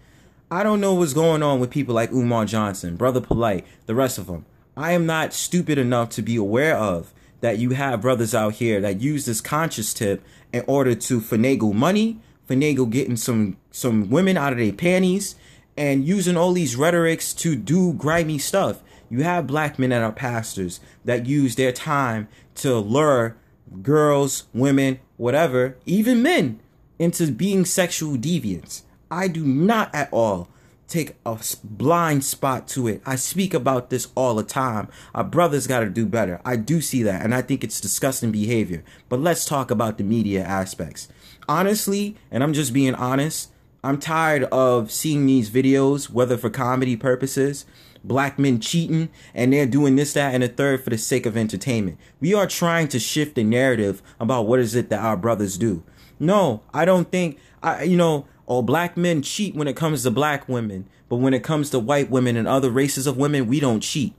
I 0.49 0.63
don't 0.63 0.81
know 0.81 0.95
what's 0.95 1.13
going 1.13 1.43
on 1.43 1.59
with 1.59 1.69
people 1.69 1.93
like 1.93 2.11
Umar 2.11 2.45
Johnson, 2.45 2.95
Brother 2.95 3.21
Polight, 3.21 3.65
the 3.85 3.93
rest 3.93 4.17
of 4.17 4.25
them. 4.25 4.47
I 4.75 4.93
am 4.93 5.05
not 5.05 5.35
stupid 5.35 5.77
enough 5.77 6.09
to 6.11 6.23
be 6.23 6.35
aware 6.35 6.75
of 6.75 7.13
that 7.41 7.57
you 7.57 7.71
have 7.71 8.01
brothers 8.01 8.33
out 8.33 8.53
here 8.53 8.81
that 8.81 9.01
use 9.01 9.25
this 9.25 9.41
conscious 9.41 9.93
tip 9.93 10.23
in 10.51 10.63
order 10.67 10.95
to 10.95 11.19
finagle 11.19 11.73
money, 11.73 12.19
finagle 12.49 12.89
getting 12.89 13.15
some 13.17 13.57
some 13.71 14.09
women 14.09 14.37
out 14.37 14.53
of 14.53 14.59
their 14.59 14.73
panties, 14.73 15.35
and 15.75 16.07
using 16.07 16.35
all 16.35 16.53
these 16.53 16.75
rhetorics 16.75 17.33
to 17.33 17.55
do 17.55 17.93
grimy 17.93 18.37
stuff. 18.37 18.81
You 19.09 19.23
have 19.23 19.47
black 19.47 19.79
men 19.79 19.91
that 19.91 20.01
are 20.01 20.11
pastors 20.11 20.79
that 21.05 21.25
use 21.25 21.55
their 21.55 21.71
time 21.71 22.27
to 22.55 22.75
lure 22.75 23.37
girls, 23.81 24.45
women, 24.53 24.99
whatever, 25.17 25.77
even 25.85 26.21
men 26.21 26.59
into 26.99 27.31
being 27.31 27.65
sexual 27.65 28.17
deviants. 28.17 28.81
I 29.09 29.27
do 29.27 29.45
not 29.45 29.93
at 29.93 30.09
all 30.11 30.49
take 30.87 31.15
a 31.25 31.37
blind 31.63 32.23
spot 32.23 32.67
to 32.69 32.87
it. 32.87 33.01
I 33.05 33.15
speak 33.15 33.53
about 33.53 33.89
this 33.89 34.07
all 34.15 34.35
the 34.35 34.43
time. 34.43 34.87
Our 35.13 35.23
brothers 35.23 35.67
got 35.67 35.81
to 35.81 35.89
do 35.89 36.05
better. 36.05 36.41
I 36.45 36.55
do 36.55 36.81
see 36.81 37.03
that, 37.03 37.23
and 37.23 37.35
I 37.35 37.41
think 37.41 37.63
it's 37.63 37.81
disgusting 37.81 38.31
behavior. 38.31 38.83
But 39.09 39.19
let's 39.19 39.45
talk 39.45 39.69
about 39.69 39.97
the 39.97 40.03
media 40.03 40.43
aspects. 40.43 41.09
Honestly, 41.49 42.15
and 42.31 42.43
I'm 42.43 42.53
just 42.53 42.73
being 42.73 42.95
honest, 42.95 43.51
I'm 43.83 43.99
tired 43.99 44.43
of 44.45 44.91
seeing 44.91 45.25
these 45.25 45.49
videos, 45.49 46.09
whether 46.09 46.37
for 46.37 46.49
comedy 46.49 46.95
purposes, 46.95 47.65
black 48.03 48.39
men 48.39 48.59
cheating, 48.59 49.09
and 49.33 49.53
they're 49.53 49.65
doing 49.65 49.95
this, 49.95 50.13
that, 50.13 50.33
and 50.33 50.43
a 50.43 50.47
third 50.47 50.83
for 50.83 50.89
the 50.89 50.97
sake 50.97 51.25
of 51.25 51.37
entertainment. 51.37 51.97
We 52.19 52.33
are 52.33 52.47
trying 52.47 52.87
to 52.89 52.99
shift 52.99 53.35
the 53.35 53.43
narrative 53.43 54.01
about 54.19 54.47
what 54.47 54.59
is 54.59 54.75
it 54.75 54.89
that 54.89 55.03
our 55.03 55.17
brothers 55.17 55.57
do. 55.57 55.83
No, 56.19 56.61
I 56.73 56.85
don't 56.85 57.11
think 57.11 57.37
I 57.61 57.83
you 57.83 57.97
know, 57.97 58.25
all 58.47 58.61
black 58.63 58.97
men 58.97 59.21
cheat 59.21 59.53
when 59.53 59.67
it 59.67 59.75
comes 59.75 60.03
to 60.03 60.11
black 60.11 60.47
women, 60.49 60.87
but 61.09 61.17
when 61.17 61.33
it 61.33 61.43
comes 61.43 61.69
to 61.69 61.79
white 61.79 62.09
women 62.09 62.37
and 62.37 62.47
other 62.47 62.71
races 62.71 63.05
of 63.05 63.17
women, 63.17 63.45
we 63.45 63.59
don't 63.59 63.81
cheat. 63.81 64.13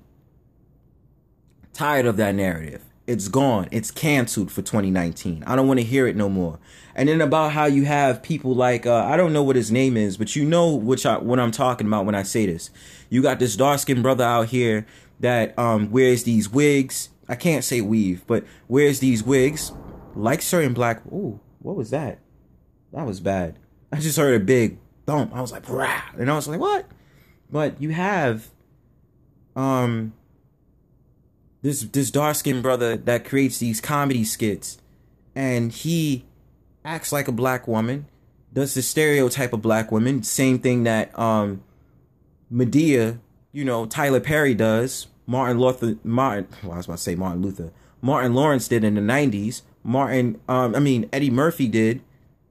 Tired 1.72 2.06
of 2.06 2.18
that 2.18 2.34
narrative. 2.34 2.84
It's 3.06 3.28
gone. 3.28 3.68
It's 3.70 3.90
canceled 3.90 4.52
for 4.52 4.60
2019. 4.60 5.42
I 5.46 5.56
don't 5.56 5.66
want 5.66 5.80
to 5.80 5.84
hear 5.84 6.06
it 6.06 6.14
no 6.14 6.28
more. 6.28 6.58
And 6.94 7.08
then 7.08 7.22
about 7.22 7.52
how 7.52 7.64
you 7.64 7.86
have 7.86 8.22
people 8.22 8.54
like 8.54 8.84
uh, 8.84 9.04
I 9.04 9.16
don't 9.16 9.32
know 9.32 9.42
what 9.42 9.56
his 9.56 9.72
name 9.72 9.96
is, 9.96 10.18
but 10.18 10.36
you 10.36 10.44
know 10.44 10.74
which 10.74 11.06
I, 11.06 11.16
what 11.16 11.40
I'm 11.40 11.50
talking 11.50 11.86
about 11.86 12.04
when 12.04 12.14
I 12.14 12.22
say 12.22 12.44
this. 12.44 12.68
You 13.08 13.22
got 13.22 13.38
this 13.38 13.56
dark 13.56 13.78
skinned 13.78 14.02
brother 14.02 14.24
out 14.24 14.48
here 14.48 14.86
that 15.20 15.58
um, 15.58 15.90
wears 15.90 16.24
these 16.24 16.50
wigs. 16.50 17.08
I 17.30 17.34
can't 17.34 17.64
say 17.64 17.80
weave, 17.80 18.26
but 18.26 18.44
wears 18.68 19.00
these 19.00 19.22
wigs 19.22 19.72
like 20.14 20.42
certain 20.42 20.74
black. 20.74 21.00
Ooh, 21.06 21.40
what 21.60 21.76
was 21.76 21.88
that? 21.90 22.18
That 22.92 23.06
was 23.06 23.20
bad. 23.20 23.58
I 23.92 24.00
just 24.00 24.18
heard 24.18 24.40
a 24.40 24.44
big 24.44 24.78
thump. 25.06 25.34
I 25.34 25.40
was 25.40 25.52
like, 25.52 25.68
Rah! 25.68 26.02
and 26.18 26.30
I 26.30 26.34
was 26.34 26.48
like, 26.48 26.60
what? 26.60 26.86
But 27.50 27.80
you 27.80 27.90
have 27.90 28.48
um 29.56 30.12
this 31.62 31.82
this 31.82 32.10
dark 32.10 32.36
skinned 32.36 32.62
brother 32.62 32.96
that 32.96 33.24
creates 33.24 33.58
these 33.58 33.80
comedy 33.80 34.24
skits 34.24 34.78
and 35.34 35.72
he 35.72 36.24
acts 36.84 37.12
like 37.12 37.26
a 37.26 37.32
black 37.32 37.66
woman 37.66 38.06
does 38.52 38.74
the 38.74 38.82
stereotype 38.82 39.52
of 39.52 39.60
black 39.60 39.90
women 39.90 40.22
same 40.22 40.58
thing 40.58 40.84
that 40.84 41.16
um 41.18 41.62
Madea 42.52 43.18
you 43.50 43.64
know 43.64 43.86
Tyler 43.86 44.20
Perry 44.20 44.54
does 44.54 45.08
Martin 45.26 45.58
Luther 45.58 45.96
Martin 46.04 46.46
well, 46.62 46.72
I 46.72 46.76
was 46.76 46.86
about 46.86 46.98
to 46.98 47.02
say 47.02 47.14
Martin 47.14 47.42
Luther. 47.42 47.72
Martin 48.00 48.34
Lawrence 48.34 48.68
did 48.68 48.84
in 48.84 48.94
the 48.94 49.00
90s. 49.00 49.62
Martin 49.82 50.40
um 50.48 50.76
I 50.76 50.78
mean 50.78 51.08
Eddie 51.12 51.30
Murphy 51.30 51.66
did 51.66 52.00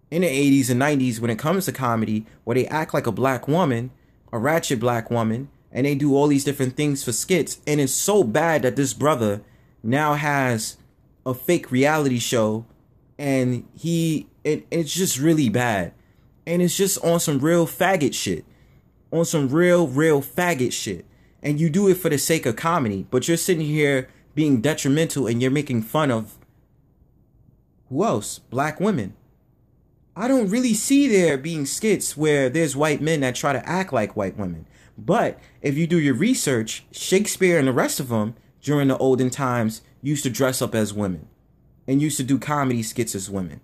in 0.10 0.22
the 0.22 0.28
80s 0.28 0.70
and 0.70 0.82
90s 0.82 1.20
when 1.20 1.30
it 1.30 1.40
comes 1.40 1.66
to 1.66 1.72
comedy 1.72 2.26
where 2.44 2.56
they 2.56 2.68
act 2.68 2.94
like 2.94 3.08
a 3.08 3.12
black 3.12 3.48
woman, 3.48 3.92
a 4.32 4.40
ratchet 4.40 4.80
black 4.80 5.12
woman, 5.12 5.50
and 5.72 5.86
they 5.86 5.96
do 5.96 6.16
all 6.16 6.28
these 6.28 6.44
different 6.44 6.76
things 6.78 7.04
for 7.04 7.12
skits. 7.12 7.60
And 7.68 7.82
it's 7.82 7.94
so 7.94 8.24
bad 8.24 8.62
that 8.62 8.76
this 8.76 8.94
brother 8.94 9.42
now 9.84 10.14
has 10.14 10.78
a 11.26 11.34
fake 11.34 11.72
reality 11.72 12.20
show 12.20 12.66
and 13.20 13.68
he 13.76 14.28
it, 14.44 14.66
it's 14.72 14.94
just 14.94 15.20
really 15.20 15.50
bad. 15.50 15.94
And 16.46 16.62
it's 16.62 16.78
just 16.78 17.04
on 17.04 17.20
some 17.20 17.40
real 17.40 17.68
faggot 17.68 18.14
shit. 18.14 18.46
On 19.12 19.26
some 19.26 19.50
real 19.50 19.88
real 19.88 20.22
faggot 20.22 20.72
shit. 20.72 21.06
And 21.44 21.60
you 21.60 21.70
do 21.70 21.90
it 21.90 21.96
for 21.96 22.10
the 22.10 22.18
sake 22.18 22.46
of 22.46 22.56
comedy 22.56 23.06
but 23.12 23.28
you're 23.28 23.38
sitting 23.38 23.66
here 23.66 24.08
being 24.36 24.62
detrimental 24.62 25.28
and 25.28 25.42
you're 25.42 25.52
making 25.52 25.82
fun 25.82 26.12
of 26.12 26.38
who 27.90 28.04
else? 28.04 28.40
Black 28.40 28.80
women 28.80 29.16
i 30.18 30.28
don't 30.28 30.50
really 30.50 30.74
see 30.74 31.08
there 31.08 31.38
being 31.38 31.66
skits 31.66 32.18
where 32.18 32.50
there's 32.50 32.76
white 32.76 33.02
men 33.02 33.22
that 33.22 33.36
try 33.36 33.54
to 33.54 33.70
act 33.70 33.94
like 33.94 34.16
white 34.16 34.38
women 34.38 34.66
but 34.98 35.40
if 35.62 35.78
you 35.78 35.88
do 35.88 36.00
your 36.00 36.16
research 36.16 36.86
shakespeare 36.92 37.58
and 37.58 37.68
the 37.68 37.74
rest 37.74 38.00
of 38.00 38.10
them 38.10 38.36
during 38.62 38.90
the 38.90 38.98
olden 38.98 39.30
times 39.30 39.82
used 40.02 40.24
to 40.24 40.30
dress 40.30 40.62
up 40.62 40.76
as 40.76 40.94
women 40.94 41.28
and 41.88 42.02
used 42.02 42.18
to 42.18 42.24
do 42.24 42.38
comedy 42.38 42.84
skits 42.84 43.16
as 43.16 43.30
women. 43.30 43.62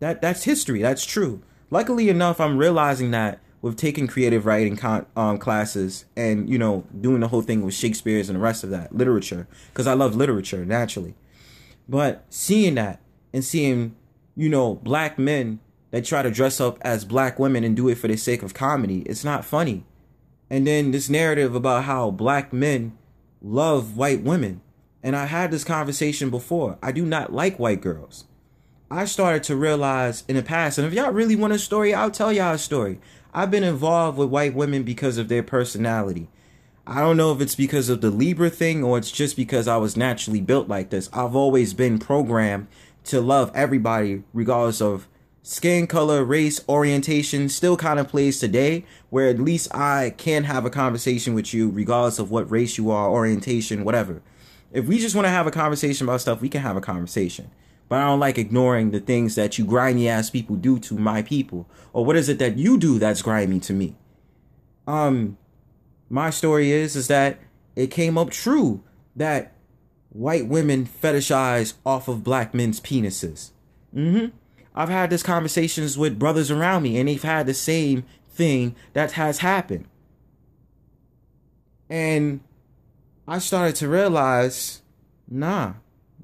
That 0.00 0.20
that's 0.20 0.44
history. 0.44 0.82
That's 0.82 1.04
true. 1.04 1.42
Luckily 1.70 2.08
enough, 2.08 2.40
I'm 2.40 2.58
realizing 2.58 3.10
that 3.12 3.40
with 3.62 3.76
taking 3.76 4.06
creative 4.06 4.44
writing 4.44 4.76
con- 4.76 5.06
um, 5.16 5.38
classes 5.38 6.04
and 6.16 6.50
you 6.50 6.58
know 6.58 6.84
doing 7.00 7.20
the 7.20 7.28
whole 7.28 7.42
thing 7.42 7.62
with 7.62 7.74
Shakespeare's 7.74 8.28
and 8.28 8.36
the 8.36 8.42
rest 8.42 8.64
of 8.64 8.70
that 8.70 8.94
literature 8.94 9.46
because 9.72 9.86
I 9.86 9.94
love 9.94 10.14
literature 10.14 10.64
naturally. 10.64 11.14
But 11.88 12.24
seeing 12.28 12.74
that 12.74 13.00
and 13.32 13.44
seeing 13.44 13.96
you 14.36 14.48
know 14.48 14.76
black 14.76 15.18
men 15.18 15.60
that 15.90 16.04
try 16.04 16.22
to 16.22 16.30
dress 16.30 16.60
up 16.60 16.78
as 16.82 17.04
black 17.04 17.38
women 17.38 17.64
and 17.64 17.76
do 17.76 17.88
it 17.88 17.96
for 17.96 18.08
the 18.08 18.16
sake 18.16 18.42
of 18.42 18.54
comedy, 18.54 19.00
it's 19.00 19.24
not 19.24 19.44
funny. 19.44 19.84
And 20.48 20.66
then 20.66 20.90
this 20.90 21.08
narrative 21.08 21.54
about 21.54 21.84
how 21.84 22.10
black 22.10 22.52
men 22.52 22.96
love 23.40 23.96
white 23.96 24.22
women 24.22 24.60
and 25.02 25.16
I 25.16 25.26
had 25.26 25.50
this 25.50 25.64
conversation 25.64 26.30
before. 26.30 26.78
I 26.82 26.92
do 26.92 27.04
not 27.04 27.32
like 27.32 27.58
white 27.58 27.80
girls. 27.80 28.24
I 28.90 29.04
started 29.06 29.42
to 29.44 29.56
realize 29.56 30.22
in 30.28 30.36
the 30.36 30.42
past, 30.42 30.78
and 30.78 30.86
if 30.86 30.92
y'all 30.92 31.12
really 31.12 31.34
want 31.34 31.54
a 31.54 31.58
story, 31.58 31.94
I'll 31.94 32.10
tell 32.10 32.32
y'all 32.32 32.54
a 32.54 32.58
story. 32.58 33.00
I've 33.34 33.50
been 33.50 33.64
involved 33.64 34.18
with 34.18 34.28
white 34.28 34.54
women 34.54 34.82
because 34.82 35.16
of 35.18 35.28
their 35.28 35.42
personality. 35.42 36.28
I 36.86 37.00
don't 37.00 37.16
know 37.16 37.32
if 37.32 37.40
it's 37.40 37.54
because 37.54 37.88
of 37.88 38.00
the 38.00 38.10
Libra 38.10 38.50
thing 38.50 38.84
or 38.84 38.98
it's 38.98 39.10
just 39.10 39.34
because 39.36 39.66
I 39.66 39.76
was 39.76 39.96
naturally 39.96 40.40
built 40.40 40.68
like 40.68 40.90
this. 40.90 41.08
I've 41.12 41.34
always 41.34 41.74
been 41.74 41.98
programmed 41.98 42.66
to 43.04 43.20
love 43.20 43.50
everybody, 43.54 44.22
regardless 44.32 44.80
of 44.80 45.08
skin 45.42 45.86
color, 45.86 46.24
race, 46.24 46.60
orientation. 46.68 47.48
Still 47.48 47.76
kind 47.76 47.98
of 47.98 48.08
plays 48.08 48.38
today, 48.38 48.84
where 49.10 49.28
at 49.28 49.38
least 49.38 49.74
I 49.74 50.14
can 50.16 50.44
have 50.44 50.64
a 50.64 50.70
conversation 50.70 51.34
with 51.34 51.52
you, 51.52 51.70
regardless 51.70 52.18
of 52.18 52.30
what 52.30 52.50
race 52.50 52.78
you 52.78 52.90
are, 52.90 53.10
orientation, 53.10 53.84
whatever. 53.84 54.22
If 54.72 54.86
we 54.86 54.98
just 54.98 55.14
want 55.14 55.26
to 55.26 55.30
have 55.30 55.46
a 55.46 55.50
conversation 55.50 56.06
about 56.06 56.20
stuff, 56.20 56.40
we 56.40 56.48
can 56.48 56.62
have 56.62 56.76
a 56.76 56.80
conversation. 56.80 57.50
But 57.88 57.98
I 57.98 58.06
don't 58.06 58.20
like 58.20 58.38
ignoring 58.38 58.90
the 58.90 59.00
things 59.00 59.34
that 59.34 59.58
you 59.58 59.66
grimy 59.66 60.08
ass 60.08 60.30
people 60.30 60.56
do 60.56 60.78
to 60.78 60.94
my 60.94 61.20
people. 61.20 61.68
Or 61.92 62.06
what 62.06 62.16
is 62.16 62.30
it 62.30 62.38
that 62.38 62.56
you 62.56 62.78
do 62.78 62.98
that's 62.98 63.20
grimy 63.20 63.60
to 63.60 63.74
me? 63.74 63.96
Um 64.86 65.36
my 66.08 66.30
story 66.30 66.70
is 66.70 66.96
is 66.96 67.08
that 67.08 67.38
it 67.76 67.90
came 67.90 68.16
up 68.16 68.30
true 68.30 68.82
that 69.16 69.51
white 70.12 70.46
women 70.46 70.86
fetishize 70.86 71.74
off 71.84 72.08
of 72.08 72.22
black 72.22 72.54
men's 72.54 72.80
penises. 72.80 73.50
Mm-hmm. 73.94 74.26
I've 74.74 74.88
had 74.88 75.10
these 75.10 75.22
conversations 75.22 75.98
with 75.98 76.18
brothers 76.18 76.50
around 76.50 76.82
me 76.82 76.98
and 76.98 77.08
they've 77.08 77.22
had 77.22 77.46
the 77.46 77.54
same 77.54 78.04
thing 78.30 78.74
that 78.92 79.12
has 79.12 79.38
happened. 79.38 79.86
And 81.90 82.40
I 83.28 83.38
started 83.38 83.76
to 83.76 83.88
realize, 83.88 84.82
nah, 85.28 85.74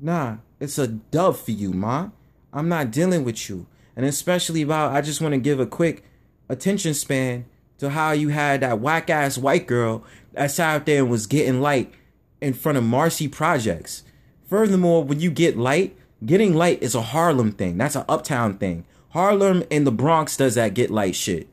nah, 0.01 0.39
it's 0.61 0.79
a 0.79 0.89
dub 0.89 1.37
for 1.37 1.51
you, 1.51 1.73
ma. 1.73 2.09
I'm 2.53 2.69
not 2.69 2.91
dealing 2.91 3.25
with 3.25 3.49
you. 3.49 3.67
And 3.95 4.07
especially 4.07 4.63
about, 4.63 4.93
I 4.93 5.03
just 5.03 5.21
want 5.21 5.33
to 5.33 5.41
give 5.41 5.61
a 5.61 5.67
quick 5.67 6.05
attention 6.49 6.95
span 6.95 7.45
to 7.79 7.91
how 7.91 8.13
you 8.13 8.31
had 8.31 8.61
that 8.61 8.81
whack 8.81 9.11
ass 9.11 9.37
white 9.37 9.67
girl 9.67 10.05
that 10.33 10.51
sat 10.51 10.75
out 10.75 10.87
there 10.87 11.03
and 11.03 11.11
was 11.11 11.27
getting 11.27 11.61
light 11.61 11.93
in 12.41 12.55
front 12.55 12.79
of 12.79 12.85
Marcy 12.85 13.29
Projects. 13.29 14.05
Furthermore, 14.47 15.05
when 15.05 15.21
you 15.21 15.31
get 15.31 15.57
light, 15.57 15.97
getting 16.25 16.55
light 16.55 16.83
is 16.83 16.95
a 16.95 17.03
Harlem 17.03 17.53
thing. 17.53 17.79
That's 17.79 17.97
an 17.97 18.05
uptown 18.09 18.59
thing. 18.59 18.85
Harlem 19.11 19.65
and 19.71 19.87
the 19.87 19.93
Bronx 19.93 20.37
does 20.37 20.55
that 20.55 20.75
get 20.75 20.91
light 20.91 21.15
shit. 21.15 21.49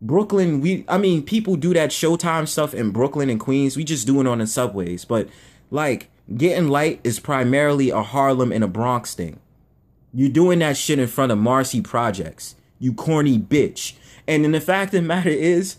Brooklyn, 0.00 0.60
we 0.60 0.84
I 0.88 0.98
mean, 0.98 1.22
people 1.22 1.56
do 1.56 1.74
that 1.74 1.90
Showtime 1.90 2.46
stuff 2.46 2.72
in 2.72 2.90
Brooklyn 2.90 3.30
and 3.30 3.40
Queens. 3.40 3.76
We 3.76 3.84
just 3.84 4.06
do 4.06 4.20
it 4.20 4.26
on 4.26 4.38
the 4.38 4.46
subways, 4.46 5.04
but 5.04 5.28
like 5.70 6.08
getting 6.36 6.68
light 6.68 7.00
is 7.02 7.18
primarily 7.18 7.90
a 7.90 8.02
Harlem 8.02 8.52
and 8.52 8.62
a 8.62 8.68
Bronx 8.68 9.14
thing. 9.14 9.40
You're 10.14 10.28
doing 10.28 10.60
that 10.60 10.76
shit 10.76 10.98
in 10.98 11.08
front 11.08 11.32
of 11.32 11.38
Marcy 11.38 11.80
Projects, 11.80 12.54
you 12.78 12.92
corny 12.94 13.38
bitch. 13.38 13.94
And 14.26 14.44
then 14.44 14.52
the 14.52 14.60
fact 14.60 14.94
of 14.94 15.02
the 15.02 15.06
matter 15.06 15.30
is, 15.30 15.76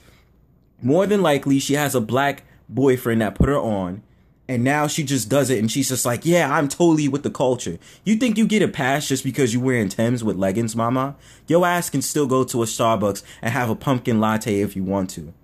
more 0.81 1.05
than 1.05 1.21
likely, 1.21 1.59
she 1.59 1.73
has 1.75 1.95
a 1.95 2.01
black 2.01 2.43
boyfriend 2.67 3.21
that 3.21 3.35
put 3.35 3.49
her 3.49 3.57
on 3.57 4.03
and 4.49 4.63
now 4.63 4.87
she 4.87 5.03
just 5.03 5.29
does 5.29 5.51
it 5.51 5.59
and 5.59 5.71
she's 5.71 5.89
just 5.89 6.07
like, 6.07 6.25
yeah, 6.25 6.51
I'm 6.51 6.67
totally 6.67 7.07
with 7.07 7.21
the 7.21 7.29
culture. 7.29 7.77
You 8.03 8.15
think 8.15 8.35
you 8.35 8.47
get 8.47 8.63
a 8.63 8.67
pass 8.67 9.07
just 9.07 9.23
because 9.23 9.53
you 9.53 9.59
wearing 9.59 9.89
Timbs 9.89 10.23
with 10.23 10.37
leggings, 10.37 10.75
mama? 10.75 11.15
Your 11.45 11.67
ass 11.67 11.91
can 11.91 12.01
still 12.01 12.25
go 12.25 12.43
to 12.43 12.63
a 12.63 12.65
Starbucks 12.65 13.21
and 13.43 13.53
have 13.53 13.69
a 13.69 13.75
pumpkin 13.75 14.19
latte 14.19 14.61
if 14.61 14.75
you 14.75 14.83
want 14.83 15.11
to. 15.11 15.35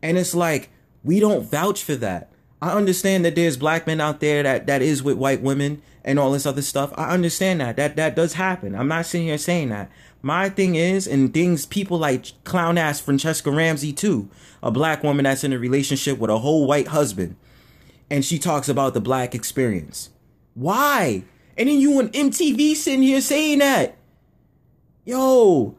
And 0.00 0.16
it's 0.16 0.36
like, 0.36 0.70
we 1.02 1.18
don't 1.18 1.42
vouch 1.44 1.82
for 1.82 1.96
that. 1.96 2.30
I 2.62 2.70
understand 2.70 3.24
that 3.24 3.34
there's 3.34 3.56
black 3.56 3.88
men 3.88 4.00
out 4.00 4.20
there 4.20 4.44
that, 4.44 4.68
that 4.68 4.82
is 4.82 5.02
with 5.02 5.16
white 5.16 5.42
women 5.42 5.82
and 6.04 6.16
all 6.20 6.30
this 6.30 6.46
other 6.46 6.62
stuff. 6.62 6.92
I 6.96 7.10
understand 7.10 7.60
that. 7.60 7.74
That 7.74 7.96
that 7.96 8.14
does 8.14 8.34
happen. 8.34 8.76
I'm 8.76 8.86
not 8.86 9.06
sitting 9.06 9.26
here 9.26 9.38
saying 9.38 9.70
that. 9.70 9.90
My 10.20 10.48
thing 10.48 10.76
is, 10.76 11.08
and 11.08 11.34
things 11.34 11.66
people 11.66 11.98
like 11.98 12.44
clown 12.44 12.78
ass 12.78 13.02
Franchesca 13.02 13.52
Ramsey 13.52 13.92
too, 13.92 14.28
a 14.62 14.70
black 14.70 15.02
woman 15.02 15.24
that's 15.24 15.42
in 15.42 15.52
a 15.52 15.58
relationship 15.58 16.18
with 16.18 16.30
a 16.30 16.38
whole 16.38 16.68
white 16.68 16.88
husband 16.88 17.34
and 18.12 18.22
she 18.22 18.38
talks 18.38 18.68
about 18.68 18.92
the 18.92 19.00
black 19.00 19.34
experience. 19.34 20.10
Why? 20.52 21.24
And 21.56 21.66
then 21.66 21.80
you 21.80 21.98
on 21.98 22.10
MTV 22.10 22.74
sitting 22.74 23.00
here 23.00 23.22
saying 23.22 23.60
that. 23.60 23.96
Yo, 25.06 25.78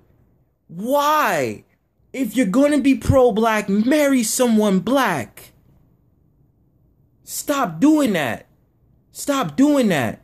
why? 0.66 1.64
If 2.12 2.36
you're 2.36 2.48
gonna 2.48 2.80
be 2.80 2.96
pro 2.96 3.32
black, 3.32 3.70
marry 3.70 4.24
someone 4.24 4.80
black. 4.80 5.52
Stop 7.24 7.80
doing 7.80 8.14
that. 8.14 8.48
Stop 9.12 9.56
doing 9.56 9.90
that. 9.90 10.24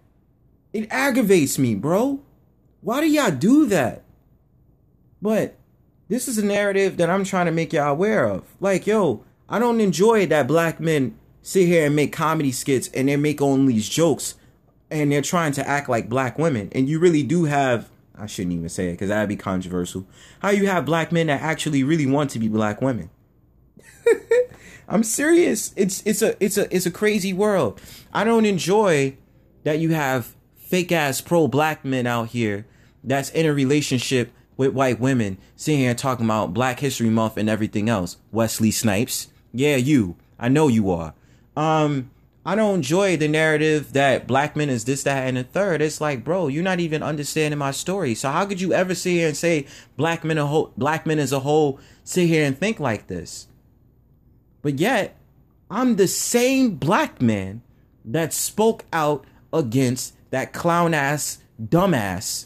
It 0.74 0.88
aggravates 0.90 1.60
me, 1.60 1.76
bro. 1.76 2.24
Why 2.82 3.02
do 3.02 3.08
y'all 3.08 3.30
do 3.30 3.68
that? 3.68 4.04
But 5.22 5.60
this 6.08 6.28
is 6.28 6.40
a 6.40 6.46
narrative 6.46 6.98
that 6.98 7.12
I'm 7.12 7.24
trying 7.24 7.46
to 7.46 7.52
make 7.52 7.72
y'all 7.72 7.92
aware 7.92 8.26
of. 8.26 8.46
Like, 8.60 8.88
yo, 8.88 9.24
I 9.48 9.60
don't 9.60 9.80
enjoy 9.80 10.26
that 10.26 10.48
black 10.48 10.80
men 10.80 11.16
sit 11.42 11.68
here 11.68 11.86
and 11.86 11.96
make 11.96 12.14
comedy 12.14 12.52
skits 12.52 12.90
and 12.94 13.08
they 13.08 13.16
make 13.16 13.42
all 13.42 13.58
these 13.58 13.90
jokes 13.90 14.36
and 14.92 15.12
they're 15.12 15.22
trying 15.22 15.52
to 15.54 15.68
act 15.68 15.90
like 15.90 16.10
black 16.10 16.38
women. 16.38 16.70
And 16.74 16.90
you 16.90 17.00
really 17.00 17.24
do 17.24 17.46
have, 17.46 17.90
I 18.16 18.26
shouldn't 18.26 18.56
even 18.56 18.70
say 18.70 18.90
it 18.90 18.94
because 18.94 19.10
that'd 19.10 19.30
be 19.30 19.36
controversial. 19.36 20.06
How 20.40 20.50
you 20.50 20.68
have 20.68 20.86
black 20.86 21.12
men 21.12 21.28
that 21.28 21.42
actually 21.42 21.84
really 21.84 22.06
want 22.06 22.32
to 22.32 22.40
be 22.40 22.48
black 22.48 22.82
women. 22.82 23.10
I'm 24.88 25.04
serious. 25.04 25.72
It's 25.76 26.02
it's 26.04 26.24
a 26.24 26.36
it's 26.44 26.58
a 26.58 26.74
it's 26.76 26.88
a 26.88 26.92
crazy 26.92 27.32
world. 27.32 27.80
I 28.12 28.24
don't 28.24 28.46
enjoy 28.46 29.18
that 29.64 29.78
you 29.78 29.94
have 29.94 30.36
fake 30.58 30.92
ass 30.92 31.22
pro 31.22 31.48
black 31.48 31.86
men 31.86 32.08
out 32.08 32.30
here 32.30 32.66
that's 33.04 33.30
in 33.30 33.46
a 33.46 33.54
relationship 33.54 34.32
with 34.58 34.74
white 34.74 35.00
women 35.00 35.38
sitting 35.56 35.80
here 35.80 35.94
talking 35.94 36.26
about 36.26 36.54
Black 36.54 36.80
History 36.80 37.10
Month 37.10 37.38
and 37.38 37.50
everything 37.50 37.88
else. 37.88 38.18
Wesley 38.32 38.72
Snipes. 38.72 39.28
Yeah, 39.54 39.78
you. 39.78 40.18
I 40.38 40.50
know 40.50 40.68
you 40.68 40.90
are. 40.92 41.14
Um, 41.60 42.12
I 42.46 42.56
don't 42.56 42.76
enjoy 42.76 43.18
the 43.18 43.28
narrative 43.28 43.92
that 43.92 44.28
black 44.28 44.56
men 44.56 44.70
is 44.70 44.86
this, 44.86 45.04
that, 45.04 45.28
and 45.28 45.38
a 45.38 45.44
third. 45.44 45.82
It's 45.82 46.00
like, 46.00 46.24
bro, 46.24 46.48
you're 46.48 46.64
not 46.64 46.80
even 46.80 47.04
understanding 47.04 47.58
my 47.58 47.72
story. 47.72 48.16
So 48.16 48.30
how 48.30 48.46
could 48.46 48.62
you 48.62 48.72
ever 48.72 48.96
sit 48.96 49.12
here 49.12 49.28
and 49.28 49.36
say 49.36 49.66
black 49.98 50.24
men 50.24 50.38
a 50.38 50.46
whole, 50.46 50.72
black 50.78 51.06
men 51.06 51.20
as 51.20 51.34
a 51.34 51.42
whole 51.42 51.78
sit 52.06 52.28
here 52.28 52.46
and 52.46 52.58
think 52.58 52.80
like 52.80 53.08
this? 53.08 53.50
But 54.62 54.80
yet, 54.80 55.18
I'm 55.70 55.98
the 55.98 56.08
same 56.08 56.76
black 56.76 57.22
man 57.22 57.62
that 58.06 58.32
spoke 58.32 58.86
out 58.94 59.26
against 59.52 60.16
that 60.32 60.54
clown 60.54 60.94
ass, 60.94 61.40
dumbass. 61.62 62.46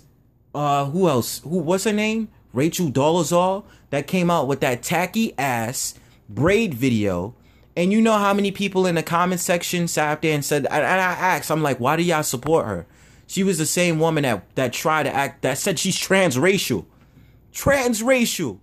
Uh, 0.55 0.85
who 0.85 1.07
else? 1.07 1.37
Who? 1.43 1.59
What's 1.59 1.83
her 1.83 1.93
name? 1.93 2.29
Rachel 2.51 2.89
Dolezal 2.89 3.63
that 3.91 4.07
came 4.07 4.31
out 4.31 4.47
with 4.47 4.59
that 4.61 4.81
tacky 4.81 5.37
ass 5.37 5.93
braid 6.27 6.73
video 6.73 7.35
And 7.75 7.91
you 7.91 8.01
know 8.01 8.17
how 8.17 8.33
many 8.33 8.51
people 8.51 8.85
in 8.85 8.95
the 8.95 9.03
comment 9.03 9.41
section 9.41 9.87
sat 9.87 10.21
there 10.21 10.35
and 10.35 10.45
said, 10.45 10.67
and 10.67 10.83
I 10.83 10.97
asked, 10.97 11.49
I'm 11.49 11.63
like, 11.63 11.79
why 11.79 11.95
do 11.95 12.03
y'all 12.03 12.23
support 12.23 12.67
her? 12.67 12.85
She 13.25 13.43
was 13.43 13.57
the 13.57 13.65
same 13.65 13.99
woman 13.99 14.23
that 14.23 14.55
that 14.55 14.73
tried 14.73 15.03
to 15.03 15.13
act 15.13 15.41
that 15.41 15.57
said 15.57 15.79
she's 15.79 15.97
transracial. 15.97 16.85
Transracial. 17.51 18.59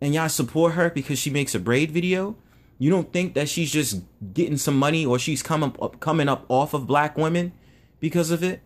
And 0.00 0.14
y'all 0.14 0.28
support 0.28 0.74
her 0.74 0.90
because 0.90 1.18
she 1.18 1.30
makes 1.30 1.54
a 1.54 1.60
braid 1.60 1.90
video? 1.90 2.36
You 2.78 2.90
don't 2.90 3.12
think 3.12 3.34
that 3.34 3.48
she's 3.48 3.70
just 3.70 4.02
getting 4.34 4.56
some 4.56 4.76
money 4.76 5.04
or 5.06 5.18
she's 5.18 5.42
coming 5.42 5.74
up 5.80 6.00
coming 6.00 6.28
up 6.28 6.44
off 6.48 6.74
of 6.74 6.86
black 6.86 7.16
women 7.16 7.52
because 8.00 8.30
of 8.30 8.42
it? 8.42 8.60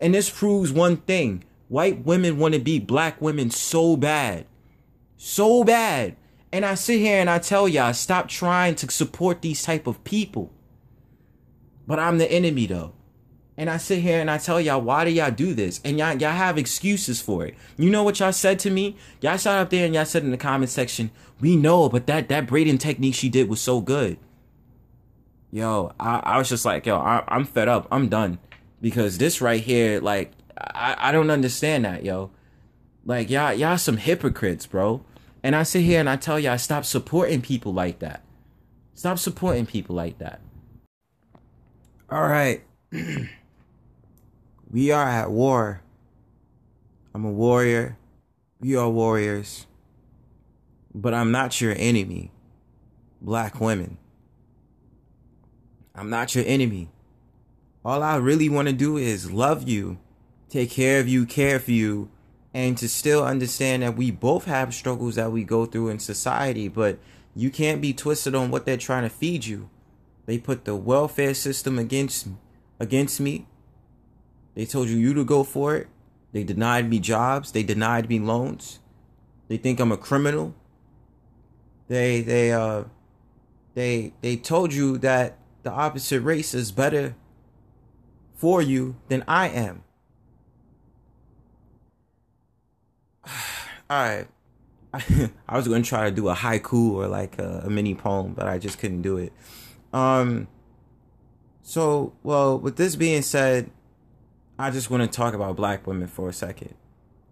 And 0.00 0.14
this 0.14 0.30
proves 0.30 0.72
one 0.72 0.98
thing. 0.98 1.44
White 1.68 2.04
women 2.04 2.38
want 2.38 2.54
to 2.54 2.60
be 2.60 2.80
black 2.80 3.20
women 3.20 3.50
so 3.50 3.96
bad. 3.96 4.46
So 5.16 5.62
bad. 5.62 6.16
And 6.52 6.64
I 6.64 6.74
sit 6.74 6.98
here 6.98 7.20
and 7.20 7.30
I 7.30 7.38
tell 7.38 7.68
y'all, 7.68 7.92
stop 7.92 8.28
trying 8.28 8.74
to 8.76 8.90
support 8.90 9.42
these 9.42 9.62
type 9.62 9.86
of 9.86 10.02
people. 10.04 10.52
But 11.86 11.98
I'm 11.98 12.18
the 12.18 12.30
enemy 12.30 12.66
though. 12.66 12.92
And 13.56 13.68
I 13.68 13.76
sit 13.76 14.00
here 14.00 14.20
and 14.20 14.30
I 14.30 14.38
tell 14.38 14.60
y'all, 14.60 14.80
why 14.80 15.04
do 15.04 15.10
y'all 15.10 15.30
do 15.30 15.52
this? 15.52 15.80
And 15.84 15.98
y'all, 15.98 16.16
y'all 16.16 16.30
have 16.30 16.56
excuses 16.56 17.20
for 17.20 17.44
it. 17.44 17.54
You 17.76 17.90
know 17.90 18.02
what 18.02 18.18
y'all 18.18 18.32
said 18.32 18.58
to 18.60 18.70
me? 18.70 18.96
Y'all 19.20 19.36
sat 19.36 19.58
up 19.58 19.70
there 19.70 19.84
and 19.84 19.94
y'all 19.94 20.06
said 20.06 20.22
in 20.22 20.30
the 20.30 20.38
comment 20.38 20.70
section, 20.70 21.10
we 21.40 21.56
know, 21.56 21.88
but 21.88 22.06
that, 22.06 22.28
that 22.30 22.46
braiding 22.46 22.78
technique 22.78 23.14
she 23.14 23.28
did 23.28 23.48
was 23.48 23.60
so 23.60 23.80
good. 23.80 24.16
Yo, 25.52 25.92
I, 26.00 26.20
I 26.20 26.38
was 26.38 26.48
just 26.48 26.64
like, 26.64 26.86
yo, 26.86 26.96
I, 26.96 27.22
I'm 27.28 27.44
fed 27.44 27.68
up. 27.68 27.86
I'm 27.90 28.08
done. 28.08 28.38
Because 28.80 29.18
this 29.18 29.42
right 29.42 29.60
here, 29.62 30.00
like, 30.00 30.32
I, 30.56 30.96
I 30.98 31.12
don't 31.12 31.30
understand 31.30 31.84
that, 31.84 32.02
yo. 32.02 32.30
Like, 33.04 33.28
y'all, 33.28 33.52
y'all 33.52 33.76
some 33.76 33.98
hypocrites, 33.98 34.64
bro. 34.64 35.04
And 35.42 35.56
I 35.56 35.62
sit 35.62 35.82
here 35.82 36.00
and 36.00 36.08
I 36.08 36.16
tell 36.16 36.38
y'all, 36.38 36.58
stop 36.58 36.84
supporting 36.84 37.40
people 37.40 37.72
like 37.72 38.00
that. 38.00 38.22
Stop 38.94 39.18
supporting 39.18 39.66
people 39.66 39.96
like 39.96 40.18
that. 40.18 40.40
All 42.10 42.28
right. 42.28 42.62
We 44.72 44.92
are 44.92 45.08
at 45.08 45.32
war. 45.32 45.82
I'm 47.12 47.24
a 47.24 47.30
warrior. 47.30 47.98
We 48.60 48.76
are 48.76 48.88
warriors. 48.88 49.66
But 50.94 51.12
I'm 51.12 51.32
not 51.32 51.60
your 51.60 51.74
enemy, 51.76 52.30
black 53.20 53.60
women. 53.60 53.98
I'm 55.92 56.08
not 56.08 56.36
your 56.36 56.44
enemy. 56.46 56.88
All 57.84 58.02
I 58.02 58.16
really 58.16 58.48
want 58.48 58.68
to 58.68 58.74
do 58.74 58.96
is 58.96 59.32
love 59.32 59.68
you, 59.68 59.98
take 60.48 60.70
care 60.70 61.00
of 61.00 61.08
you, 61.08 61.26
care 61.26 61.58
for 61.58 61.72
you, 61.72 62.08
and 62.52 62.76
to 62.78 62.88
still 62.88 63.24
understand 63.24 63.82
that 63.82 63.96
we 63.96 64.10
both 64.10 64.44
have 64.44 64.74
struggles 64.74 65.14
that 65.14 65.32
we 65.32 65.44
go 65.44 65.66
through 65.66 65.88
in 65.88 65.98
society, 65.98 66.68
but 66.68 66.98
you 67.34 67.50
can't 67.50 67.80
be 67.80 67.92
twisted 67.92 68.34
on 68.34 68.50
what 68.50 68.66
they're 68.66 68.76
trying 68.76 69.04
to 69.04 69.08
feed 69.08 69.44
you. 69.44 69.70
They 70.26 70.38
put 70.38 70.64
the 70.64 70.76
welfare 70.76 71.34
system 71.34 71.78
against 71.78 72.28
against 72.78 73.20
me. 73.20 73.46
They 74.54 74.64
told 74.64 74.88
you 74.88 74.96
you 74.96 75.14
to 75.14 75.24
go 75.24 75.44
for 75.44 75.76
it. 75.76 75.88
They 76.32 76.44
denied 76.44 76.88
me 76.88 76.98
jobs. 76.98 77.52
They 77.52 77.62
denied 77.62 78.08
me 78.08 78.18
loans. 78.18 78.80
They 79.48 79.56
think 79.56 79.80
I'm 79.80 79.92
a 79.92 79.96
criminal. 79.96 80.54
They 81.88 82.20
they 82.20 82.52
uh 82.52 82.84
they 83.74 84.12
they 84.20 84.36
told 84.36 84.72
you 84.72 84.98
that 84.98 85.38
the 85.62 85.70
opposite 85.70 86.20
race 86.20 86.54
is 86.54 86.72
better 86.72 87.14
for 88.34 88.62
you 88.62 88.96
than 89.08 89.24
I 89.28 89.48
am. 89.48 89.82
All 93.90 94.02
right. 94.02 94.26
I 95.48 95.56
was 95.56 95.68
going 95.68 95.82
to 95.82 95.88
try 95.88 96.04
to 96.08 96.14
do 96.14 96.28
a 96.28 96.34
haiku 96.34 96.92
or 96.92 97.06
like 97.06 97.38
a, 97.38 97.62
a 97.66 97.70
mini 97.70 97.94
poem, 97.94 98.34
but 98.34 98.48
I 98.48 98.58
just 98.58 98.78
couldn't 98.78 99.02
do 99.02 99.18
it. 99.18 99.32
Um 99.92 100.48
so, 101.70 102.14
well, 102.24 102.58
with 102.58 102.74
this 102.74 102.96
being 102.96 103.22
said, 103.22 103.70
I 104.58 104.72
just 104.72 104.90
want 104.90 105.04
to 105.04 105.16
talk 105.16 105.34
about 105.34 105.54
black 105.54 105.86
women 105.86 106.08
for 106.08 106.28
a 106.28 106.32
second. 106.32 106.74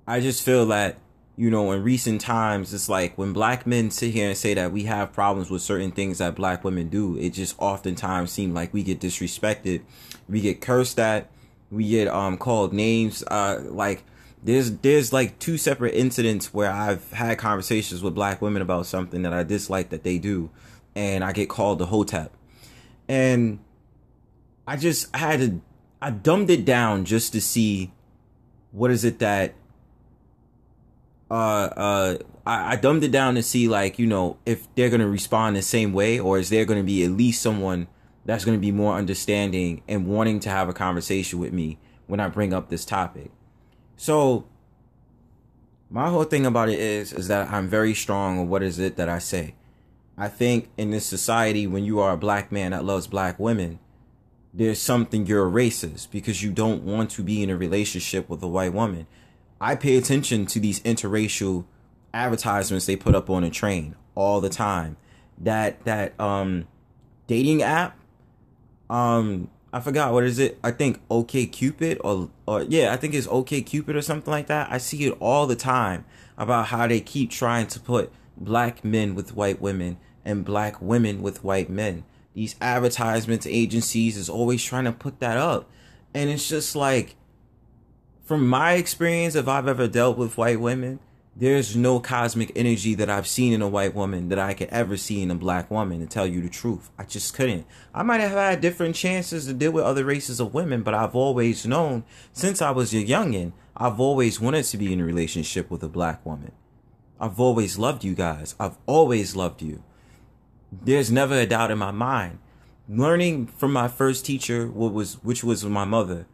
I 0.06 0.20
just 0.20 0.44
feel 0.44 0.66
that, 0.66 0.98
you 1.36 1.50
know, 1.50 1.72
in 1.72 1.82
recent 1.82 2.20
times, 2.20 2.72
it's 2.72 2.88
like 2.88 3.18
when 3.18 3.32
black 3.32 3.66
men 3.66 3.90
sit 3.90 4.12
here 4.12 4.28
and 4.28 4.38
say 4.38 4.54
that 4.54 4.70
we 4.70 4.84
have 4.84 5.12
problems 5.12 5.50
with 5.50 5.62
certain 5.62 5.90
things 5.90 6.18
that 6.18 6.36
black 6.36 6.62
women 6.62 6.88
do, 6.88 7.18
it 7.18 7.30
just 7.30 7.56
oftentimes 7.58 8.30
seems 8.30 8.54
like 8.54 8.72
we 8.72 8.84
get 8.84 9.00
disrespected, 9.00 9.82
we 10.28 10.40
get 10.40 10.60
cursed 10.60 11.00
at, 11.00 11.28
we 11.72 11.88
get 11.88 12.06
um 12.06 12.38
called 12.38 12.72
names. 12.72 13.24
Uh, 13.24 13.60
like 13.64 14.04
there's 14.42 14.72
there's 14.78 15.12
like 15.12 15.38
two 15.38 15.56
separate 15.58 15.94
incidents 15.94 16.54
where 16.54 16.70
I've 16.70 17.10
had 17.12 17.38
conversations 17.38 18.02
with 18.02 18.14
black 18.14 18.40
women 18.40 18.62
about 18.62 18.86
something 18.86 19.22
that 19.22 19.32
I 19.32 19.42
dislike 19.42 19.90
that 19.90 20.04
they 20.04 20.18
do, 20.18 20.50
and 20.94 21.24
I 21.24 21.32
get 21.32 21.48
called 21.48 21.78
the 21.78 21.86
hotep, 21.86 22.32
and 23.08 23.58
I 24.66 24.76
just 24.76 25.14
I 25.14 25.18
had 25.18 25.40
to 25.40 25.60
I 26.00 26.10
dumbed 26.10 26.50
it 26.50 26.64
down 26.64 27.04
just 27.04 27.32
to 27.32 27.40
see 27.40 27.92
what 28.70 28.90
is 28.90 29.04
it 29.04 29.18
that 29.18 29.54
uh 31.30 31.34
uh 31.34 32.18
I, 32.46 32.72
I 32.72 32.76
dumbed 32.76 33.04
it 33.04 33.10
down 33.10 33.34
to 33.34 33.42
see 33.42 33.66
like, 33.66 33.98
you 33.98 34.06
know, 34.06 34.38
if 34.46 34.72
they're 34.74 34.90
gonna 34.90 35.08
respond 35.08 35.56
the 35.56 35.62
same 35.62 35.92
way 35.92 36.18
or 36.20 36.38
is 36.38 36.50
there 36.50 36.64
gonna 36.64 36.84
be 36.84 37.04
at 37.04 37.10
least 37.10 37.42
someone 37.42 37.88
that's 38.24 38.44
gonna 38.44 38.58
be 38.58 38.72
more 38.72 38.94
understanding 38.94 39.82
and 39.88 40.06
wanting 40.06 40.38
to 40.40 40.50
have 40.50 40.68
a 40.68 40.74
conversation 40.74 41.38
with 41.38 41.52
me 41.52 41.78
when 42.06 42.20
I 42.20 42.28
bring 42.28 42.52
up 42.52 42.68
this 42.68 42.84
topic. 42.84 43.30
So 43.98 44.46
my 45.90 46.08
whole 46.08 46.24
thing 46.24 46.46
about 46.46 46.68
it 46.68 46.78
is 46.78 47.12
is 47.12 47.28
that 47.28 47.50
I'm 47.52 47.68
very 47.68 47.94
strong 47.94 48.38
on 48.38 48.48
what 48.48 48.62
is 48.62 48.78
it 48.78 48.96
that 48.96 49.08
I 49.08 49.18
say. 49.18 49.54
I 50.16 50.28
think 50.28 50.70
in 50.78 50.90
this 50.92 51.04
society 51.04 51.66
when 51.66 51.84
you 51.84 51.98
are 51.98 52.12
a 52.12 52.16
black 52.16 52.50
man 52.50 52.70
that 52.70 52.84
loves 52.84 53.08
black 53.08 53.38
women, 53.40 53.80
there's 54.54 54.80
something 54.80 55.26
you're 55.26 55.46
a 55.46 55.50
racist 55.50 56.12
because 56.12 56.42
you 56.42 56.52
don't 56.52 56.84
want 56.84 57.10
to 57.10 57.22
be 57.24 57.42
in 57.42 57.50
a 57.50 57.56
relationship 57.56 58.28
with 58.28 58.40
a 58.42 58.48
white 58.48 58.72
woman. 58.72 59.08
I 59.60 59.74
pay 59.74 59.96
attention 59.96 60.46
to 60.46 60.60
these 60.60 60.80
interracial 60.80 61.64
advertisements 62.14 62.86
they 62.86 62.96
put 62.96 63.16
up 63.16 63.28
on 63.28 63.42
a 63.42 63.50
train 63.50 63.96
all 64.14 64.40
the 64.40 64.48
time. 64.48 64.96
That 65.38 65.84
that 65.84 66.18
um 66.20 66.68
dating 67.26 67.62
app 67.62 67.98
um 68.88 69.50
I 69.72 69.80
forgot 69.80 70.12
what 70.12 70.24
is 70.24 70.38
it? 70.38 70.58
I 70.64 70.70
think 70.70 71.00
OK 71.10 71.46
Cupid 71.46 71.98
or 72.02 72.30
or 72.46 72.62
yeah, 72.62 72.92
I 72.92 72.96
think 72.96 73.14
it's 73.14 73.26
OK 73.28 73.60
Cupid 73.62 73.96
or 73.96 74.02
something 74.02 74.30
like 74.30 74.46
that. 74.46 74.70
I 74.70 74.78
see 74.78 75.04
it 75.04 75.16
all 75.20 75.46
the 75.46 75.56
time 75.56 76.04
about 76.36 76.66
how 76.66 76.86
they 76.86 77.00
keep 77.00 77.30
trying 77.30 77.66
to 77.68 77.80
put 77.80 78.12
black 78.36 78.84
men 78.84 79.14
with 79.14 79.34
white 79.34 79.60
women 79.60 79.98
and 80.24 80.44
black 80.44 80.80
women 80.80 81.22
with 81.22 81.42
white 81.42 81.68
men 81.68 82.04
these 82.34 82.54
advertisements 82.60 83.46
agencies 83.48 84.16
is 84.16 84.28
always 84.28 84.62
trying 84.62 84.84
to 84.84 84.92
put 84.92 85.18
that 85.18 85.36
up 85.36 85.68
and 86.14 86.30
it's 86.30 86.48
just 86.48 86.76
like 86.76 87.16
from 88.22 88.46
my 88.46 88.74
experience 88.74 89.34
if 89.34 89.48
i've 89.48 89.66
ever 89.66 89.88
dealt 89.88 90.16
with 90.16 90.36
white 90.36 90.60
women 90.60 91.00
there's 91.38 91.76
no 91.76 92.00
cosmic 92.00 92.50
energy 92.56 92.94
that 92.94 93.08
i've 93.08 93.26
seen 93.26 93.52
in 93.52 93.62
a 93.62 93.68
white 93.68 93.94
woman 93.94 94.28
that 94.28 94.38
i 94.38 94.52
could 94.52 94.68
ever 94.68 94.96
see 94.96 95.22
in 95.22 95.30
a 95.30 95.34
black 95.34 95.70
woman 95.70 96.00
to 96.00 96.06
tell 96.06 96.26
you 96.26 96.40
the 96.40 96.48
truth. 96.48 96.90
I 96.98 97.04
just 97.04 97.32
couldn't. 97.32 97.64
I 97.94 98.02
might 98.02 98.20
have 98.20 98.32
had 98.32 98.60
different 98.60 98.96
chances 98.96 99.46
to 99.46 99.54
deal 99.54 99.70
with 99.70 99.84
other 99.84 100.04
races 100.04 100.40
of 100.40 100.52
women 100.52 100.82
but 100.82 100.94
i've 100.94 101.14
always 101.14 101.64
known 101.64 102.04
since 102.32 102.60
i 102.60 102.70
was 102.70 102.92
a 102.92 103.04
youngin 103.04 103.52
i've 103.76 104.00
always 104.00 104.40
wanted 104.40 104.64
to 104.64 104.76
be 104.76 104.92
in 104.92 105.00
a 105.00 105.04
relationship 105.04 105.70
with 105.70 105.82
a 105.82 105.88
black 105.88 106.24
woman. 106.26 106.52
I've 107.20 107.40
always 107.40 107.78
loved 107.78 108.04
you 108.04 108.14
guys. 108.14 108.54
I've 108.60 108.76
always 108.86 109.34
loved 109.34 109.60
you. 109.60 109.82
There's 110.70 111.10
never 111.10 111.34
a 111.34 111.46
doubt 111.46 111.70
in 111.70 111.78
my 111.78 111.90
mind. 111.90 112.38
Learning 112.88 113.46
from 113.46 113.72
my 113.72 113.88
first 113.88 114.24
teacher, 114.24 114.66
what 114.66 114.92
was 114.92 115.14
which 115.24 115.42
was 115.42 115.64
my 115.64 115.84
mother, 115.84 116.26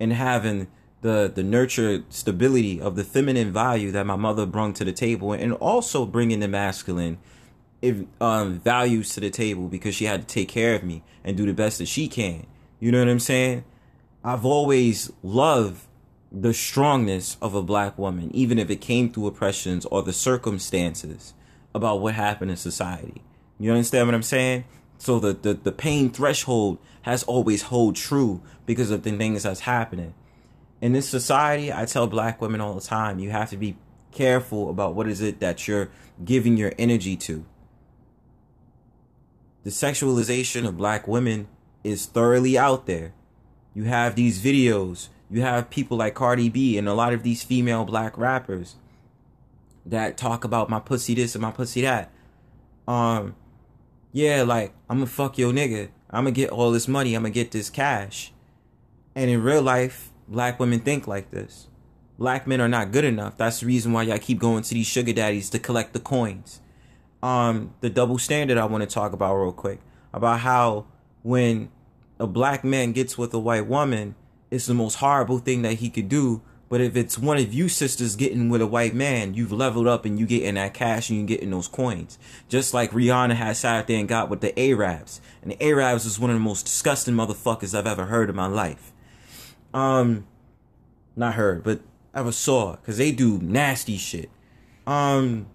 and 0.00 0.12
having 0.12 0.68
the 1.02 1.30
the 1.32 1.42
nurture 1.42 2.04
stability 2.08 2.80
of 2.80 2.96
the 2.96 3.04
feminine 3.04 3.52
value 3.52 3.90
that 3.92 4.06
my 4.06 4.16
mother 4.16 4.46
brought 4.46 4.74
to 4.76 4.84
the 4.84 4.92
table, 4.92 5.32
and 5.32 5.52
also 5.54 6.06
bringing 6.06 6.40
the 6.40 6.48
masculine 6.48 7.18
if, 7.82 8.04
um, 8.20 8.60
values 8.60 9.12
to 9.14 9.20
the 9.20 9.30
table 9.30 9.68
because 9.68 9.94
she 9.94 10.06
had 10.06 10.26
to 10.26 10.26
take 10.26 10.48
care 10.48 10.74
of 10.74 10.84
me 10.84 11.02
and 11.24 11.36
do 11.36 11.44
the 11.44 11.52
best 11.52 11.78
that 11.78 11.86
she 11.86 12.08
can. 12.08 12.46
You 12.80 12.92
know 12.92 13.00
what 13.00 13.08
I'm 13.08 13.18
saying? 13.18 13.64
I've 14.24 14.44
always 14.44 15.12
loved 15.22 15.84
the 16.30 16.54
strongness 16.54 17.36
of 17.42 17.54
a 17.54 17.62
black 17.62 17.98
woman, 17.98 18.30
even 18.32 18.58
if 18.58 18.70
it 18.70 18.80
came 18.80 19.12
through 19.12 19.26
oppressions 19.26 19.84
or 19.86 20.02
the 20.02 20.12
circumstances 20.12 21.34
about 21.74 22.00
what 22.00 22.14
happened 22.14 22.52
in 22.52 22.56
society. 22.56 23.22
You 23.58 23.72
understand 23.72 24.06
what 24.06 24.14
I'm 24.14 24.22
saying? 24.22 24.64
So 24.98 25.18
the, 25.18 25.32
the, 25.32 25.54
the 25.54 25.72
pain 25.72 26.10
threshold 26.10 26.78
has 27.02 27.24
always 27.24 27.62
hold 27.62 27.96
true 27.96 28.40
because 28.64 28.90
of 28.90 29.02
the 29.02 29.16
things 29.16 29.42
that's 29.42 29.60
happening. 29.60 30.14
In 30.82 30.92
this 30.92 31.08
society, 31.08 31.72
I 31.72 31.84
tell 31.84 32.08
black 32.08 32.40
women 32.40 32.60
all 32.60 32.74
the 32.74 32.80
time, 32.80 33.20
you 33.20 33.30
have 33.30 33.50
to 33.50 33.56
be 33.56 33.76
careful 34.10 34.68
about 34.68 34.96
what 34.96 35.08
is 35.08 35.20
it 35.20 35.38
that 35.38 35.68
you're 35.68 35.90
giving 36.24 36.56
your 36.56 36.72
energy 36.76 37.16
to. 37.18 37.46
The 39.62 39.70
sexualization 39.70 40.66
of 40.66 40.76
black 40.76 41.06
women 41.06 41.46
is 41.84 42.06
thoroughly 42.06 42.58
out 42.58 42.86
there. 42.86 43.14
You 43.74 43.84
have 43.84 44.16
these 44.16 44.42
videos, 44.42 45.08
you 45.30 45.42
have 45.42 45.70
people 45.70 45.96
like 45.96 46.14
Cardi 46.14 46.48
B 46.48 46.76
and 46.76 46.88
a 46.88 46.94
lot 46.94 47.12
of 47.12 47.22
these 47.22 47.44
female 47.44 47.84
black 47.84 48.18
rappers 48.18 48.74
that 49.86 50.16
talk 50.16 50.42
about 50.42 50.68
my 50.68 50.80
pussy 50.80 51.14
this 51.14 51.36
and 51.36 51.42
my 51.42 51.52
pussy 51.52 51.82
that. 51.82 52.10
Um 52.88 53.36
yeah, 54.10 54.42
like 54.42 54.74
I'm 54.90 54.98
gonna 54.98 55.06
fuck 55.06 55.38
your 55.38 55.52
nigga. 55.52 55.90
I'm 56.10 56.24
gonna 56.24 56.32
get 56.32 56.50
all 56.50 56.72
this 56.72 56.88
money. 56.88 57.14
I'm 57.14 57.22
gonna 57.22 57.32
get 57.32 57.52
this 57.52 57.70
cash. 57.70 58.32
And 59.14 59.30
in 59.30 59.42
real 59.42 59.62
life, 59.62 60.11
black 60.28 60.58
women 60.60 60.80
think 60.80 61.06
like 61.06 61.30
this. 61.30 61.68
Black 62.18 62.46
men 62.46 62.60
are 62.60 62.68
not 62.68 62.92
good 62.92 63.04
enough. 63.04 63.36
That's 63.36 63.60
the 63.60 63.66
reason 63.66 63.92
why 63.92 64.04
y'all 64.04 64.18
keep 64.18 64.38
going 64.38 64.62
to 64.62 64.74
these 64.74 64.86
sugar 64.86 65.12
daddies 65.12 65.50
to 65.50 65.58
collect 65.58 65.92
the 65.92 66.00
coins. 66.00 66.60
Um, 67.22 67.74
the 67.80 67.90
double 67.90 68.18
standard 68.18 68.58
I 68.58 68.64
want 68.64 68.82
to 68.82 68.92
talk 68.92 69.12
about 69.12 69.36
real 69.36 69.52
quick 69.52 69.80
about 70.12 70.40
how 70.40 70.86
when 71.22 71.70
a 72.18 72.26
black 72.26 72.64
man 72.64 72.92
gets 72.92 73.16
with 73.16 73.32
a 73.34 73.38
white 73.38 73.66
woman, 73.66 74.14
it's 74.50 74.66
the 74.66 74.74
most 74.74 74.96
horrible 74.96 75.38
thing 75.38 75.62
that 75.62 75.74
he 75.74 75.88
could 75.88 76.08
do. 76.08 76.42
But 76.68 76.80
if 76.80 76.96
it's 76.96 77.18
one 77.18 77.36
of 77.36 77.52
you 77.52 77.68
sisters 77.68 78.16
getting 78.16 78.48
with 78.48 78.62
a 78.62 78.66
white 78.66 78.94
man, 78.94 79.34
you've 79.34 79.52
leveled 79.52 79.86
up 79.86 80.04
and 80.04 80.18
you 80.18 80.24
getting 80.24 80.54
that 80.54 80.72
cash 80.72 81.10
and 81.10 81.18
you 81.18 81.26
getting 81.26 81.50
those 81.50 81.68
coins. 81.68 82.18
Just 82.48 82.72
like 82.72 82.92
Rihanna 82.92 83.34
has 83.34 83.58
sat 83.58 83.86
there 83.86 83.98
and 83.98 84.08
got 84.08 84.30
with 84.30 84.40
the 84.40 84.58
Arabs. 84.58 85.20
And 85.42 85.52
the 85.52 85.62
Arabs 85.62 86.06
is 86.06 86.18
one 86.18 86.30
of 86.30 86.36
the 86.36 86.40
most 86.40 86.64
disgusting 86.64 87.14
motherfuckers 87.14 87.76
I've 87.76 87.86
ever 87.86 88.06
heard 88.06 88.30
in 88.30 88.36
my 88.36 88.46
life. 88.46 88.91
Um, 89.74 90.26
not 91.16 91.34
heard, 91.34 91.62
but 91.62 91.80
ever 92.14 92.32
saw, 92.32 92.76
cause 92.76 92.98
they 92.98 93.12
do 93.12 93.38
nasty 93.38 93.96
shit. 93.96 94.30
Um, 94.86 95.46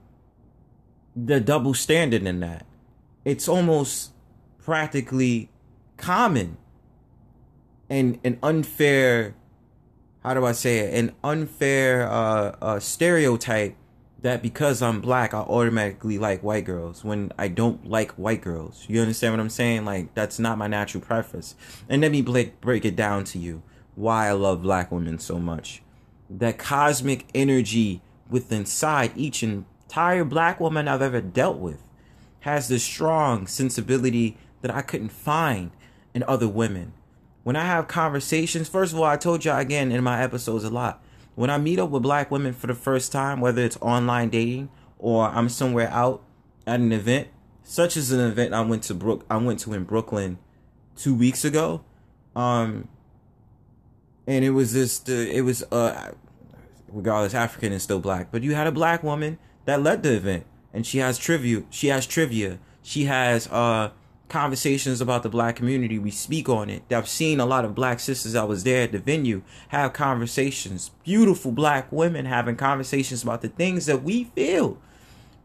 the 1.16 1.40
double 1.40 1.74
standard 1.74 2.24
in 2.24 2.40
that, 2.40 2.66
it's 3.26 3.48
almost 3.48 4.12
practically 4.60 5.50
common 5.98 6.58
and 7.90 8.20
an 8.24 8.38
unfair 8.44 9.36
how 10.24 10.34
do 10.34 10.46
I 10.46 10.52
say 10.52 10.80
it 10.80 10.94
an 10.94 11.16
unfair 11.24 12.10
uh, 12.10 12.56
uh, 12.62 12.80
stereotype 12.80 13.76
that 14.22 14.42
because 14.42 14.82
I'm 14.82 15.00
black 15.00 15.34
I 15.34 15.40
automatically 15.40 16.18
like 16.18 16.44
white 16.44 16.66
girls 16.66 17.04
when 17.04 17.32
I 17.38 17.48
don't 17.48 17.88
like 17.88 18.12
white 18.14 18.42
girls. 18.42 18.86
You 18.90 19.00
understand 19.00 19.34
what 19.34 19.40
I'm 19.40 19.50
saying? 19.50 19.86
Like 19.86 20.14
that's 20.16 20.40
not 20.40 20.58
my 20.58 20.68
natural 20.68 21.02
preference. 21.02 21.56
And 21.88 22.02
let 22.02 22.12
me 22.12 22.22
break 22.22 22.60
break 22.60 22.84
it 22.84 22.96
down 22.96 23.24
to 23.26 23.40
you 23.40 23.64
why 23.98 24.28
I 24.28 24.34
love 24.34 24.62
black 24.62 24.92
women 24.92 25.18
so 25.18 25.40
much. 25.40 25.82
That 26.30 26.60
cosmic 26.60 27.26
energy 27.34 28.02
within 28.30 28.60
inside 28.60 29.12
each 29.16 29.42
entire 29.42 30.24
black 30.24 30.60
woman 30.60 30.88
I've 30.88 31.02
ever 31.02 31.20
dealt 31.20 31.58
with 31.58 31.82
has 32.42 32.68
this 32.68 32.84
strong 32.84 33.48
sensibility 33.48 34.38
that 34.62 34.74
I 34.74 34.84
couldn't 34.84 35.10
find 35.10 35.72
in 36.14 36.24
other 36.24 36.48
women. 36.48 36.94
When 37.44 37.56
I 37.56 37.66
have 37.66 37.88
conversations, 37.88 38.70
first 38.70 38.94
of 38.94 39.00
all, 39.00 39.06
I 39.06 39.18
told 39.18 39.44
y'all 39.44 39.58
again 39.58 39.92
in 39.92 40.04
my 40.04 40.22
episodes 40.22 40.64
a 40.64 40.70
lot. 40.70 41.04
When 41.34 41.50
I 41.50 41.58
meet 41.58 41.80
up 41.80 41.90
with 41.90 42.04
black 42.04 42.30
women 42.30 42.54
for 42.54 42.68
the 42.68 42.76
first 42.76 43.12
time, 43.12 43.42
whether 43.42 43.64
it's 43.64 43.78
online 43.82 44.30
dating 44.30 44.70
or 45.00 45.28
I'm 45.28 45.50
somewhere 45.50 45.90
out 45.90 46.24
at 46.68 46.80
an 46.80 46.92
event, 46.92 47.30
such 47.64 47.98
as 47.98 48.12
an 48.12 48.20
event 48.20 48.54
I 48.54 48.62
went 48.62 48.84
to 48.84 48.94
Brook 48.94 49.26
I 49.30 49.38
went 49.38 49.60
to 49.62 49.74
in 49.74 49.86
Brooklyn 49.86 50.38
two 50.96 51.16
weeks 51.16 51.44
ago. 51.44 51.84
Um 52.36 52.90
and 54.28 54.44
it 54.44 54.52
was 54.52 54.74
just 54.74 55.10
uh, 55.10 55.14
it 55.14 55.42
was 55.42 55.64
uh 55.72 56.12
regardless 56.90 57.34
African 57.34 57.72
and 57.72 57.82
still 57.82 58.00
black, 58.00 58.28
but 58.32 58.44
you 58.44 58.54
had 58.54 58.68
a 58.68 58.72
black 58.72 59.04
woman 59.04 59.40
that 59.66 59.82
led 59.82 60.04
the 60.04 60.14
event 60.14 60.46
and 60.74 60.86
she 60.86 61.00
has 61.00 61.18
trivia 61.18 61.64
she 61.70 61.88
has 61.88 62.06
trivia. 62.06 62.60
She 62.84 63.06
has 63.06 63.48
uh 63.48 63.92
conversations 64.30 65.00
about 65.00 65.24
the 65.24 65.30
black 65.30 65.56
community. 65.56 65.98
We 65.98 66.12
speak 66.12 66.50
on 66.50 66.70
it. 66.70 66.84
I've 66.92 67.08
seen 67.08 67.40
a 67.40 67.46
lot 67.46 67.64
of 67.64 67.74
black 67.74 68.00
sisters 68.02 68.36
I 68.36 68.44
was 68.44 68.64
there 68.64 68.84
at 68.84 68.92
the 68.92 69.00
venue 69.00 69.42
have 69.70 69.94
conversations. 69.94 70.92
Beautiful 71.04 71.52
black 71.52 71.92
women 71.92 72.26
having 72.26 72.58
conversations 72.58 73.24
about 73.24 73.42
the 73.42 73.48
things 73.48 73.86
that 73.86 74.04
we 74.04 74.26
feel. 74.26 74.78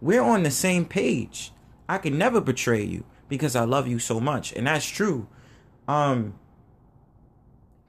We're 0.00 0.22
on 0.22 0.42
the 0.42 0.50
same 0.50 0.84
page. 0.84 1.52
I 1.88 1.98
can 1.98 2.18
never 2.18 2.40
betray 2.40 2.82
you 2.82 3.04
because 3.28 3.54
I 3.54 3.64
love 3.64 3.86
you 3.86 4.00
so 4.00 4.18
much. 4.18 4.52
And 4.52 4.66
that's 4.66 4.86
true. 4.86 5.28
Um 5.86 6.34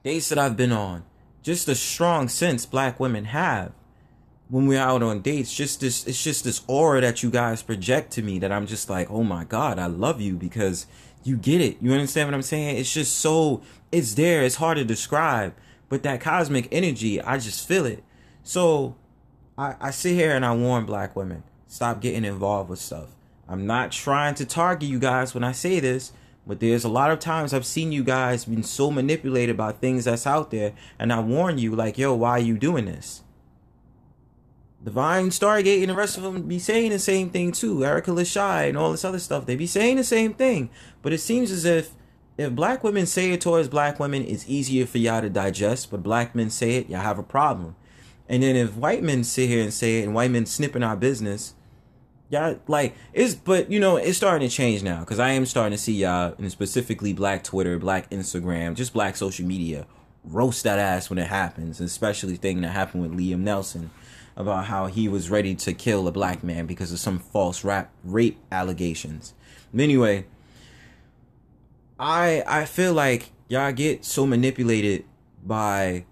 dates 0.04 0.28
that 0.28 0.38
I've 0.38 0.56
been 0.56 0.72
on, 0.72 1.02
just 1.42 1.66
the 1.66 1.74
strong 1.74 2.28
sense 2.28 2.66
black 2.66 3.00
women 3.00 3.26
have 3.26 3.72
when 4.48 4.66
we're 4.66 4.78
out 4.78 5.02
on 5.02 5.20
dates 5.20 5.54
just 5.54 5.80
this 5.80 6.06
it's 6.06 6.22
just 6.22 6.44
this 6.44 6.62
aura 6.66 7.00
that 7.00 7.22
you 7.22 7.30
guys 7.30 7.62
project 7.62 8.12
to 8.12 8.22
me 8.22 8.38
that 8.38 8.52
i'm 8.52 8.66
just 8.66 8.90
like 8.90 9.10
oh 9.10 9.22
my 9.22 9.42
god 9.42 9.78
i 9.78 9.86
love 9.86 10.20
you 10.20 10.36
because 10.36 10.86
you 11.26 11.38
get 11.38 11.62
it. 11.62 11.78
You 11.80 11.92
understand 11.92 12.28
what 12.28 12.34
i'm 12.34 12.42
saying? 12.42 12.76
It's 12.76 12.92
just 12.92 13.16
so 13.16 13.62
it's 13.90 14.14
there 14.14 14.42
it's 14.42 14.56
hard 14.56 14.76
to 14.76 14.84
describe 14.84 15.54
but 15.88 16.02
that 16.02 16.20
cosmic 16.20 16.68
energy 16.70 17.20
i 17.20 17.38
just 17.38 17.66
feel 17.66 17.86
it. 17.86 18.04
So 18.42 18.96
i 19.56 19.74
i 19.80 19.90
sit 19.90 20.14
here 20.14 20.36
and 20.36 20.44
i 20.44 20.54
warn 20.54 20.84
black 20.84 21.16
women 21.16 21.42
stop 21.66 22.00
getting 22.00 22.24
involved 22.24 22.70
with 22.70 22.78
stuff. 22.78 23.08
I'm 23.48 23.66
not 23.66 23.92
trying 23.92 24.34
to 24.36 24.44
target 24.44 24.88
you 24.88 24.98
guys 24.98 25.34
when 25.34 25.44
i 25.44 25.52
say 25.52 25.80
this 25.80 26.12
but 26.46 26.60
there's 26.60 26.84
a 26.84 26.88
lot 26.88 27.10
of 27.10 27.18
times 27.18 27.54
I've 27.54 27.66
seen 27.66 27.92
you 27.92 28.04
guys 28.04 28.44
being 28.44 28.62
so 28.62 28.90
manipulated 28.90 29.56
by 29.56 29.72
things 29.72 30.04
that's 30.04 30.26
out 30.26 30.50
there, 30.50 30.72
and 30.98 31.12
I 31.12 31.20
warn 31.20 31.58
you, 31.58 31.74
like, 31.74 31.98
yo, 31.98 32.14
why 32.14 32.30
are 32.30 32.38
you 32.38 32.58
doing 32.58 32.84
this? 32.84 33.22
Divine 34.84 35.30
Stargate 35.30 35.80
and 35.80 35.88
the 35.88 35.94
rest 35.94 36.18
of 36.18 36.22
them 36.22 36.42
be 36.42 36.58
saying 36.58 36.90
the 36.90 36.98
same 36.98 37.30
thing 37.30 37.52
too. 37.52 37.82
Erica 37.82 38.10
Lashai 38.10 38.68
and 38.68 38.76
all 38.76 38.90
this 38.90 39.04
other 39.04 39.18
stuff. 39.18 39.46
They 39.46 39.56
be 39.56 39.66
saying 39.66 39.96
the 39.96 40.04
same 40.04 40.34
thing. 40.34 40.68
But 41.00 41.14
it 41.14 41.18
seems 41.18 41.50
as 41.50 41.64
if 41.64 41.92
if 42.36 42.52
black 42.52 42.84
women 42.84 43.06
say 43.06 43.30
it 43.30 43.40
towards 43.40 43.68
black 43.68 43.98
women, 43.98 44.24
it's 44.26 44.46
easier 44.46 44.84
for 44.84 44.98
y'all 44.98 45.22
to 45.22 45.30
digest. 45.30 45.90
But 45.90 46.02
black 46.02 46.34
men 46.34 46.50
say 46.50 46.76
it, 46.76 46.90
y'all 46.90 47.00
have 47.00 47.18
a 47.18 47.22
problem. 47.22 47.76
And 48.28 48.42
then 48.42 48.56
if 48.56 48.76
white 48.76 49.02
men 49.02 49.24
sit 49.24 49.48
here 49.48 49.62
and 49.62 49.72
say 49.72 50.00
it 50.00 50.04
and 50.04 50.14
white 50.14 50.30
men 50.30 50.44
snipping 50.44 50.82
our 50.82 50.96
business, 50.96 51.54
y'all 52.34 52.58
like 52.66 52.94
it's 53.12 53.34
but 53.34 53.70
you 53.70 53.80
know, 53.80 53.96
it's 53.96 54.16
starting 54.16 54.46
to 54.46 54.54
change 54.54 54.82
now. 54.82 55.02
Cause 55.04 55.18
I 55.18 55.30
am 55.30 55.46
starting 55.46 55.72
to 55.76 55.82
see 55.82 55.94
y'all 55.94 56.34
and 56.38 56.50
specifically 56.50 57.12
black 57.12 57.44
Twitter, 57.44 57.78
black 57.78 58.10
Instagram, 58.10 58.74
just 58.74 58.92
black 58.92 59.16
social 59.16 59.46
media 59.46 59.86
roast 60.24 60.64
that 60.64 60.78
ass 60.78 61.10
when 61.10 61.18
it 61.18 61.28
happens, 61.28 61.80
especially 61.80 62.36
thing 62.36 62.60
that 62.62 62.70
happened 62.70 63.02
with 63.02 63.12
Liam 63.12 63.40
Nelson 63.40 63.90
about 64.36 64.66
how 64.66 64.86
he 64.86 65.06
was 65.06 65.30
ready 65.30 65.54
to 65.54 65.72
kill 65.72 66.08
a 66.08 66.12
black 66.12 66.42
man 66.42 66.66
because 66.66 66.92
of 66.92 66.98
some 66.98 67.18
false 67.18 67.62
rap 67.62 67.92
rape 68.02 68.38
allegations. 68.50 69.32
Anyway, 69.76 70.26
I 71.98 72.42
I 72.46 72.64
feel 72.64 72.92
like 72.92 73.30
y'all 73.48 73.72
get 73.72 74.04
so 74.04 74.26
manipulated 74.26 75.04
by 75.44 76.04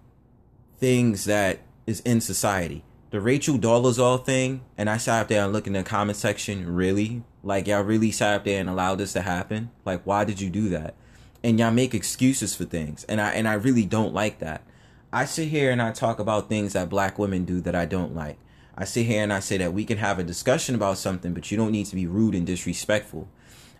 things 0.77 1.25
that 1.25 1.59
is 1.85 1.99
in 2.01 2.21
society. 2.21 2.83
The 3.13 3.21
Rachel 3.21 3.59
Dolezal 3.59 4.25
thing, 4.25 4.61
and 4.75 4.89
I 4.89 4.97
sat 4.97 5.21
up 5.21 5.27
there 5.27 5.43
and 5.43 5.53
looked 5.53 5.67
in 5.67 5.73
the 5.73 5.83
comment 5.83 6.17
section, 6.17 6.73
really? 6.73 7.21
Like 7.43 7.67
y'all 7.67 7.83
really 7.83 8.09
sat 8.09 8.33
up 8.33 8.43
there 8.43 8.59
and 8.59 8.67
allowed 8.67 8.95
this 8.95 9.13
to 9.13 9.21
happen? 9.21 9.69
Like 9.85 10.01
why 10.03 10.23
did 10.23 10.41
you 10.41 10.49
do 10.49 10.69
that? 10.69 10.95
And 11.43 11.59
y'all 11.59 11.69
make 11.69 11.93
excuses 11.93 12.55
for 12.55 12.65
things. 12.65 13.03
And 13.03 13.21
I 13.21 13.33
and 13.33 13.47
I 13.47 13.53
really 13.53 13.85
don't 13.85 14.15
like 14.15 14.39
that. 14.39 14.63
I 15.11 15.25
sit 15.25 15.49
here 15.49 15.69
and 15.69 15.79
I 15.79 15.91
talk 15.91 16.17
about 16.17 16.49
things 16.49 16.73
that 16.73 16.89
black 16.89 17.19
women 17.19 17.45
do 17.45 17.61
that 17.61 17.75
I 17.75 17.85
don't 17.85 18.15
like. 18.15 18.39
I 18.75 18.83
sit 18.85 19.05
here 19.05 19.21
and 19.21 19.31
I 19.31 19.41
say 19.41 19.57
that 19.57 19.73
we 19.73 19.85
can 19.85 19.99
have 19.99 20.17
a 20.17 20.23
discussion 20.23 20.73
about 20.73 20.97
something, 20.97 21.35
but 21.35 21.51
you 21.51 21.55
don't 21.55 21.71
need 21.71 21.85
to 21.85 21.95
be 21.95 22.07
rude 22.07 22.33
and 22.33 22.47
disrespectful. 22.47 23.27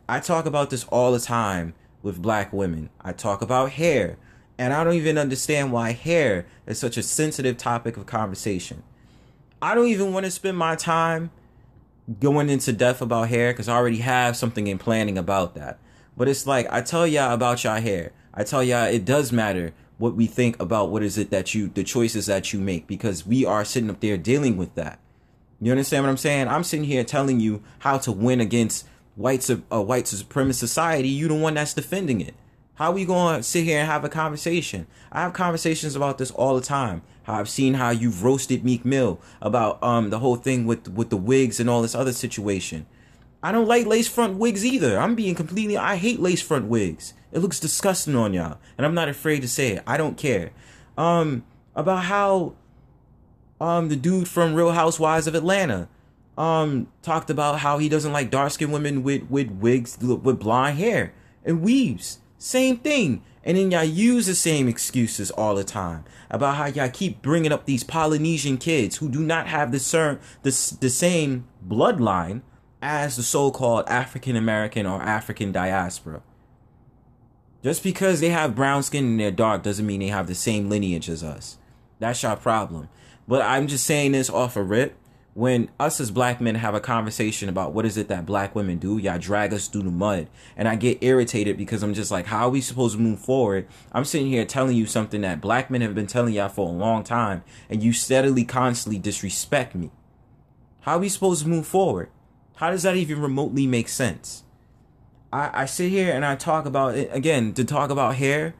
I 0.08 0.20
talk 0.20 0.46
about 0.46 0.70
this 0.70 0.84
all 0.90 1.12
the 1.12 1.20
time 1.20 1.74
with 2.04 2.22
black 2.22 2.54
women. 2.54 2.92
I 3.02 3.14
talk 3.14 3.42
about 3.42 3.72
hair, 3.72 4.20
and 4.60 4.76
I 4.76 4.84
don't 4.84 4.94
even 4.94 5.18
understand 5.18 5.72
why 5.72 5.94
hair 5.94 6.46
is 6.68 6.78
such 6.78 6.98
a 6.98 7.02
sensitive 7.02 7.58
topic 7.58 7.98
of 7.98 8.06
conversation. 8.06 8.84
I 9.64 9.76
don't 9.76 9.88
even 9.88 10.11
want 10.11 10.26
to 10.26 10.32
spend 10.32 10.57
my 10.57 10.76
time 10.76 11.32
going 12.20 12.49
into 12.49 12.74
depth 12.74 13.01
about 13.01 13.30
hair 13.30 13.53
because 13.53 13.70
I 13.70 13.78
already 13.78 13.99
have 13.99 14.36
something 14.36 14.68
in 14.68 14.78
planning 14.78 15.18
about 15.18 15.55
that. 15.55 15.80
But 16.18 16.28
it's 16.28 16.45
like 16.45 16.68
I 16.70 16.82
tell 16.82 17.07
y'all 17.07 17.34
about 17.34 17.64
y'all 17.64 17.80
hair. 17.80 18.11
I 18.34 18.43
tell 18.43 18.61
y'all 18.61 18.84
it 18.84 19.05
does 19.05 19.32
matter 19.32 19.72
what 19.99 20.16
we 20.16 20.28
think 20.28 20.61
about 20.61 20.91
what 20.91 21.01
is 21.01 21.18
it 21.18 21.30
that 21.30 21.55
you 21.55 21.70
the 21.70 21.86
choices 21.86 22.26
that 22.26 22.51
you 22.51 22.59
make 22.59 22.88
because 22.88 23.26
we 23.26 23.45
are 23.45 23.64
sitting 23.64 23.89
up 23.89 24.01
there 24.01 24.18
dealing 24.18 24.57
with 24.57 24.76
that. 24.76 24.99
You 25.61 25.72
understand 25.72 26.03
what 26.03 26.09
I'm 26.09 26.18
saying? 26.18 26.49
I'm 26.49 26.66
sitting 26.66 26.84
here 26.84 27.05
telling 27.05 27.39
you 27.39 27.64
how 27.80 27.99
to 27.99 28.11
win 28.11 28.41
against 28.41 28.86
white 29.16 29.49
a 29.49 29.61
uh, 29.72 29.82
white 29.82 30.03
supremacist 30.03 30.55
society. 30.55 31.07
You 31.07 31.30
the 31.30 31.36
one 31.36 31.53
that's 31.53 31.74
defending 31.74 32.20
it. 32.20 32.36
How 32.76 32.91
we 32.91 33.05
to 33.05 33.43
sit 33.43 33.64
here 33.64 33.80
and 33.80 33.88
have 33.88 34.03
a 34.03 34.09
conversation? 34.09 34.88
I 35.09 35.22
have 35.22 35.32
conversations 35.32 35.95
about 35.95 36.18
this 36.18 36.32
all 36.32 36.55
the 36.55 36.66
time. 36.66 37.01
How 37.24 37.36
I've 37.36 37.50
seen 37.50 37.76
how 37.76 37.90
you've 37.90 38.24
roasted 38.24 38.64
Meek 38.64 38.86
Mill 38.86 39.20
about 39.42 39.82
um 39.84 40.10
the 40.10 40.20
whole 40.20 40.36
thing 40.36 40.66
with 40.66 40.88
with 40.90 41.10
the 41.10 41.18
wigs 41.18 41.60
and 41.60 41.70
all 41.70 41.82
this 41.82 41.96
other 41.96 42.14
situation. 42.14 42.86
I 43.42 43.52
don't 43.52 43.68
like 43.68 43.86
lace 43.86 44.08
front 44.08 44.38
wigs 44.38 44.66
either. 44.66 44.98
I'm 44.98 45.16
being 45.16 45.36
completely 45.36 45.78
I 45.78 45.96
hate 45.96 46.20
lace 46.20 46.42
front 46.42 46.66
wigs. 46.66 47.14
It 47.32 47.40
looks 47.40 47.60
disgusting 47.60 48.16
on 48.16 48.34
y'all. 48.34 48.60
And 48.78 48.86
I'm 48.86 48.94
not 48.94 49.10
afraid 49.10 49.42
to 49.42 49.48
say 49.48 49.74
it. 49.74 49.84
I 49.88 49.98
don't 49.98 50.18
care. 50.18 50.52
Um 50.98 51.44
about 51.76 52.04
how 52.06 52.54
um 53.60 53.90
the 53.90 53.96
dude 53.96 54.28
from 54.28 54.54
Real 54.54 54.72
Housewives 54.72 55.28
of 55.28 55.36
Atlanta 55.36 55.88
um 56.38 56.88
talked 57.02 57.30
about 57.30 57.60
how 57.60 57.78
he 57.78 57.90
doesn't 57.90 58.12
like 58.12 58.32
dark 58.32 58.52
skinned 58.52 58.74
women 58.74 59.04
with 59.04 59.24
with 59.30 59.50
wigs 59.50 59.98
with 60.00 60.40
blonde 60.40 60.78
hair 60.78 61.14
and 61.46 61.62
weaves. 61.62 62.20
Same 62.38 62.78
thing. 62.78 63.24
And 63.44 63.58
then 63.58 63.72
y'all 63.72 63.84
use 63.84 64.26
the 64.26 64.36
same 64.36 64.68
excuses 64.68 65.30
all 65.32 65.56
the 65.56 65.64
time 65.64 66.06
about 66.30 66.56
how 66.56 66.66
y'all 66.68 66.89
keep 66.89 67.22
bringing 67.22 67.52
up 67.52 67.66
these 67.66 67.84
Polynesian 67.84 68.58
kids 68.58 68.98
who 68.98 69.10
do 69.10 69.20
not 69.20 69.48
have 69.48 69.72
the, 69.72 70.20
the, 70.44 70.78
the 70.80 70.89
same 70.89 71.48
bloodline 71.68 72.41
as 72.82 73.18
the 73.18 73.24
so-called 73.24 73.86
African 73.88 74.36
American 74.36 74.86
or 74.86 75.02
African 75.02 75.52
diaspora. 75.52 76.22
Just 77.64 77.84
because 77.84 78.20
they 78.20 78.30
have 78.30 78.56
brown 78.56 78.84
skin 78.84 79.06
and 79.06 79.20
they're 79.20 79.32
dark 79.32 79.64
doesn't 79.64 79.86
mean 79.86 80.02
they 80.02 80.08
have 80.08 80.28
the 80.28 80.36
same 80.36 80.70
lineage 80.70 81.10
as 81.10 81.24
us. 81.24 81.58
That's 82.00 82.22
your 82.22 82.36
problem. 82.36 82.89
But 83.28 83.41
I'm 83.41 83.68
just 83.68 83.86
saying 83.86 84.12
this 84.12 84.30
off 84.30 84.58
a 84.58 84.64
rip. 84.64 84.98
When 85.36 85.72
us 85.80 86.00
as 86.00 86.12
black 86.12 86.40
men 86.40 86.54
have 86.56 86.76
a 86.76 86.80
conversation 86.80 87.50
about 87.50 87.74
what 87.74 87.88
is 87.88 87.98
it 87.98 88.08
that 88.08 88.26
black 88.26 88.54
women 88.54 88.78
do, 88.78 89.00
y'all 89.00 89.18
drag 89.18 89.52
us 89.52 89.68
through 89.68 89.82
the 89.82 89.90
mud. 89.90 90.28
And 90.56 90.68
I 90.68 90.76
get 90.76 91.04
irritated 91.04 91.58
because 91.58 91.82
I'm 91.82 91.96
just 91.96 92.12
like, 92.12 92.28
how 92.28 92.46
are 92.46 92.52
we 92.52 92.62
supposed 92.62 92.96
to 92.96 93.02
move 93.02 93.20
forward? 93.20 93.68
I'm 93.92 94.06
sitting 94.06 94.28
here 94.28 94.46
telling 94.46 94.78
you 94.78 94.86
something 94.86 95.22
that 95.22 95.42
black 95.42 95.72
men 95.72 95.82
have 95.82 95.96
been 95.96 96.06
telling 96.06 96.34
y'all 96.34 96.50
for 96.50 96.70
a 96.70 96.72
long 96.72 97.04
time, 97.04 97.44
and 97.68 97.82
you 97.82 97.94
steadily, 97.94 98.44
constantly 98.46 99.00
disrespect 99.00 99.74
me. 99.74 99.90
How 100.82 100.98
are 100.98 101.00
we 101.00 101.10
supposed 101.10 101.42
to 101.44 101.50
move 101.50 101.66
forward? 101.66 102.10
How 102.58 102.70
does 102.70 102.84
that 102.84 102.96
even 102.96 103.20
remotely 103.20 103.66
make 103.66 103.90
sense? 103.90 104.44
I, 105.32 105.64
I 105.64 105.66
sit 105.66 105.90
here 105.90 106.14
and 106.14 106.24
I 106.24 106.36
talk 106.36 106.68
about 106.68 106.96
it 106.96 107.10
again 107.12 107.54
to 107.54 107.66
talk 107.66 107.90
about 107.90 108.18
hair 108.18 108.54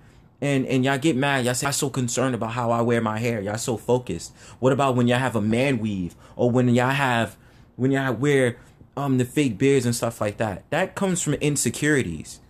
and 0.44 0.68
and 0.68 0.84
y'all 0.84 0.98
get 0.98 1.16
mad. 1.16 1.46
Y'all 1.46 1.54
say 1.54 1.68
I'm 1.68 1.74
so 1.74 1.90
concerned 1.90 2.36
about 2.36 2.52
how 2.52 2.70
I 2.70 2.82
wear 2.82 3.00
my 3.02 3.18
hair. 3.18 3.40
Y'all 3.40 3.58
so 3.58 3.78
focused. 3.78 4.36
What 4.60 4.74
about 4.74 4.96
when 4.96 5.08
y'all 5.08 5.20
have 5.20 5.38
a 5.38 5.42
man 5.42 5.80
weave 5.80 6.16
or 6.36 6.52
when 6.52 6.68
y'all 6.70 6.90
have 6.90 7.38
when 7.78 7.92
y'all 7.92 8.14
wear 8.14 8.58
um 8.98 9.18
the 9.18 9.26
fake 9.26 9.58
beards 9.58 9.86
and 9.86 9.96
stuff 9.96 10.20
like 10.20 10.38
that? 10.38 10.70
That 10.70 10.96
comes 10.96 11.22
from 11.22 11.36
insecurities. 11.36 12.42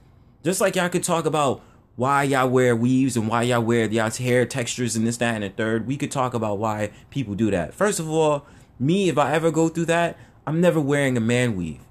Just 0.44 0.60
like 0.60 0.76
y'all 0.76 0.90
could 0.90 1.04
talk 1.04 1.26
about 1.26 1.62
why 1.96 2.24
y'all 2.24 2.50
wear 2.50 2.76
weaves 2.76 3.16
and 3.16 3.28
why 3.28 3.44
y'all 3.44 3.62
wear 3.62 3.86
y'all's 3.86 4.18
hair 4.18 4.44
textures 4.48 4.96
and 4.96 5.06
this, 5.06 5.18
that, 5.18 5.36
and 5.36 5.44
the 5.44 5.50
third. 5.50 5.86
We 5.86 5.96
could 5.96 6.12
talk 6.12 6.34
about 6.34 6.58
why 6.58 6.90
people 7.12 7.36
do 7.36 7.52
that. 7.52 7.76
First 7.76 8.00
of 8.00 8.10
all, 8.10 8.48
me, 8.80 9.08
if 9.08 9.20
I 9.20 9.34
ever 9.34 9.52
go 9.52 9.70
through 9.70 9.86
that, 9.86 10.18
I'm 10.48 10.60
never 10.60 10.82
wearing 10.82 11.16
a 11.16 11.22
man 11.22 11.56
weave. 11.56 11.82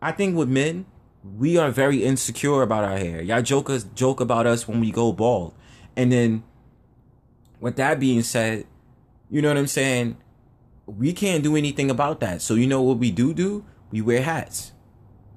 I 0.00 0.10
think 0.12 0.36
with 0.36 0.48
men, 0.48 0.86
we 1.24 1.56
are 1.56 1.70
very 1.70 2.04
insecure 2.04 2.62
about 2.62 2.84
our 2.84 2.98
hair. 2.98 3.22
Y'all 3.22 3.40
joke 3.40 3.70
us 3.70 3.84
joke 3.94 4.20
about 4.20 4.46
us 4.46 4.68
when 4.68 4.80
we 4.80 4.90
go 4.90 5.10
bald. 5.12 5.54
And 5.96 6.12
then 6.12 6.44
with 7.60 7.76
that 7.76 7.98
being 7.98 8.22
said, 8.22 8.66
you 9.30 9.40
know 9.40 9.48
what 9.48 9.56
I'm 9.56 9.66
saying? 9.66 10.18
We 10.86 11.14
can't 11.14 11.42
do 11.42 11.56
anything 11.56 11.90
about 11.90 12.20
that. 12.20 12.42
So 12.42 12.54
you 12.54 12.66
know 12.66 12.82
what 12.82 12.98
we 12.98 13.10
do 13.10 13.32
do? 13.32 13.64
We 13.90 14.02
wear 14.02 14.22
hats. 14.22 14.72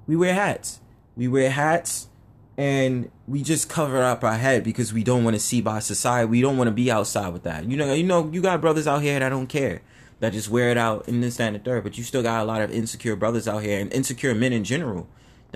We 0.08 0.18
wear 0.18 0.34
hats. 0.34 0.82
We 1.16 1.30
wear 1.30 1.50
hats 1.50 2.10
and 2.58 3.10
we 3.26 3.42
just 3.42 3.70
cover 3.70 4.04
up 4.04 4.24
our 4.24 4.38
head 4.38 4.64
because 4.66 4.92
we 4.92 5.04
don't 5.04 5.24
want 5.24 5.36
to 5.36 5.40
see 5.40 5.62
by 5.62 5.80
society. 5.80 6.28
We 6.28 6.42
don't 6.42 6.58
want 6.58 6.68
to 6.68 6.74
be 6.74 6.92
outside 6.92 7.30
with 7.30 7.44
that. 7.44 7.64
You 7.64 7.78
know, 7.78 7.94
you 7.94 8.04
know, 8.04 8.30
you 8.32 8.42
got 8.42 8.60
brothers 8.60 8.88
out 8.88 9.04
here 9.04 9.18
that 9.20 9.30
don't 9.30 9.48
care 9.48 9.82
that 10.20 10.34
just 10.34 10.50
wear 10.50 10.70
it 10.70 10.78
out 10.78 11.08
in 11.08 11.22
this, 11.22 11.38
that, 11.38 11.48
and 11.48 11.56
the 11.56 11.60
third. 11.60 11.84
But 11.84 11.98
you 11.98 12.04
still 12.04 12.24
got 12.24 12.42
a 12.42 12.46
lot 12.46 12.62
of 12.62 12.72
insecure 12.72 13.16
brothers 13.16 13.48
out 13.48 13.64
here 13.64 13.80
and 13.80 13.94
insecure 13.94 14.36
men 14.36 14.52
in 14.52 14.66
general 14.66 15.08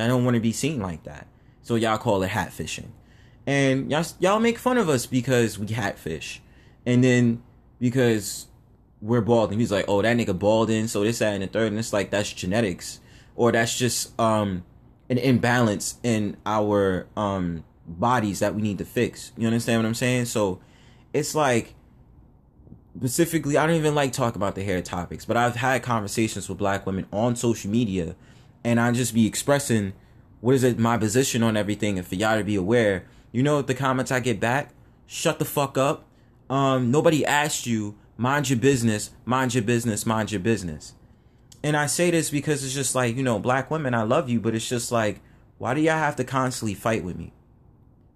that 0.02 0.08
don't 0.08 0.26
want 0.26 0.34
to 0.34 0.42
be 0.42 0.52
seen 0.52 0.80
like 0.80 1.04
that. 1.04 1.28
So 1.62 1.76
y'all 1.76 2.00
call 2.00 2.24
it 2.24 2.30
hat 2.30 2.52
fishing. 2.52 2.92
And 3.46 3.92
y'all, 3.92 4.06
y'all 4.20 4.40
make 4.40 4.58
fun 4.58 4.78
of 4.78 4.90
us 4.90 5.06
because 5.06 5.60
we 5.60 5.68
hat 5.68 6.00
fish. 6.00 6.42
And 6.86 7.04
then 7.04 7.44
because 7.80 8.48
we're 9.00 9.22
balding, 9.22 9.60
he's 9.60 9.72
like, 9.72 9.86
oh, 9.88 10.02
that 10.02 10.18
nigga 10.18 10.38
balding, 10.38 10.88
so 10.88 11.04
this, 11.04 11.20
that, 11.20 11.34
and 11.34 11.44
the 11.44 11.48
third. 11.48 11.68
And 11.68 11.78
it's 11.78 11.94
like, 11.94 12.10
that's 12.10 12.34
genetics. 12.34 13.00
Or 13.36 13.52
that's 13.52 13.78
just 13.78 14.20
um 14.20 14.64
an 15.10 15.20
imbalance 15.20 16.00
in 16.04 16.38
our 16.46 17.08
um 17.16 17.64
bodies 17.86 18.40
that 18.40 18.56
we 18.56 18.62
need 18.64 18.80
to 18.80 18.86
fix. 18.86 19.32
You 19.38 19.46
understand 19.46 19.84
what 19.84 19.88
I'm 19.88 19.94
saying? 19.94 20.26
So 20.26 20.60
it's 21.14 21.36
like 21.36 21.76
specifically, 22.98 23.58
I 23.58 23.68
don't 23.68 23.76
even 23.76 23.96
like 23.96 24.14
talk 24.14 24.36
about 24.36 24.56
the 24.56 24.64
hair 24.64 24.82
topics, 24.82 25.26
but 25.26 25.38
I've 25.38 25.56
had 25.56 25.84
conversations 25.84 26.50
with 26.50 26.58
black 26.58 26.86
women 26.86 27.06
on 27.12 27.36
social 27.36 27.70
media, 27.70 28.16
and 28.64 28.80
I 28.80 28.92
just 28.92 29.14
be 29.14 29.28
expressing 29.28 29.94
what 30.40 30.56
is 30.56 30.64
it 30.64 30.80
my 30.80 30.98
position 30.98 31.44
on 31.44 31.56
everything, 31.56 31.98
and 31.98 32.08
for 32.08 32.16
y'all 32.16 32.38
to 32.38 32.44
be 32.44 32.56
aware. 32.56 33.06
You 33.32 33.44
know 33.44 33.62
the 33.62 33.76
comments 33.76 34.12
I 34.12 34.20
get 34.20 34.40
back? 34.40 34.72
Shut 35.06 35.40
the 35.40 35.46
fuck 35.46 35.78
up. 35.78 36.06
Um, 36.50 36.92
nobody 36.92 37.26
asked 37.26 37.66
you. 37.66 37.96
Mind 38.18 38.50
your 38.50 38.60
business. 38.60 39.12
Mind 39.26 39.54
your 39.54 39.64
business. 39.64 40.06
Mind 40.06 40.32
your 40.32 40.42
business. 40.42 40.94
And 41.64 41.78
I 41.78 41.86
say 41.86 42.12
this 42.12 42.32
because 42.32 42.64
it's 42.64 42.74
just 42.74 42.96
like 42.96 43.16
you 43.16 43.24
know, 43.24 43.40
black 43.40 43.70
women. 43.72 43.94
I 43.94 44.04
love 44.04 44.30
you, 44.30 44.40
but 44.40 44.56
it's 44.56 44.68
just 44.68 44.92
like, 44.92 45.22
why 45.58 45.74
do 45.74 45.82
y'all 45.82 45.98
have 45.98 46.16
to 46.18 46.24
constantly 46.24 46.74
fight 46.74 47.04
with 47.04 47.18
me? 47.18 47.34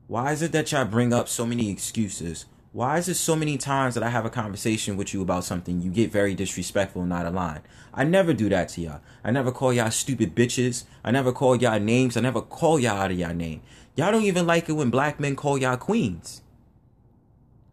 Why 0.07 0.31
is 0.31 0.41
it 0.41 0.51
that 0.51 0.71
y'all 0.71 0.85
bring 0.85 1.13
up 1.13 1.27
so 1.27 1.45
many 1.45 1.69
excuses? 1.69 2.45
Why 2.76 2.97
is 2.97 3.07
it 3.07 3.15
so 3.15 3.38
many 3.38 3.57
times 3.57 3.93
that 3.95 4.03
I 4.03 4.09
have 4.09 4.26
a 4.26 4.30
conversation 4.30 4.97
with 4.97 5.13
you 5.13 5.21
about 5.21 5.45
something, 5.45 5.82
you 5.82 5.89
get 5.89 6.11
very 6.11 6.36
disrespectful 6.36 7.03
and 7.03 7.09
not 7.09 7.26
aligned? 7.26 7.61
I 7.93 8.03
never 8.03 8.34
do 8.34 8.49
that 8.49 8.67
to 8.71 8.82
y'all. 8.82 8.99
I 9.23 9.32
never 9.32 9.49
call 9.53 9.71
y'all 9.71 9.91
stupid 9.91 10.36
bitches. 10.36 10.84
I 11.01 11.11
never 11.11 11.32
call 11.32 11.55
y'all 11.55 11.80
names. 11.80 12.17
I 12.17 12.19
never 12.19 12.41
call 12.41 12.78
y'all 12.78 12.97
out 12.97 13.11
of 13.11 13.17
y'all 13.17 13.34
name. 13.34 13.61
Y'all 13.95 14.11
don't 14.11 14.26
even 14.26 14.45
like 14.45 14.67
it 14.67 14.73
when 14.73 14.89
black 14.89 15.21
men 15.21 15.38
call 15.38 15.57
y'all 15.57 15.78
queens. 15.78 16.41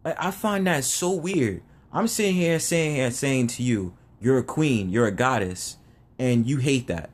I, 0.05 0.15
I 0.17 0.31
find 0.31 0.69
that 0.69 0.85
so 0.85 1.11
weird. 1.11 1.63
I'm 1.93 2.07
sitting 2.07 2.37
here 2.37 2.61
saying 2.61 2.95
here 2.95 3.11
saying 3.11 3.49
to 3.49 3.65
you, 3.65 3.95
you're 4.21 4.39
a 4.39 4.45
queen, 4.45 4.89
you're 4.89 5.09
a 5.09 5.11
goddess, 5.11 5.79
and 6.17 6.47
you 6.47 6.59
hate 6.59 6.87
that. 6.87 7.11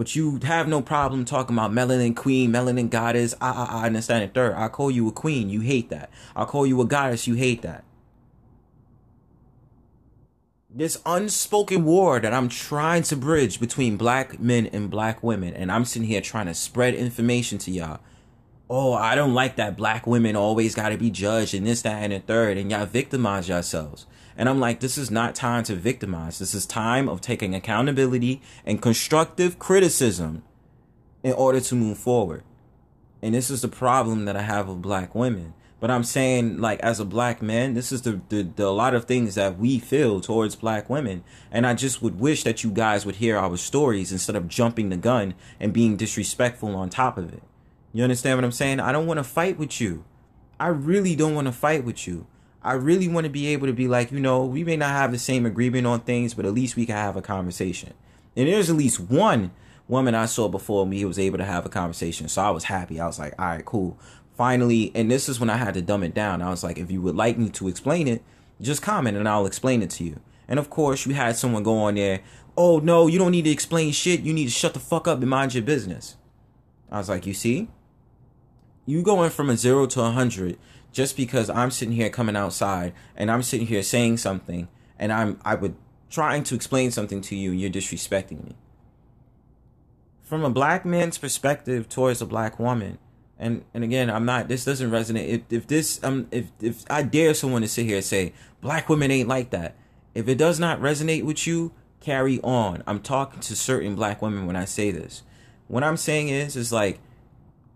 But 0.00 0.16
you 0.16 0.40
have 0.44 0.66
no 0.66 0.80
problem 0.80 1.26
talking 1.26 1.54
about 1.54 1.72
melanin 1.72 2.16
queen, 2.16 2.50
melanin 2.50 2.88
goddess. 2.88 3.34
I, 3.38 3.50
I, 3.50 3.64
I 3.82 3.86
understand 3.86 4.24
it. 4.24 4.32
Third, 4.32 4.54
I 4.54 4.68
call 4.68 4.90
you 4.90 5.06
a 5.08 5.12
queen. 5.12 5.50
You 5.50 5.60
hate 5.60 5.90
that. 5.90 6.08
I 6.34 6.46
call 6.46 6.66
you 6.66 6.80
a 6.80 6.86
goddess. 6.86 7.26
You 7.26 7.34
hate 7.34 7.60
that. 7.60 7.84
This 10.70 11.02
unspoken 11.04 11.84
war 11.84 12.18
that 12.18 12.32
I'm 12.32 12.48
trying 12.48 13.02
to 13.02 13.16
bridge 13.16 13.60
between 13.60 13.98
black 13.98 14.40
men 14.40 14.68
and 14.68 14.88
black 14.88 15.22
women, 15.22 15.52
and 15.52 15.70
I'm 15.70 15.84
sitting 15.84 16.08
here 16.08 16.22
trying 16.22 16.46
to 16.46 16.54
spread 16.54 16.94
information 16.94 17.58
to 17.58 17.70
y'all. 17.70 18.00
Oh, 18.70 18.94
I 18.94 19.14
don't 19.14 19.34
like 19.34 19.56
that 19.56 19.76
black 19.76 20.06
women 20.06 20.34
always 20.34 20.74
got 20.74 20.88
to 20.88 20.96
be 20.96 21.10
judged 21.10 21.52
and 21.52 21.66
this, 21.66 21.82
that, 21.82 22.02
and 22.02 22.14
the 22.14 22.20
third, 22.20 22.56
and 22.56 22.70
y'all 22.70 22.86
victimize 22.86 23.50
yourselves. 23.50 24.06
And 24.40 24.48
I'm 24.48 24.58
like, 24.58 24.80
this 24.80 24.96
is 24.96 25.10
not 25.10 25.34
time 25.34 25.64
to 25.64 25.74
victimize. 25.74 26.38
This 26.38 26.54
is 26.54 26.64
time 26.64 27.10
of 27.10 27.20
taking 27.20 27.54
accountability 27.54 28.40
and 28.64 28.80
constructive 28.80 29.58
criticism 29.58 30.44
in 31.22 31.34
order 31.34 31.60
to 31.60 31.74
move 31.74 31.98
forward. 31.98 32.42
And 33.20 33.34
this 33.34 33.50
is 33.50 33.60
the 33.60 33.68
problem 33.68 34.24
that 34.24 34.36
I 34.36 34.40
have 34.40 34.66
with 34.66 34.80
black 34.80 35.14
women. 35.14 35.52
But 35.78 35.90
I'm 35.90 36.04
saying, 36.04 36.56
like, 36.56 36.80
as 36.80 36.98
a 36.98 37.04
black 37.04 37.42
man, 37.42 37.74
this 37.74 37.92
is 37.92 38.00
the, 38.00 38.22
the, 38.30 38.44
the, 38.44 38.64
a 38.64 38.68
lot 38.68 38.94
of 38.94 39.04
things 39.04 39.34
that 39.34 39.58
we 39.58 39.78
feel 39.78 40.22
towards 40.22 40.56
black 40.56 40.88
women. 40.88 41.22
And 41.50 41.66
I 41.66 41.74
just 41.74 42.00
would 42.00 42.18
wish 42.18 42.42
that 42.44 42.64
you 42.64 42.70
guys 42.70 43.04
would 43.04 43.16
hear 43.16 43.36
our 43.36 43.58
stories 43.58 44.10
instead 44.10 44.36
of 44.36 44.48
jumping 44.48 44.88
the 44.88 44.96
gun 44.96 45.34
and 45.60 45.70
being 45.70 45.98
disrespectful 45.98 46.74
on 46.74 46.88
top 46.88 47.18
of 47.18 47.30
it. 47.34 47.42
You 47.92 48.04
understand 48.04 48.38
what 48.38 48.44
I'm 48.46 48.52
saying? 48.52 48.80
I 48.80 48.90
don't 48.90 49.06
want 49.06 49.18
to 49.18 49.24
fight 49.24 49.58
with 49.58 49.82
you. 49.82 50.06
I 50.58 50.68
really 50.68 51.14
don't 51.14 51.34
want 51.34 51.46
to 51.46 51.52
fight 51.52 51.84
with 51.84 52.06
you. 52.06 52.26
I 52.62 52.74
really 52.74 53.08
want 53.08 53.24
to 53.24 53.30
be 53.30 53.48
able 53.48 53.66
to 53.66 53.72
be 53.72 53.88
like, 53.88 54.12
you 54.12 54.20
know, 54.20 54.44
we 54.44 54.64
may 54.64 54.76
not 54.76 54.90
have 54.90 55.12
the 55.12 55.18
same 55.18 55.46
agreement 55.46 55.86
on 55.86 56.00
things, 56.00 56.34
but 56.34 56.44
at 56.44 56.52
least 56.52 56.76
we 56.76 56.86
can 56.86 56.96
have 56.96 57.16
a 57.16 57.22
conversation. 57.22 57.94
And 58.36 58.48
there's 58.48 58.68
at 58.68 58.76
least 58.76 59.00
one 59.00 59.52
woman 59.88 60.14
I 60.14 60.26
saw 60.26 60.48
before 60.48 60.86
me 60.86 61.00
who 61.00 61.08
was 61.08 61.18
able 61.18 61.38
to 61.38 61.44
have 61.44 61.64
a 61.64 61.70
conversation. 61.70 62.28
So 62.28 62.42
I 62.42 62.50
was 62.50 62.64
happy. 62.64 63.00
I 63.00 63.06
was 63.06 63.18
like, 63.18 63.34
all 63.38 63.46
right, 63.46 63.64
cool. 63.64 63.98
Finally, 64.36 64.92
and 64.94 65.10
this 65.10 65.28
is 65.28 65.40
when 65.40 65.50
I 65.50 65.56
had 65.56 65.74
to 65.74 65.82
dumb 65.82 66.02
it 66.02 66.14
down. 66.14 66.42
I 66.42 66.50
was 66.50 66.62
like, 66.62 66.78
if 66.78 66.90
you 66.90 67.00
would 67.02 67.16
like 67.16 67.38
me 67.38 67.48
to 67.50 67.68
explain 67.68 68.06
it, 68.06 68.22
just 68.60 68.82
comment 68.82 69.16
and 69.16 69.28
I'll 69.28 69.46
explain 69.46 69.82
it 69.82 69.90
to 69.90 70.04
you. 70.04 70.20
And 70.46 70.58
of 70.58 70.68
course, 70.70 71.06
you 71.06 71.14
had 71.14 71.36
someone 71.36 71.62
go 71.62 71.78
on 71.78 71.94
there, 71.94 72.20
oh 72.56 72.78
no, 72.78 73.06
you 73.06 73.18
don't 73.18 73.32
need 73.32 73.44
to 73.44 73.50
explain 73.50 73.92
shit. 73.92 74.20
You 74.20 74.34
need 74.34 74.46
to 74.46 74.50
shut 74.50 74.74
the 74.74 74.80
fuck 74.80 75.08
up 75.08 75.20
and 75.20 75.30
mind 75.30 75.54
your 75.54 75.62
business. 75.62 76.16
I 76.90 76.98
was 76.98 77.08
like, 77.08 77.26
you 77.26 77.34
see? 77.34 77.68
You 78.84 79.02
going 79.02 79.30
from 79.30 79.48
a 79.48 79.56
zero 79.56 79.86
to 79.86 80.02
a 80.02 80.10
hundred 80.10 80.58
just 80.92 81.16
because 81.16 81.50
I'm 81.50 81.70
sitting 81.70 81.94
here 81.94 82.10
coming 82.10 82.36
outside 82.36 82.92
and 83.16 83.30
I'm 83.30 83.42
sitting 83.42 83.66
here 83.66 83.82
saying 83.82 84.18
something 84.18 84.68
and 84.98 85.12
I'm 85.12 85.40
I 85.44 85.54
would 85.54 85.76
trying 86.10 86.42
to 86.44 86.54
explain 86.54 86.90
something 86.90 87.20
to 87.22 87.36
you 87.36 87.52
and 87.52 87.60
you're 87.60 87.70
disrespecting 87.70 88.44
me. 88.44 88.56
From 90.22 90.44
a 90.44 90.50
black 90.50 90.84
man's 90.84 91.18
perspective 91.18 91.88
towards 91.88 92.20
a 92.20 92.26
black 92.26 92.58
woman, 92.58 92.98
and 93.38 93.64
and 93.74 93.82
again, 93.82 94.10
I'm 94.10 94.24
not. 94.24 94.48
This 94.48 94.64
doesn't 94.64 94.90
resonate. 94.90 95.28
If 95.28 95.40
if 95.50 95.66
this 95.66 96.02
um 96.04 96.28
if 96.30 96.50
if 96.60 96.84
I 96.90 97.02
dare 97.02 97.34
someone 97.34 97.62
to 97.62 97.68
sit 97.68 97.86
here 97.86 97.96
and 97.96 98.04
say 98.04 98.32
black 98.60 98.88
women 98.88 99.10
ain't 99.10 99.28
like 99.28 99.50
that, 99.50 99.76
if 100.14 100.28
it 100.28 100.36
does 100.36 100.60
not 100.60 100.80
resonate 100.80 101.24
with 101.24 101.46
you, 101.46 101.72
carry 102.00 102.40
on. 102.42 102.82
I'm 102.86 103.00
talking 103.00 103.40
to 103.40 103.56
certain 103.56 103.94
black 103.94 104.22
women 104.22 104.46
when 104.46 104.56
I 104.56 104.66
say 104.66 104.90
this. 104.90 105.22
What 105.68 105.82
I'm 105.82 105.96
saying 105.96 106.28
is, 106.28 106.56
is 106.56 106.72
like 106.72 107.00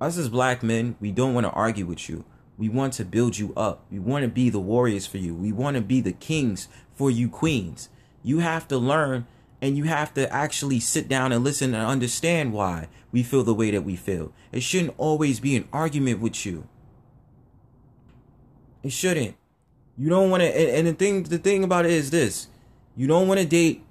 us 0.01 0.19
as 0.19 0.29
black 0.29 0.63
men, 0.63 0.97
we 1.01 1.13
don't 1.13 1.35
want 1.35 1.47
to 1.47 1.53
argue 1.53 1.87
with 1.87 2.09
you. 2.09 2.25
We 2.57 2.69
want 2.69 2.93
to 2.95 3.05
build 3.05 3.39
you 3.39 3.53
up. 3.57 3.85
We 3.91 3.99
want 3.99 4.23
to 4.23 4.29
be 4.29 4.51
the 4.51 4.61
warriors 4.61 5.07
for 5.07 5.19
you. 5.19 5.35
We 5.35 5.53
want 5.53 5.77
to 5.77 5.83
be 5.83 6.01
the 6.01 6.13
kings 6.13 6.69
for 6.95 7.11
you 7.11 7.29
queens. 7.29 7.89
You 8.23 8.39
have 8.39 8.69
to 8.69 8.79
learn 8.79 9.27
and 9.61 9.77
you 9.77 9.85
have 9.85 10.15
to 10.15 10.31
actually 10.33 10.79
sit 10.79 11.09
down 11.09 11.33
and 11.33 11.43
listen 11.43 11.75
and 11.75 11.87
understand 11.87 12.53
why 12.53 12.89
we 13.11 13.23
feel 13.23 13.43
the 13.43 13.55
way 13.55 13.71
that 13.71 13.83
we 13.83 13.97
feel. 13.97 14.33
It 14.53 14.63
shouldn't 14.63 14.95
always 14.99 15.41
be 15.41 15.57
an 15.57 15.69
argument 15.73 16.21
with 16.21 16.45
you. 16.45 16.69
It 18.83 18.93
shouldn't. 18.93 19.37
You 19.97 20.11
don't 20.11 20.31
want 20.31 20.43
to 20.43 20.47
and, 20.47 20.87
the 20.87 20.93
thing 20.93 21.23
the 21.23 21.39
thing 21.39 21.65
about 21.65 21.87
it 21.87 21.93
is 21.93 22.11
this. 22.11 22.49
You 22.97 23.07
don't 23.07 23.27
want 23.27 23.41
to 23.41 23.47
date 23.47 23.85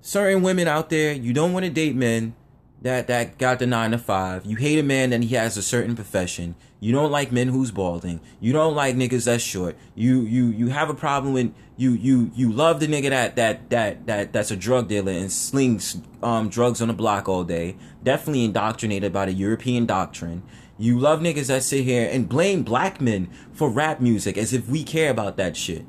certain 0.00 0.42
women 0.42 0.66
out 0.66 0.90
there, 0.90 1.12
you 1.12 1.32
don't 1.32 1.52
want 1.52 1.64
to 1.64 1.70
date 1.70 1.94
men 1.94 2.34
that 2.82 3.06
that 3.06 3.38
got 3.38 3.60
the 3.60 3.66
nine 3.66 3.92
to 3.92 3.98
five. 3.98 4.44
You 4.44 4.56
hate 4.56 4.78
a 4.78 4.82
man 4.82 5.10
that 5.10 5.22
he 5.22 5.34
has 5.36 5.56
a 5.56 5.62
certain 5.62 5.94
profession. 5.94 6.56
You 6.80 6.92
don't 6.92 7.12
like 7.12 7.30
men 7.30 7.48
who's 7.48 7.70
balding. 7.70 8.20
You 8.40 8.52
don't 8.52 8.74
like 8.74 8.96
niggas 8.96 9.24
that's 9.26 9.42
short. 9.42 9.76
You 9.94 10.22
you 10.22 10.46
you 10.46 10.68
have 10.68 10.90
a 10.90 10.94
problem 10.94 11.32
with 11.32 11.54
you 11.76 11.92
you 11.92 12.32
you 12.34 12.52
love 12.52 12.80
the 12.80 12.88
nigga 12.88 13.10
that 13.10 13.36
that 13.36 13.70
that 13.70 14.06
that 14.06 14.32
that's 14.32 14.50
a 14.50 14.56
drug 14.56 14.88
dealer 14.88 15.12
and 15.12 15.30
slings 15.30 16.00
um 16.22 16.48
drugs 16.48 16.82
on 16.82 16.88
the 16.88 16.94
block 16.94 17.28
all 17.28 17.44
day. 17.44 17.76
Definitely 18.02 18.44
indoctrinated 18.44 19.12
by 19.12 19.26
the 19.26 19.32
European 19.32 19.86
doctrine. 19.86 20.42
You 20.76 20.98
love 20.98 21.20
niggas 21.20 21.46
that 21.46 21.62
sit 21.62 21.84
here 21.84 22.08
and 22.10 22.28
blame 22.28 22.64
black 22.64 23.00
men 23.00 23.30
for 23.52 23.70
rap 23.70 24.00
music 24.00 24.36
as 24.36 24.52
if 24.52 24.68
we 24.68 24.82
care 24.82 25.10
about 25.10 25.36
that 25.36 25.56
shit. 25.56 25.84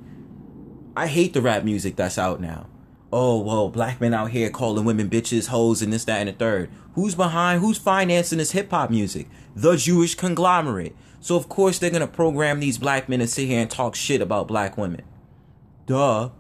I 0.96 1.08
hate 1.08 1.34
the 1.34 1.42
rap 1.42 1.64
music 1.64 1.96
that's 1.96 2.20
out 2.20 2.40
now 2.40 2.68
oh 3.14 3.38
well 3.38 3.70
black 3.70 4.02
men 4.02 4.14
out 4.14 4.32
here 4.32 4.50
calling 4.50 4.84
women 4.84 5.08
bitches 5.08 5.48
hoes 5.48 5.84
and 5.84 5.94
this 5.94 6.04
that 6.06 6.20
and 6.20 6.30
the 6.30 6.34
third. 6.34 6.70
Who's 6.96 7.14
behind 7.16 7.62
who's 7.62 7.78
financing 7.78 8.40
this 8.40 8.52
hip-hop 8.52 8.90
music? 8.90 9.28
The 9.56 9.78
jewish 9.78 10.16
conglomerate. 10.16 10.96
So 11.22 11.36
of 11.38 11.48
course 11.48 11.78
they're 11.78 11.92
gonna 11.92 12.08
program 12.08 12.60
these 12.60 12.80
black 12.80 13.08
men 13.08 13.20
to 13.20 13.28
sit 13.28 13.48
here 13.48 13.62
and 13.62 13.70
talk 13.70 13.96
shit 13.96 14.20
about 14.20 14.48
black 14.48 14.78
women. 14.78 15.04
Duh. 15.86 16.32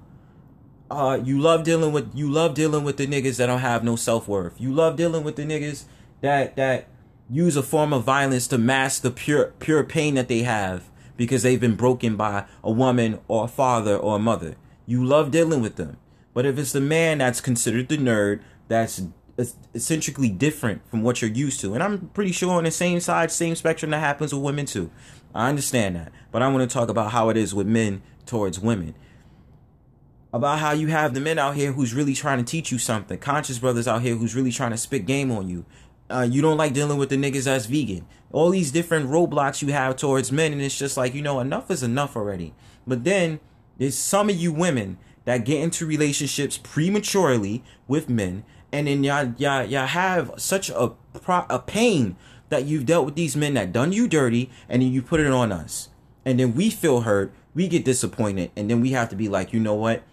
Uh 0.89 1.19
you 1.23 1.39
love 1.39 1.63
dealing 1.63 1.93
with 1.93 2.11
you 2.15 2.29
love 2.29 2.55
dealing 2.55 2.83
with 2.83 2.97
the 2.97 3.05
niggas 3.05 3.37
that 3.37 3.45
don't 3.45 3.59
have 3.59 3.83
no 3.83 3.95
self-worth. 3.95 4.59
You 4.59 4.73
love 4.73 4.95
dealing 4.95 5.23
with 5.23 5.35
the 5.35 5.43
niggas 5.43 5.85
that 6.21 6.55
that 6.55 6.87
use 7.29 7.55
a 7.55 7.63
form 7.63 7.93
of 7.93 8.03
violence 8.03 8.47
to 8.47 8.57
mask 8.57 9.03
the 9.03 9.11
pure 9.11 9.53
pure 9.59 9.83
pain 9.83 10.15
that 10.15 10.27
they 10.27 10.41
have 10.41 10.89
because 11.17 11.43
they've 11.43 11.61
been 11.61 11.75
broken 11.75 12.15
by 12.15 12.45
a 12.63 12.71
woman 12.71 13.19
or 13.27 13.45
a 13.45 13.47
father 13.47 13.95
or 13.95 14.15
a 14.15 14.19
mother. 14.19 14.55
You 14.87 15.05
love 15.05 15.29
dealing 15.29 15.61
with 15.61 15.75
them 15.75 15.97
but 16.33 16.45
if 16.45 16.57
it's 16.57 16.71
the 16.71 16.81
man 16.81 17.19
that's 17.19 17.41
considered 17.41 17.89
the 17.89 17.97
nerd, 17.97 18.41
that's 18.67 19.01
eccentrically 19.73 20.29
different 20.29 20.87
from 20.89 21.03
what 21.03 21.21
you're 21.21 21.31
used 21.31 21.59
to, 21.61 21.73
and 21.73 21.83
I'm 21.83 22.09
pretty 22.13 22.31
sure 22.31 22.51
on 22.51 22.63
the 22.63 22.71
same 22.71 22.99
side, 22.99 23.31
same 23.31 23.55
spectrum 23.55 23.91
that 23.91 23.99
happens 23.99 24.33
with 24.33 24.43
women 24.43 24.65
too. 24.65 24.91
I 25.33 25.49
understand 25.49 25.95
that, 25.95 26.11
but 26.31 26.41
I 26.41 26.47
want 26.49 26.69
to 26.69 26.73
talk 26.73 26.89
about 26.89 27.11
how 27.11 27.29
it 27.29 27.37
is 27.37 27.53
with 27.53 27.67
men 27.67 28.03
towards 28.25 28.59
women. 28.59 28.95
About 30.31 30.59
how 30.59 30.71
you 30.71 30.87
have 30.87 31.13
the 31.13 31.19
men 31.19 31.37
out 31.37 31.55
here 31.55 31.73
who's 31.73 31.93
really 31.93 32.15
trying 32.15 32.39
to 32.39 32.43
teach 32.43 32.71
you 32.71 32.79
something, 32.79 33.17
conscious 33.19 33.59
brothers 33.59 33.87
out 33.87 34.01
here 34.01 34.15
who's 34.15 34.35
really 34.35 34.51
trying 34.51 34.71
to 34.71 34.77
spit 34.77 35.05
game 35.05 35.31
on 35.31 35.47
you. 35.47 35.65
Uh, 36.09 36.27
you 36.29 36.41
don't 36.41 36.57
like 36.57 36.73
dealing 36.73 36.97
with 36.97 37.09
the 37.09 37.15
niggas 37.15 37.45
that's 37.45 37.65
vegan. 37.65 38.05
All 38.31 38.49
these 38.49 38.71
different 38.71 39.09
roadblocks 39.09 39.61
you 39.61 39.71
have 39.73 39.95
towards 39.95 40.31
men, 40.31 40.51
and 40.51 40.61
it's 40.61 40.77
just 40.77 40.97
like, 40.97 41.13
you 41.13 41.21
know, 41.21 41.39
enough 41.39 41.71
is 41.71 41.81
enough 41.81 42.15
already. 42.15 42.53
But 42.85 43.03
then 43.03 43.39
there's 43.77 43.95
some 43.95 44.29
of 44.29 44.35
you 44.35 44.51
women 44.51 44.97
that 45.25 45.45
get 45.45 45.61
into 45.61 45.85
relationships 45.85 46.57
prematurely 46.57 47.63
with 47.87 48.09
men, 48.09 48.43
and 48.71 48.87
then 48.87 49.03
y'all 49.03 49.33
y'all 49.37 49.63
y'all 49.63 49.87
have 49.87 50.31
such 50.37 50.69
a 50.69 50.91
pro- 51.21 51.45
a 51.49 51.59
pain 51.59 52.15
that 52.49 52.65
you've 52.65 52.85
dealt 52.85 53.05
with 53.05 53.15
these 53.15 53.35
men 53.35 53.53
that 53.55 53.71
done 53.71 53.91
you 53.91 54.07
dirty, 54.07 54.49
and 54.69 54.81
then 54.81 54.91
you 54.91 55.01
put 55.01 55.19
it 55.19 55.31
on 55.31 55.51
us, 55.51 55.89
and 56.25 56.39
then 56.39 56.53
we 56.53 56.69
feel 56.69 57.01
hurt, 57.01 57.33
we 57.55 57.67
get 57.67 57.85
disappointed, 57.85 58.51
and 58.55 58.69
then 58.69 58.81
we 58.81 58.91
have 58.91 59.09
to 59.09 59.15
be 59.15 59.29
like, 59.29 59.53
you 59.53 59.59
know 59.59 59.75
what, 59.75 60.03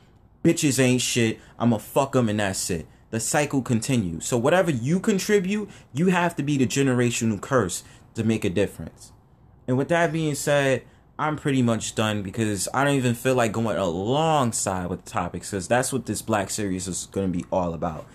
bitches 0.44 0.78
ain't 0.78 1.02
shit. 1.02 1.38
I'ma 1.58 1.78
fuck 1.78 2.12
them, 2.12 2.28
and 2.28 2.40
that's 2.40 2.70
it. 2.70 2.86
The 3.10 3.20
cycle 3.20 3.60
continues. 3.60 4.24
So 4.24 4.38
whatever 4.38 4.70
you 4.70 5.00
contribute, 5.00 5.68
you 5.92 6.06
have 6.08 6.36
to 6.36 6.42
be 6.42 6.56
the 6.56 6.66
generational 6.66 7.40
curse 7.40 7.82
to 8.14 8.24
make 8.24 8.44
a 8.44 8.50
difference. 8.50 9.12
And 9.66 9.76
with 9.76 9.88
that 9.88 10.12
being 10.12 10.34
said, 10.34 10.84
I'm 11.20 11.36
pretty 11.36 11.60
much 11.60 11.94
done 11.94 12.22
because 12.22 12.66
I 12.72 12.82
don't 12.82 12.94
even 12.94 13.14
feel 13.14 13.34
like 13.34 13.52
going 13.52 13.76
alongside 13.76 14.86
with 14.86 15.04
the 15.04 15.10
topics 15.10 15.50
because 15.50 15.68
that's 15.68 15.92
what 15.92 16.06
this 16.06 16.22
Black 16.22 16.48
series 16.48 16.88
is 16.88 17.08
going 17.12 17.30
to 17.30 17.38
be 17.38 17.44
all 17.52 17.74
about. 17.74 18.06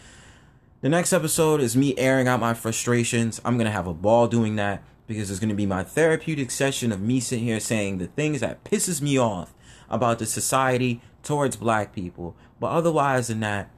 The 0.81 0.89
next 0.89 1.13
episode 1.13 1.61
is 1.61 1.77
me 1.77 1.95
airing 1.99 2.27
out 2.27 2.39
my 2.39 2.55
frustrations. 2.55 3.39
I'm 3.45 3.57
going 3.57 3.67
to 3.67 3.71
have 3.71 3.85
a 3.85 3.93
ball 3.93 4.27
doing 4.27 4.55
that 4.55 4.81
because 5.05 5.29
it's 5.29 5.39
going 5.39 5.49
to 5.49 5.55
be 5.55 5.67
my 5.67 5.83
therapeutic 5.83 6.49
session 6.49 6.91
of 6.91 6.99
me 6.99 7.19
sitting 7.19 7.45
here 7.45 7.59
saying 7.59 7.99
the 7.99 8.07
things 8.07 8.39
that 8.39 8.63
pisses 8.63 9.03
me 9.03 9.19
off 9.19 9.53
about 9.87 10.17
the 10.17 10.25
society 10.25 10.99
towards 11.21 11.57
black 11.57 11.93
people. 11.93 12.35
But 12.59 12.71
otherwise 12.71 13.27
than 13.27 13.41
that, 13.41 13.69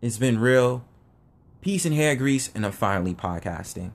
it's 0.00 0.16
been 0.16 0.38
real. 0.38 0.82
Peace 1.60 1.84
and 1.84 1.94
hair 1.94 2.16
grease, 2.16 2.50
and 2.54 2.64
I'm 2.64 2.72
finally 2.72 3.14
podcasting. 3.14 3.92